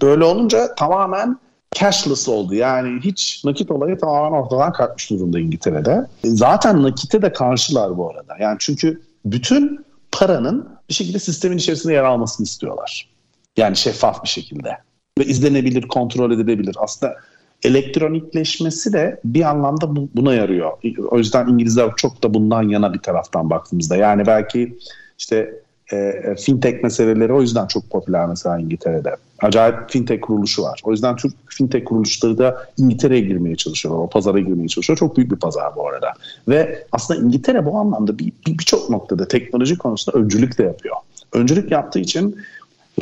böyle 0.01 0.25
olunca 0.25 0.75
tamamen 0.75 1.39
cashless 1.75 2.29
oldu. 2.29 2.55
Yani 2.55 3.01
hiç 3.01 3.43
nakit 3.45 3.71
olayı 3.71 3.99
tamamen 3.99 4.39
ortadan 4.39 4.73
kalkmış 4.73 5.11
durumda 5.11 5.41
İngiltere'de. 5.41 6.07
Zaten 6.25 6.83
nakite 6.83 7.23
de 7.23 7.33
karşılar 7.33 7.97
bu 7.97 8.11
arada. 8.11 8.35
Yani 8.41 8.57
çünkü 8.61 9.03
bütün 9.25 9.85
paranın 10.13 10.69
bir 10.89 10.95
şekilde 10.95 11.19
sistemin 11.19 11.57
içerisinde 11.57 11.93
yer 11.93 12.05
almasını 12.05 12.45
istiyorlar. 12.45 13.09
Yani 13.57 13.77
şeffaf 13.77 14.23
bir 14.25 14.29
şekilde. 14.29 14.79
Ve 15.19 15.25
izlenebilir, 15.25 15.83
kontrol 15.83 16.31
edilebilir. 16.31 16.77
Aslında 16.79 17.15
elektronikleşmesi 17.63 18.93
de 18.93 19.21
bir 19.25 19.43
anlamda 19.43 19.97
buna 20.15 20.35
yarıyor. 20.35 20.73
O 21.11 21.19
yüzden 21.19 21.49
İngilizler 21.49 21.91
çok 21.97 22.23
da 22.23 22.35
bundan 22.35 22.63
yana 22.63 22.95
bir 22.95 22.99
taraftan 22.99 23.51
baktığımızda. 23.51 23.97
Yani 23.97 24.27
belki 24.27 24.79
işte 25.19 25.62
e, 25.93 25.97
e, 25.97 26.35
fintech 26.35 26.83
meseleleri 26.83 27.33
o 27.33 27.41
yüzden 27.41 27.67
çok 27.67 27.91
popüler 27.91 28.27
mesela 28.27 28.59
İngiltere'de. 28.59 29.17
Acayip 29.43 29.91
fintech 29.91 30.21
kuruluşu 30.21 30.63
var. 30.63 30.81
O 30.85 30.91
yüzden 30.91 31.17
Türk 31.17 31.35
fintech 31.49 31.85
kuruluşları 31.85 32.39
da 32.39 32.67
İngiltere'ye 32.79 33.21
girmeye 33.21 33.57
çalışıyorlar. 33.57 34.03
O 34.03 34.09
pazara 34.09 34.41
girmeye 34.41 34.69
çalışıyor. 34.69 34.99
Çok 34.99 35.17
büyük 35.17 35.31
bir 35.31 35.37
pazar 35.37 35.77
bu 35.77 35.89
arada. 35.89 36.13
Ve 36.49 36.87
aslında 36.93 37.21
İngiltere 37.21 37.67
bu 37.67 37.79
anlamda 37.79 38.19
birçok 38.19 38.83
bir, 38.83 38.89
bir 38.89 38.93
noktada 38.93 39.29
teknoloji 39.29 39.79
konusunda 39.79 40.19
öncülük 40.19 40.59
de 40.59 40.63
yapıyor. 40.63 40.97
Öncülük 41.33 41.71
yaptığı 41.71 41.99
için 41.99 42.37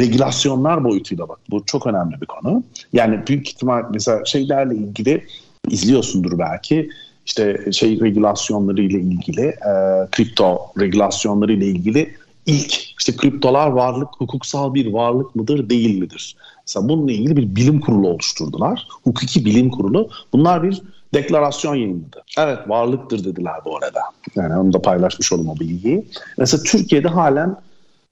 regülasyonlar 0.01 0.85
boyutuyla 0.85 1.29
bak. 1.29 1.39
Bu 1.51 1.65
çok 1.67 1.87
önemli 1.87 2.21
bir 2.21 2.27
konu. 2.27 2.63
Yani 2.93 3.21
büyük 3.29 3.49
ihtimal 3.49 3.85
mesela 3.93 4.25
şeylerle 4.25 4.75
ilgili 4.75 5.25
izliyorsundur 5.69 6.39
belki 6.39 6.91
işte 7.27 7.73
şey 7.73 8.01
regülasyonları 8.01 8.81
ile 8.81 8.99
ilgili, 8.99 9.43
e, 9.43 9.73
kripto 10.13 10.73
regülasyonları 10.81 11.53
ile 11.53 11.67
ilgili 11.67 12.15
ilk 12.47 12.75
işte 12.99 13.17
kriptolar 13.17 13.67
varlık 13.67 14.09
hukuksal 14.19 14.75
bir 14.75 14.93
varlık 14.93 15.37
mıdır 15.37 15.71
değil 15.71 15.99
midir? 15.99 16.37
Mesela 16.67 16.89
bununla 16.89 17.13
ilgili 17.13 17.37
bir 17.37 17.57
bilim 17.57 17.81
kurulu 17.81 18.09
oluşturdular. 18.09 18.87
Hukuki 19.05 19.45
bilim 19.45 19.71
kurulu. 19.71 20.11
Bunlar 20.33 20.63
bir 20.63 20.83
deklarasyon 21.15 21.75
yayınladı. 21.75 22.23
Evet 22.39 22.59
varlıktır 22.69 23.25
dediler 23.25 23.55
bu 23.65 23.77
arada. 23.77 24.01
Yani 24.37 24.57
onu 24.57 24.73
da 24.73 24.83
paylaşmış 24.83 25.33
olalım 25.33 25.49
o 25.49 25.61
bilgiyi. 25.61 26.07
Mesela 26.39 26.63
Türkiye'de 26.63 27.09
halen 27.09 27.57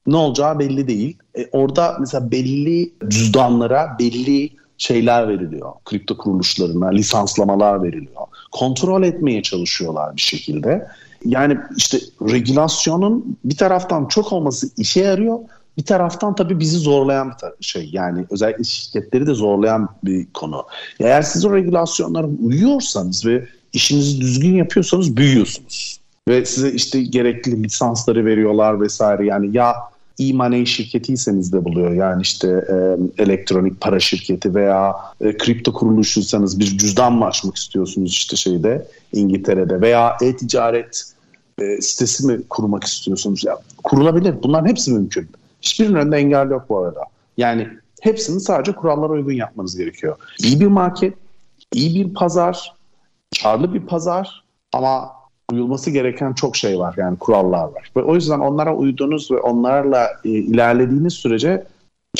ne 0.07 0.15
olacağı 0.15 0.59
belli 0.59 0.87
değil. 0.87 1.17
E, 1.37 1.49
orada 1.51 1.97
mesela 1.99 2.31
belli 2.31 2.93
cüzdanlara 3.07 3.95
belli 3.99 4.49
şeyler 4.77 5.27
veriliyor. 5.27 5.71
Kripto 5.85 6.17
kuruluşlarına 6.17 6.87
lisanslamalar 6.87 7.83
veriliyor. 7.83 8.27
Kontrol 8.51 9.03
etmeye 9.03 9.41
çalışıyorlar 9.41 10.15
bir 10.15 10.21
şekilde. 10.21 10.87
Yani 11.25 11.57
işte 11.77 11.99
regülasyonun 12.21 13.37
bir 13.43 13.57
taraftan 13.57 14.05
çok 14.05 14.33
olması 14.33 14.69
işe 14.77 15.01
yarıyor. 15.01 15.39
Bir 15.77 15.85
taraftan 15.85 16.35
tabii 16.35 16.59
bizi 16.59 16.77
zorlayan 16.77 17.33
bir 17.59 17.65
şey. 17.65 17.89
Yani 17.93 18.25
özellikle 18.31 18.63
şirketleri 18.63 19.27
de 19.27 19.33
zorlayan 19.33 19.89
bir 20.03 20.27
konu. 20.33 20.65
Eğer 20.99 21.21
siz 21.21 21.45
o 21.45 21.55
regülasyonlara 21.55 22.27
uyuyorsanız 22.27 23.25
ve 23.25 23.47
işinizi 23.73 24.21
düzgün 24.21 24.55
yapıyorsanız 24.55 25.17
büyüyorsunuz. 25.17 25.99
Ve 26.27 26.45
size 26.45 26.71
işte 26.71 27.03
gerekli 27.03 27.63
lisansları 27.63 28.25
veriyorlar 28.25 28.81
vesaire. 28.81 29.25
Yani 29.25 29.57
ya 29.57 29.75
e-money 30.19 30.65
şirketiyseniz 30.65 31.53
de 31.53 31.65
buluyor. 31.65 31.91
Yani 31.91 32.21
işte 32.21 32.47
e, 32.47 32.75
elektronik 33.23 33.81
para 33.81 33.99
şirketi 33.99 34.55
veya 34.55 34.95
e, 35.21 35.37
kripto 35.37 35.73
kuruluşuysanız 35.73 36.59
bir 36.59 36.77
cüzdan 36.77 37.13
mı 37.13 37.25
açmak 37.25 37.55
istiyorsunuz 37.55 38.11
işte 38.11 38.35
şeyde 38.35 38.87
İngiltere'de 39.13 39.81
veya 39.81 40.17
e-ticaret 40.21 41.13
e, 41.61 41.81
sitesi 41.81 42.27
mi 42.27 42.39
kurmak 42.49 42.83
istiyorsunuz? 42.83 43.43
Ya, 43.43 43.57
kurulabilir. 43.83 44.35
Bunların 44.43 44.67
hepsi 44.67 44.91
mümkün. 44.91 45.29
Hiçbirinin 45.61 45.95
önünde 45.95 46.17
engel 46.17 46.49
yok 46.49 46.65
bu 46.69 46.79
arada. 46.79 47.01
Yani 47.37 47.67
hepsini 48.01 48.39
sadece 48.39 48.71
kurallara 48.71 49.11
uygun 49.11 49.33
yapmanız 49.33 49.77
gerekiyor. 49.77 50.15
İyi 50.43 50.59
bir 50.59 50.67
market, 50.67 51.13
iyi 51.73 51.95
bir 51.95 52.13
pazar, 52.13 52.73
karlı 53.43 53.73
bir 53.73 53.81
pazar 53.81 54.43
ama 54.73 55.18
uyulması 55.51 55.91
gereken 55.91 56.33
çok 56.33 56.55
şey 56.55 56.79
var 56.79 56.95
yani 56.97 57.17
kurallar 57.17 57.63
var. 57.63 57.91
Ve 57.97 58.03
o 58.03 58.15
yüzden 58.15 58.39
onlara 58.39 58.75
uyduğunuz 58.75 59.31
ve 59.31 59.39
onlarla 59.39 60.07
e, 60.25 60.29
ilerlediğiniz 60.29 61.13
sürece 61.13 61.67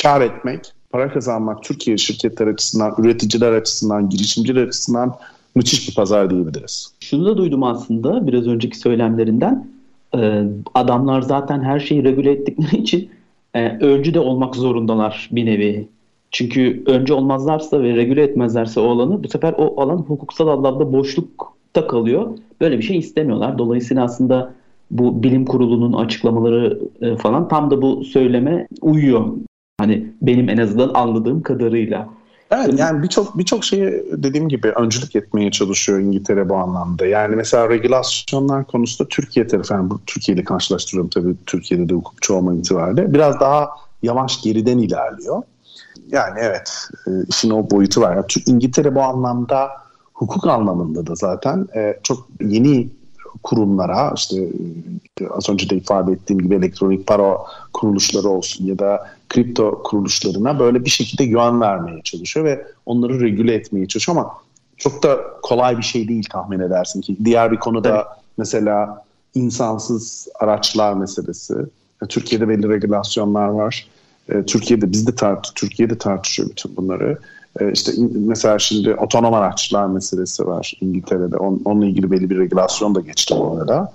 kar 0.02 0.20
etmek, 0.20 0.72
para 0.90 1.12
kazanmak 1.12 1.62
Türkiye 1.62 1.96
şirketler 1.96 2.46
açısından, 2.46 2.94
üreticiler 2.98 3.52
açısından, 3.52 4.08
girişimciler 4.08 4.66
açısından 4.66 5.16
müthiş 5.54 5.88
bir 5.88 5.94
pazar 5.94 6.30
diyebiliriz. 6.30 6.92
Şunu 7.00 7.26
da 7.26 7.36
duydum 7.36 7.62
aslında 7.62 8.26
biraz 8.26 8.46
önceki 8.46 8.78
söylemlerinden. 8.78 9.68
Ee, 10.16 10.44
adamlar 10.74 11.22
zaten 11.22 11.62
her 11.62 11.80
şeyi 11.80 12.04
regüle 12.04 12.32
ettikleri 12.32 12.76
için 12.82 13.10
e, 13.54 13.68
öncü 13.68 14.14
de 14.14 14.20
olmak 14.20 14.56
zorundalar 14.56 15.28
bir 15.32 15.46
nevi. 15.46 15.88
Çünkü 16.30 16.82
önce 16.86 17.14
olmazlarsa 17.14 17.82
ve 17.82 17.96
regüle 17.96 18.22
etmezlerse 18.22 18.80
o 18.80 18.90
alanı 18.90 19.24
bu 19.24 19.28
sefer 19.28 19.54
o 19.58 19.82
alan 19.82 19.96
hukuksal 19.96 20.48
anlamda 20.48 20.92
boşlukta 20.92 21.86
kalıyor. 21.86 22.38
Böyle 22.60 22.78
bir 22.78 22.82
şey 22.82 22.98
istemiyorlar. 22.98 23.58
Dolayısıyla 23.58 24.04
aslında 24.04 24.52
bu 24.90 25.22
bilim 25.22 25.44
kurulunun 25.44 25.92
açıklamaları 25.92 26.78
e, 27.00 27.16
falan 27.16 27.48
tam 27.48 27.70
da 27.70 27.82
bu 27.82 28.04
söyleme 28.04 28.68
uyuyor. 28.80 29.26
Hani 29.78 30.06
benim 30.22 30.48
en 30.48 30.58
azından 30.58 30.90
anladığım 30.94 31.42
kadarıyla. 31.42 32.08
Evet 32.50 32.78
yani 32.78 33.02
birçok 33.02 33.38
birçok 33.38 33.64
şeyi 33.64 34.04
dediğim 34.12 34.48
gibi 34.48 34.68
öncülük 34.68 35.16
etmeye 35.16 35.50
çalışıyor 35.50 35.98
İngiltere 35.98 36.48
bu 36.48 36.56
anlamda. 36.56 37.06
Yani 37.06 37.36
mesela 37.36 37.68
regülasyonlar 37.68 38.64
konusunda 38.64 39.08
Türkiye 39.08 39.46
tarafı, 39.46 39.74
yani 39.74 39.90
bu 39.90 40.00
Türkiye 40.06 40.36
ile 40.36 40.44
karşılaştırıyorum 40.44 41.10
tabii 41.10 41.34
Türkiye'de 41.46 41.88
de 41.88 41.94
hukukçu 41.94 42.34
olma 42.34 42.54
itibariyle 42.54 43.14
biraz 43.14 43.40
daha 43.40 43.68
yavaş 44.02 44.42
geriden 44.42 44.78
ilerliyor. 44.78 45.42
Yani 46.10 46.38
evet 46.42 46.88
e, 47.06 47.10
işin 47.28 47.50
o 47.50 47.70
boyutu 47.70 48.00
var. 48.00 48.16
Yani 48.16 48.24
İngiltere 48.46 48.94
bu 48.94 49.02
anlamda 49.02 49.68
hukuk 50.20 50.46
anlamında 50.46 51.06
da 51.06 51.14
zaten 51.14 51.68
e, 51.76 51.98
çok 52.02 52.28
yeni 52.40 52.88
kurumlara 53.42 54.12
işte 54.16 54.48
az 55.30 55.50
önce 55.50 55.70
de 55.70 55.76
ifade 55.76 56.12
ettiğim 56.12 56.38
gibi 56.38 56.54
elektronik 56.54 57.06
para 57.06 57.38
kuruluşları 57.72 58.28
olsun 58.28 58.64
ya 58.64 58.78
da 58.78 59.06
kripto 59.28 59.82
kuruluşlarına 59.82 60.58
böyle 60.58 60.84
bir 60.84 60.90
şekilde 60.90 61.26
güven 61.26 61.60
vermeye 61.60 62.02
çalışıyor 62.02 62.46
ve 62.46 62.66
onları 62.86 63.20
regüle 63.20 63.54
etmeye 63.54 63.88
çalışıyor 63.88 64.18
ama 64.18 64.32
çok 64.76 65.02
da 65.02 65.18
kolay 65.42 65.78
bir 65.78 65.82
şey 65.82 66.08
değil 66.08 66.24
tahmin 66.32 66.60
edersin 66.60 67.00
ki. 67.00 67.16
Diğer 67.24 67.52
bir 67.52 67.56
konuda 67.56 67.94
evet. 67.94 68.06
mesela 68.38 69.04
insansız 69.34 70.28
araçlar 70.40 70.92
meselesi. 70.92 71.54
Türkiye'de 72.08 72.48
belli 72.48 72.68
regülasyonlar 72.68 73.48
var. 73.48 73.86
E, 74.28 74.42
Türkiye'de 74.44 74.92
biz 74.92 75.06
de 75.06 75.14
tart 75.14 75.52
Türkiye'de 75.54 75.98
tartışıyor 75.98 76.50
bütün 76.50 76.76
bunları. 76.76 77.18
E, 77.60 77.72
işte 77.72 77.92
mesela 78.26 78.58
şimdi 78.58 78.94
otonom 78.94 79.34
araçlar 79.34 79.86
meselesi 79.86 80.46
var 80.46 80.74
İngiltere'de. 80.80 81.36
onunla 81.36 81.86
ilgili 81.86 82.10
belli 82.10 82.30
bir 82.30 82.38
regülasyon 82.38 82.94
da 82.94 83.00
geçti 83.00 83.34
bu 83.38 83.56
arada. 83.56 83.92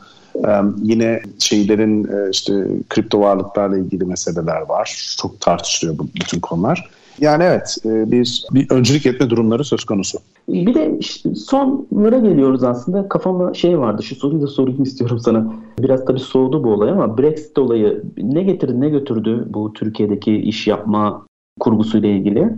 yine 0.83 1.21
şeylerin 1.39 2.29
işte 2.31 2.67
kripto 2.89 3.19
varlıklarla 3.19 3.77
ilgili 3.77 4.05
meseleler 4.05 4.61
var. 4.61 5.15
Çok 5.21 5.41
tartışılıyor 5.41 5.97
bu 5.97 6.07
bütün 6.15 6.39
konular. 6.39 6.89
Yani 7.21 7.43
evet 7.43 7.77
bir, 7.85 8.45
bir 8.51 8.69
öncülük 8.69 9.05
etme 9.05 9.29
durumları 9.29 9.63
söz 9.63 9.83
konusu. 9.83 10.19
Bir 10.49 10.73
de 10.73 10.99
sonlara 11.35 12.19
geliyoruz 12.19 12.63
aslında. 12.63 13.09
Kafama 13.09 13.53
şey 13.53 13.79
vardı 13.79 14.03
şu 14.03 14.15
soruyu 14.15 14.41
da 14.41 14.47
sorayım 14.47 14.83
istiyorum 14.83 15.19
sana. 15.19 15.53
Biraz 15.79 16.05
tabii 16.05 16.19
soğudu 16.19 16.63
bu 16.63 16.69
olay 16.69 16.89
ama 16.89 17.17
Brexit 17.17 17.57
olayı 17.57 18.03
ne 18.17 18.43
getirdi 18.43 18.81
ne 18.81 18.89
götürdü 18.89 19.47
bu 19.49 19.73
Türkiye'deki 19.73 20.35
iş 20.35 20.67
yapma 20.67 21.25
kurgusuyla 21.59 22.09
ilgili? 22.09 22.53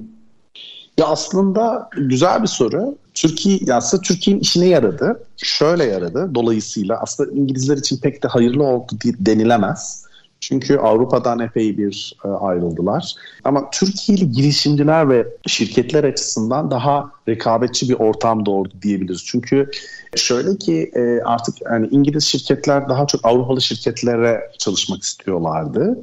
Ya 0.97 1.05
aslında 1.05 1.89
güzel 1.97 2.41
bir 2.41 2.47
soru. 2.47 2.97
Türkiye 3.13 3.73
aslında 3.73 4.01
Türkiye'nin 4.01 4.41
işine 4.41 4.65
yaradı. 4.65 5.23
Şöyle 5.37 5.83
yaradı. 5.83 6.31
Dolayısıyla 6.35 6.99
aslında 7.01 7.31
İngilizler 7.31 7.77
için 7.77 7.97
pek 7.97 8.23
de 8.23 8.27
hayırlı 8.27 8.63
oldu 8.63 8.93
denilemez. 9.03 10.07
Çünkü 10.39 10.77
Avrupa'dan 10.77 11.39
epey 11.39 11.77
bir 11.77 12.15
e, 12.25 12.27
ayrıldılar. 12.27 13.15
Ama 13.43 13.69
Türkiye'li 13.69 14.31
girişimciler 14.31 15.09
ve 15.09 15.27
şirketler 15.47 16.03
açısından 16.03 16.71
daha 16.71 17.11
rekabetçi 17.27 17.89
bir 17.89 17.93
ortam 17.93 18.45
doğurdu 18.45 18.73
diyebiliriz. 18.81 19.23
Çünkü 19.25 19.71
şöyle 20.15 20.57
ki 20.57 20.91
e, 20.95 21.21
artık 21.25 21.61
yani 21.61 21.87
İngiliz 21.91 22.23
şirketler 22.23 22.89
daha 22.89 23.07
çok 23.07 23.25
Avrupalı 23.25 23.61
şirketlere 23.61 24.51
çalışmak 24.59 25.03
istiyorlardı. 25.03 25.97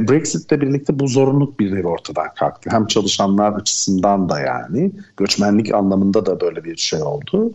Brexit'le 0.00 0.60
birlikte 0.60 0.98
bu 0.98 1.08
zorunluluk 1.08 1.60
bir 1.60 1.84
ortadan 1.84 2.34
kalktı. 2.34 2.70
Hem 2.72 2.86
çalışanlar 2.86 3.52
açısından 3.52 4.28
da 4.28 4.40
yani 4.40 4.92
göçmenlik 5.16 5.74
anlamında 5.74 6.26
da 6.26 6.40
böyle 6.40 6.64
bir 6.64 6.76
şey 6.76 7.02
oldu. 7.02 7.52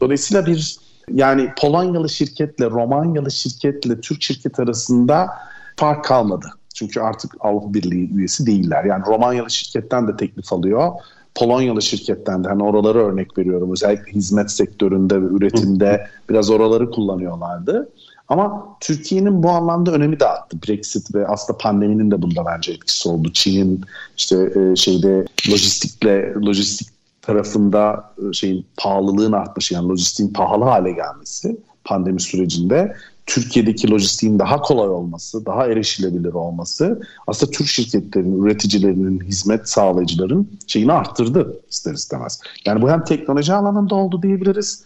Dolayısıyla 0.00 0.46
bir 0.46 0.76
yani 1.12 1.52
Polonyalı 1.60 2.08
şirketle 2.08 2.70
Romanyalı 2.70 3.30
şirketle 3.30 4.00
Türk 4.00 4.22
şirket 4.22 4.60
arasında 4.60 5.28
fark 5.76 6.04
kalmadı. 6.04 6.46
Çünkü 6.74 7.00
artık 7.00 7.34
Avrupa 7.40 7.74
Birliği 7.74 8.14
üyesi 8.14 8.46
değiller. 8.46 8.84
Yani 8.84 9.06
Romanyalı 9.06 9.50
şirketten 9.50 10.08
de 10.08 10.16
teklif 10.16 10.52
alıyor. 10.52 10.92
Polonyalı 11.34 11.82
şirketten 11.82 12.44
de 12.44 12.48
hani 12.48 12.62
oraları 12.62 12.98
örnek 12.98 13.38
veriyorum. 13.38 13.72
Özellikle 13.72 14.12
hizmet 14.12 14.50
sektöründe 14.50 15.22
ve 15.22 15.26
üretimde 15.26 16.06
biraz 16.30 16.50
oraları 16.50 16.90
kullanıyorlardı. 16.90 17.88
Ama 18.28 18.76
Türkiye'nin 18.80 19.42
bu 19.42 19.50
anlamda 19.50 19.92
önemi 19.92 20.20
de 20.20 20.26
arttı. 20.26 20.56
Brexit 20.68 21.14
ve 21.14 21.26
aslında 21.26 21.58
pandeminin 21.58 22.10
de 22.10 22.22
bunda 22.22 22.46
bence 22.46 22.72
etkisi 22.72 23.08
oldu. 23.08 23.32
Çin'in 23.32 23.80
işte 24.16 24.36
e, 24.36 24.76
şeyde 24.76 25.24
lojistikle 25.50 26.34
lojistik 26.34 26.88
tarafında 27.22 28.12
e, 28.28 28.32
şeyin 28.32 28.66
pahalılığın 28.76 29.32
artması 29.32 29.74
yani 29.74 29.88
lojistiğin 29.88 30.32
pahalı 30.32 30.64
hale 30.64 30.92
gelmesi 30.92 31.56
pandemi 31.84 32.20
sürecinde 32.20 32.96
Türkiye'deki 33.26 33.90
lojistiğin 33.90 34.38
daha 34.38 34.62
kolay 34.62 34.88
olması, 34.88 35.46
daha 35.46 35.66
erişilebilir 35.66 36.32
olması 36.32 37.00
aslında 37.26 37.52
Türk 37.52 37.68
şirketlerinin, 37.68 38.42
üreticilerinin, 38.42 39.20
hizmet 39.20 39.68
sağlayıcıların 39.68 40.48
şeyini 40.66 40.92
arttırdı 40.92 41.60
ister 41.70 41.94
istemez. 41.94 42.40
Yani 42.64 42.82
bu 42.82 42.90
hem 42.90 43.04
teknoloji 43.04 43.52
alanında 43.52 43.94
oldu 43.94 44.22
diyebiliriz 44.22 44.84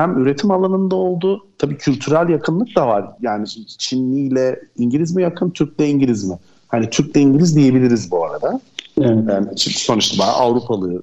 hem 0.00 0.18
üretim 0.18 0.50
alanında 0.50 0.96
oldu. 0.96 1.46
Tabii 1.58 1.76
kültürel 1.76 2.28
yakınlık 2.28 2.76
da 2.76 2.86
var. 2.86 3.10
Yani 3.20 3.46
Çinli 3.78 4.20
ile 4.20 4.60
İngiliz 4.76 5.16
mi 5.16 5.22
yakın, 5.22 5.50
Türk 5.50 5.80
ile 5.80 5.88
İngiliz 5.88 6.24
mi? 6.24 6.34
Hani 6.68 6.90
Türk 6.90 7.16
ile 7.16 7.20
İngiliz 7.20 7.56
diyebiliriz 7.56 8.10
bu 8.10 8.24
arada. 8.24 8.60
Evet. 9.00 9.28
Yani 9.28 9.46
sonuçta 9.56 10.24
Avrupalı 10.24 11.02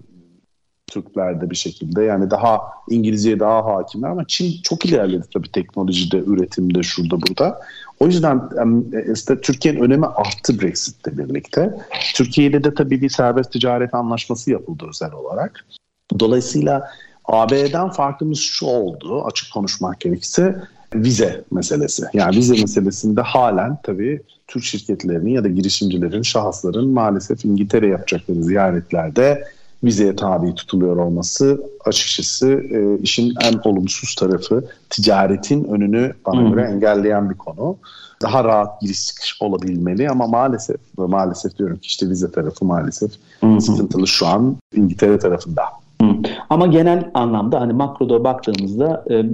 Türkler 0.88 1.42
de 1.42 1.50
bir 1.50 1.56
şekilde 1.56 2.04
yani 2.04 2.32
daha 2.32 2.62
İngilizceye 2.90 3.40
daha 3.40 3.66
hakimler 3.66 4.10
ama 4.10 4.24
Çin 4.28 4.62
çok 4.64 4.86
ilerledi 4.86 5.24
tabii 5.34 5.52
teknolojide, 5.52 6.18
üretimde, 6.18 6.84
şurada 6.84 7.22
burada. 7.22 7.60
O 8.00 8.06
yüzden 8.06 8.42
işte 9.14 9.42
Türkiye'nin 9.42 9.80
önemi 9.80 10.06
arttı 10.06 10.62
Brexit'le 10.62 11.18
birlikte. 11.18 11.78
Türkiye 12.16 12.48
ile 12.48 12.64
de 12.64 12.74
tabii 12.74 13.02
bir 13.02 13.10
serbest 13.10 13.52
ticaret 13.52 13.94
anlaşması 13.94 14.52
yapıldı 14.52 14.86
özel 14.90 15.12
olarak. 15.12 15.66
Dolayısıyla 16.20 16.90
AB'den 17.28 17.90
farkımız 17.90 18.40
şu 18.40 18.66
oldu 18.66 19.24
açık 19.26 19.54
konuşmak 19.54 20.00
gerekirse 20.00 20.62
vize 20.96 21.44
meselesi. 21.52 22.04
Yani 22.14 22.36
vize 22.36 22.54
meselesinde 22.54 23.22
halen 23.22 23.78
tabii 23.84 24.22
Türk 24.48 24.64
şirketlerinin 24.64 25.32
ya 25.32 25.44
da 25.44 25.48
girişimcilerin, 25.48 26.22
şahısların 26.22 26.88
maalesef 26.88 27.46
İngiltere 27.46 27.88
yapacakları 27.88 28.44
ziyaretlerde 28.44 29.44
vizeye 29.84 30.16
tabi 30.16 30.56
tutuluyor 30.56 30.98
olması 30.98 31.62
açıkçası 31.86 32.50
e, 32.52 33.02
işin 33.02 33.34
en 33.44 33.70
olumsuz 33.70 34.16
tarafı 34.16 34.66
ticaretin 34.90 35.64
önünü 35.64 36.14
bana 36.26 36.42
hmm. 36.42 36.52
göre 36.52 36.62
engelleyen 36.62 37.30
bir 37.30 37.36
konu. 37.36 37.78
Daha 38.22 38.44
rahat 38.44 38.82
giriş 38.82 39.06
çıkış 39.06 39.38
olabilmeli 39.40 40.10
ama 40.10 40.28
maalesef 40.28 40.78
ve 41.00 41.06
maalesef 41.06 41.58
diyorum 41.58 41.78
ki 41.78 41.88
işte 41.88 42.10
vize 42.10 42.32
tarafı 42.32 42.66
maalesef 42.66 43.12
hmm. 43.40 43.62
sıkıntılı 43.62 44.08
şu 44.08 44.28
an 44.28 44.58
İngiltere 44.76 45.20
tarafında. 45.20 45.64
Ama 46.50 46.68
genel 46.68 47.12
anlamda 47.14 47.62
hani 47.62 47.74
makroda 47.74 48.24
baktığımızda 48.24 49.06
e, 49.12 49.26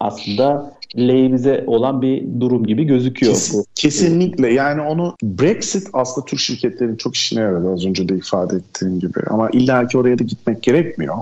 aslında 0.00 0.72
lehimize 0.98 1.64
olan 1.66 2.02
bir 2.02 2.40
durum 2.40 2.66
gibi 2.66 2.84
gözüküyor. 2.84 3.32
Kes, 3.32 3.64
kesinlikle 3.74 4.52
yani 4.52 4.80
onu 4.80 5.14
Brexit 5.22 5.88
aslında 5.92 6.24
Türk 6.24 6.40
şirketlerin 6.40 6.96
çok 6.96 7.14
işine 7.14 7.40
yaradı 7.40 7.72
az 7.72 7.86
önce 7.86 8.08
de 8.08 8.16
ifade 8.16 8.56
ettiğim 8.56 9.00
gibi 9.00 9.20
ama 9.30 9.50
illaki 9.50 9.98
oraya 9.98 10.18
da 10.18 10.24
gitmek 10.24 10.62
gerekmiyor. 10.62 11.16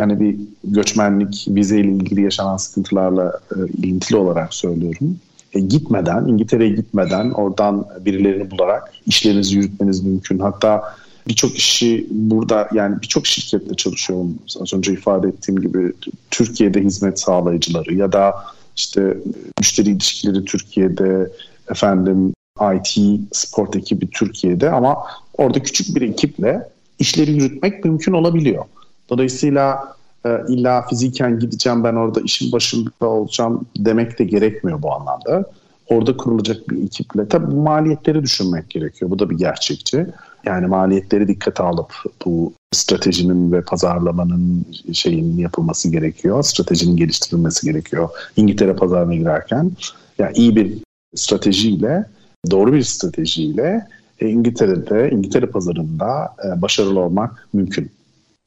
Yani 0.00 0.20
bir 0.20 0.36
göçmenlik 0.64 1.46
vizeyle 1.48 1.88
ilgili 1.88 2.22
yaşanan 2.22 2.56
sıkıntılarla 2.56 3.40
e, 3.56 3.58
ilintili 3.78 4.16
olarak 4.16 4.54
söylüyorum. 4.54 5.18
E, 5.52 5.60
gitmeden, 5.60 6.24
İngiltere'ye 6.26 6.70
gitmeden 6.70 7.30
oradan 7.30 7.86
birilerini 8.00 8.50
bularak 8.50 8.92
işlerinizi 9.06 9.56
yürütmeniz 9.56 10.04
mümkün. 10.04 10.38
Hatta 10.38 10.82
birçok 11.28 11.56
işi 11.56 12.06
burada 12.10 12.68
yani 12.72 13.02
birçok 13.02 13.26
şirketle 13.26 13.74
çalışıyorum. 13.74 14.38
Az 14.60 14.74
önce 14.74 14.92
ifade 14.92 15.28
ettiğim 15.28 15.60
gibi 15.60 15.92
Türkiye'de 16.30 16.80
hizmet 16.80 17.20
sağlayıcıları 17.20 17.94
ya 17.94 18.12
da 18.12 18.34
işte 18.76 19.16
müşteri 19.60 19.90
ilişkileri 19.90 20.44
Türkiye'de 20.44 21.32
efendim 21.70 22.34
IT 22.74 23.20
sport 23.32 23.76
ekibi 23.76 24.10
Türkiye'de 24.10 24.70
ama 24.70 24.96
orada 25.38 25.62
küçük 25.62 25.96
bir 25.96 26.02
ekiple 26.02 26.68
işleri 26.98 27.32
yürütmek 27.32 27.84
mümkün 27.84 28.12
olabiliyor. 28.12 28.64
Dolayısıyla 29.10 29.94
e, 30.26 30.28
illa 30.48 30.86
fiziken 30.86 31.38
gideceğim 31.38 31.84
ben 31.84 31.94
orada 31.94 32.20
işin 32.20 32.52
başında 32.52 33.06
olacağım 33.06 33.66
demek 33.76 34.18
de 34.18 34.24
gerekmiyor 34.24 34.82
bu 34.82 34.94
anlamda. 34.94 35.50
Orada 35.86 36.16
kurulacak 36.16 36.70
bir 36.70 36.84
ekiple 36.84 37.28
tabii 37.28 37.52
bu 37.52 37.56
maliyetleri 37.56 38.22
düşünmek 38.22 38.70
gerekiyor. 38.70 39.10
Bu 39.10 39.18
da 39.18 39.30
bir 39.30 39.38
gerçekçi. 39.38 40.06
Yani 40.44 40.66
maliyetleri 40.66 41.28
dikkate 41.28 41.62
alıp 41.62 41.92
bu 42.24 42.52
stratejinin 42.72 43.52
ve 43.52 43.62
pazarlamanın 43.62 44.66
şeyinin 44.92 45.38
yapılması 45.38 45.90
gerekiyor. 45.90 46.42
Stratejinin 46.42 46.96
geliştirilmesi 46.96 47.66
gerekiyor. 47.66 48.08
İngiltere 48.36 48.74
pazarına 48.74 49.14
girerken 49.14 49.70
yani 50.18 50.32
iyi 50.36 50.56
bir 50.56 50.78
stratejiyle, 51.14 52.04
doğru 52.50 52.72
bir 52.72 52.82
stratejiyle 52.82 53.86
e, 54.20 54.28
İngiltere'de, 54.28 55.10
İngiltere 55.10 55.46
pazarında 55.46 56.34
e, 56.44 56.62
başarılı 56.62 57.00
olmak 57.00 57.48
mümkün. 57.52 57.90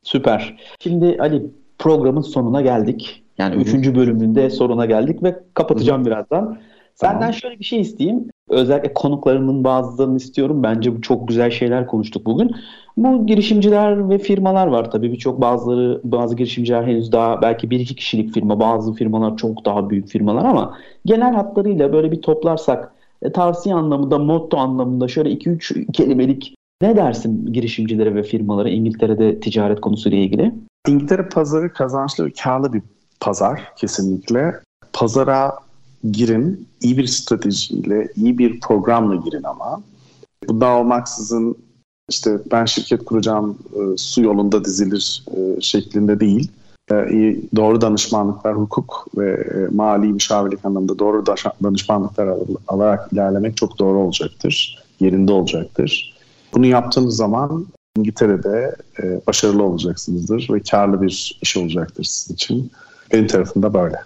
Süper. 0.04 0.58
Şimdi 0.80 1.18
Ali 1.20 1.46
programın 1.80 2.22
sonuna 2.22 2.62
geldik. 2.62 3.24
Yani 3.38 3.56
Hı-hı. 3.56 3.62
üçüncü 3.62 3.96
bölümünde 3.96 4.50
soruna 4.50 4.86
geldik 4.86 5.24
ve 5.24 5.40
kapatacağım 5.54 6.02
Hı-hı. 6.02 6.08
birazdan. 6.08 6.58
Senden 6.96 7.20
tamam. 7.20 7.34
şöyle 7.34 7.60
bir 7.60 7.66
şey 7.66 7.82
isteyeyim. 7.82 8.30
Özellikle 8.50 8.94
konuklarımın 8.94 9.64
bazılarını 9.64 10.18
istiyorum. 10.18 10.64
Bence 10.64 10.96
bu 10.96 11.02
çok 11.02 11.28
güzel 11.28 11.52
şeyler 11.52 11.88
konuştuk 11.88 12.26
bugün. 12.26 12.56
Bu 12.98 13.26
girişimciler 13.26 14.10
ve 14.10 14.18
firmalar 14.18 14.68
var 14.68 14.92
tabii. 14.92 15.12
Birçok 15.12 15.42
bazıları 15.42 16.02
bazı 16.04 16.36
girişimciler 16.36 16.84
henüz 16.84 17.12
daha 17.12 17.42
belki 17.42 17.70
bir 17.70 17.80
iki 17.80 17.96
kişilik 17.96 18.34
firma, 18.34 18.60
bazı 18.60 18.94
firmalar 18.94 19.38
çok 19.38 19.66
daha 19.66 19.90
büyük 19.90 20.08
firmalar 20.08 20.46
ama 20.46 20.78
genel 21.06 21.34
hatlarıyla 21.34 21.94
böyle 21.94 22.12
bir 22.12 22.22
toplarsak 22.22 22.92
e, 23.22 23.32
tavsiye 23.32 23.76
anlamında, 23.76 24.20
motto 24.20 24.58
anlamında 24.58 25.08
şöyle 25.08 25.32
iki 25.32 25.50
üç 25.50 25.74
kelimelik 25.94 26.56
ne 26.82 26.96
dersin 26.96 27.54
girişimcilere 27.54 28.16
ve 28.16 28.24
firmalara 28.24 28.70
İngiltere'de 28.70 29.40
ticaret 29.40 29.82
konusuyla 29.82 30.18
ilgili? 30.18 30.52
İngiltere 30.88 31.30
pazarı 31.30 31.74
kazançlı 31.74 32.26
ve 32.26 32.32
karlı 32.44 32.74
bir 32.74 32.82
pazar 33.20 33.62
kesinlikle. 33.78 34.54
Pazara 34.94 35.65
girin, 36.12 36.68
iyi 36.82 36.98
bir 36.98 37.08
stratejiyle, 37.08 38.08
iyi 38.16 38.38
bir 38.38 38.60
programla 38.60 39.16
girin 39.16 39.44
ama. 39.44 39.82
Bundan 40.48 40.72
olmaksızın 40.72 41.58
işte 42.10 42.40
ben 42.52 42.66
şirket 42.66 43.06
kuracağım 43.06 43.58
e, 43.74 43.98
su 43.98 44.22
yolunda 44.22 44.66
dizilir 44.66 45.26
e, 45.38 45.62
şeklinde 45.62 46.20
değil. 46.20 46.52
E, 46.92 46.96
doğru 47.56 47.82
danışmanlıklar, 47.82 48.56
hukuk 48.56 49.08
ve 49.18 49.46
mali 49.72 50.08
müşavirlik 50.08 50.66
anlamında 50.66 51.00
doğru 51.00 51.26
danışmanlıklar 51.64 52.28
al, 52.28 52.40
alarak 52.68 53.14
ilerlemek 53.14 53.58
çok 53.58 53.80
doğru 53.80 53.98
olacaktır. 53.98 54.84
Yerinde 55.00 55.32
olacaktır. 55.32 56.16
Bunu 56.54 56.66
yaptığınız 56.66 57.16
zaman 57.16 57.66
İngiltere'de 57.98 58.76
başarılı 59.28 59.64
olacaksınızdır 59.64 60.48
ve 60.52 60.60
karlı 60.60 61.02
bir 61.02 61.38
iş 61.42 61.58
olacaktır 61.58 62.04
sizin 62.04 62.34
için. 62.34 62.72
Benim 63.12 63.28
tarafımda 63.28 63.74
böyle. 63.74 63.98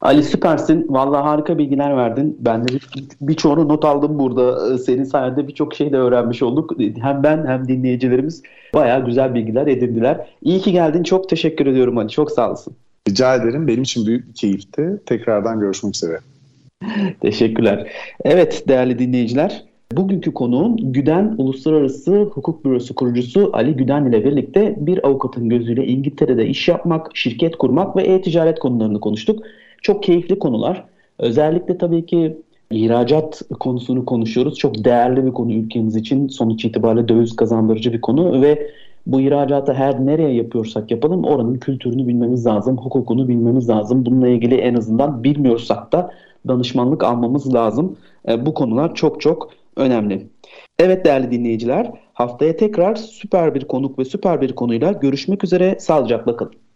Ali 0.00 0.22
süpersin. 0.22 0.86
Vallahi 0.88 1.22
harika 1.22 1.58
bilgiler 1.58 1.96
verdin. 1.96 2.36
Ben 2.40 2.68
de 2.68 2.72
birçoğunu 3.20 3.64
bir 3.64 3.68
not 3.68 3.84
aldım 3.84 4.18
burada. 4.18 4.74
Ee, 4.74 4.78
senin 4.78 5.04
sayende 5.04 5.48
birçok 5.48 5.74
şey 5.74 5.92
de 5.92 5.96
öğrenmiş 5.96 6.42
olduk. 6.42 6.72
Hem 7.02 7.22
ben 7.22 7.46
hem 7.46 7.68
dinleyicilerimiz 7.68 8.42
bayağı 8.74 9.06
güzel 9.06 9.34
bilgiler 9.34 9.66
edindiler. 9.66 10.26
İyi 10.42 10.60
ki 10.60 10.72
geldin. 10.72 11.02
Çok 11.02 11.28
teşekkür 11.28 11.66
ediyorum 11.66 11.98
Ali. 11.98 12.08
Çok 12.08 12.30
sağ 12.30 12.48
olasın. 12.48 12.76
Rica 13.08 13.34
ederim. 13.34 13.68
Benim 13.68 13.82
için 13.82 14.06
büyük 14.06 14.28
bir 14.28 14.34
keyifti. 14.34 15.00
Tekrardan 15.06 15.60
görüşmek 15.60 15.94
üzere. 15.94 16.18
Teşekkürler. 17.20 17.90
Evet 18.24 18.68
değerli 18.68 18.98
dinleyiciler. 18.98 19.64
Bugünkü 19.92 20.34
konuğum 20.34 20.92
Güden 20.92 21.34
Uluslararası 21.38 22.22
Hukuk 22.22 22.64
Bürosu 22.64 22.94
kurucusu 22.94 23.50
Ali 23.52 23.76
Güden 23.76 24.04
ile 24.04 24.24
birlikte 24.24 24.74
bir 24.78 25.06
avukatın 25.06 25.48
gözüyle 25.48 25.86
İngiltere'de 25.86 26.46
iş 26.46 26.68
yapmak, 26.68 27.16
şirket 27.16 27.56
kurmak 27.56 27.96
ve 27.96 28.02
e-ticaret 28.02 28.58
konularını 28.58 29.00
konuştuk. 29.00 29.42
Çok 29.82 30.02
keyifli 30.02 30.38
konular. 30.38 30.84
Özellikle 31.18 31.78
tabii 31.78 32.06
ki 32.06 32.36
ihracat 32.70 33.42
konusunu 33.60 34.04
konuşuyoruz. 34.04 34.58
Çok 34.58 34.84
değerli 34.84 35.26
bir 35.26 35.32
konu 35.32 35.52
ülkemiz 35.52 35.96
için. 35.96 36.28
Sonuç 36.28 36.64
itibariyle 36.64 37.08
döviz 37.08 37.36
kazandırıcı 37.36 37.92
bir 37.92 38.00
konu 38.00 38.42
ve 38.42 38.70
bu 39.06 39.20
ihracatı 39.20 39.72
her 39.72 40.06
nereye 40.06 40.34
yapıyorsak 40.34 40.90
yapalım 40.90 41.24
oranın 41.24 41.58
kültürünü 41.58 42.08
bilmemiz 42.08 42.46
lazım, 42.46 42.76
hukukunu 42.76 43.28
bilmemiz 43.28 43.68
lazım. 43.68 44.06
Bununla 44.06 44.28
ilgili 44.28 44.54
en 44.54 44.74
azından 44.74 45.24
bilmiyorsak 45.24 45.92
da 45.92 46.10
danışmanlık 46.48 47.04
almamız 47.04 47.54
lazım. 47.54 47.96
E, 48.28 48.46
bu 48.46 48.54
konular 48.54 48.94
çok 48.94 49.20
çok 49.20 49.50
önemli. 49.76 50.26
Evet 50.78 51.04
değerli 51.04 51.30
dinleyiciler, 51.30 51.90
haftaya 52.12 52.56
tekrar 52.56 52.94
süper 52.94 53.54
bir 53.54 53.64
konuk 53.64 53.98
ve 53.98 54.04
süper 54.04 54.40
bir 54.40 54.54
konuyla 54.54 54.92
görüşmek 54.92 55.44
üzere. 55.44 55.76
Sağlıcakla 55.78 56.36
kalın. 56.36 56.67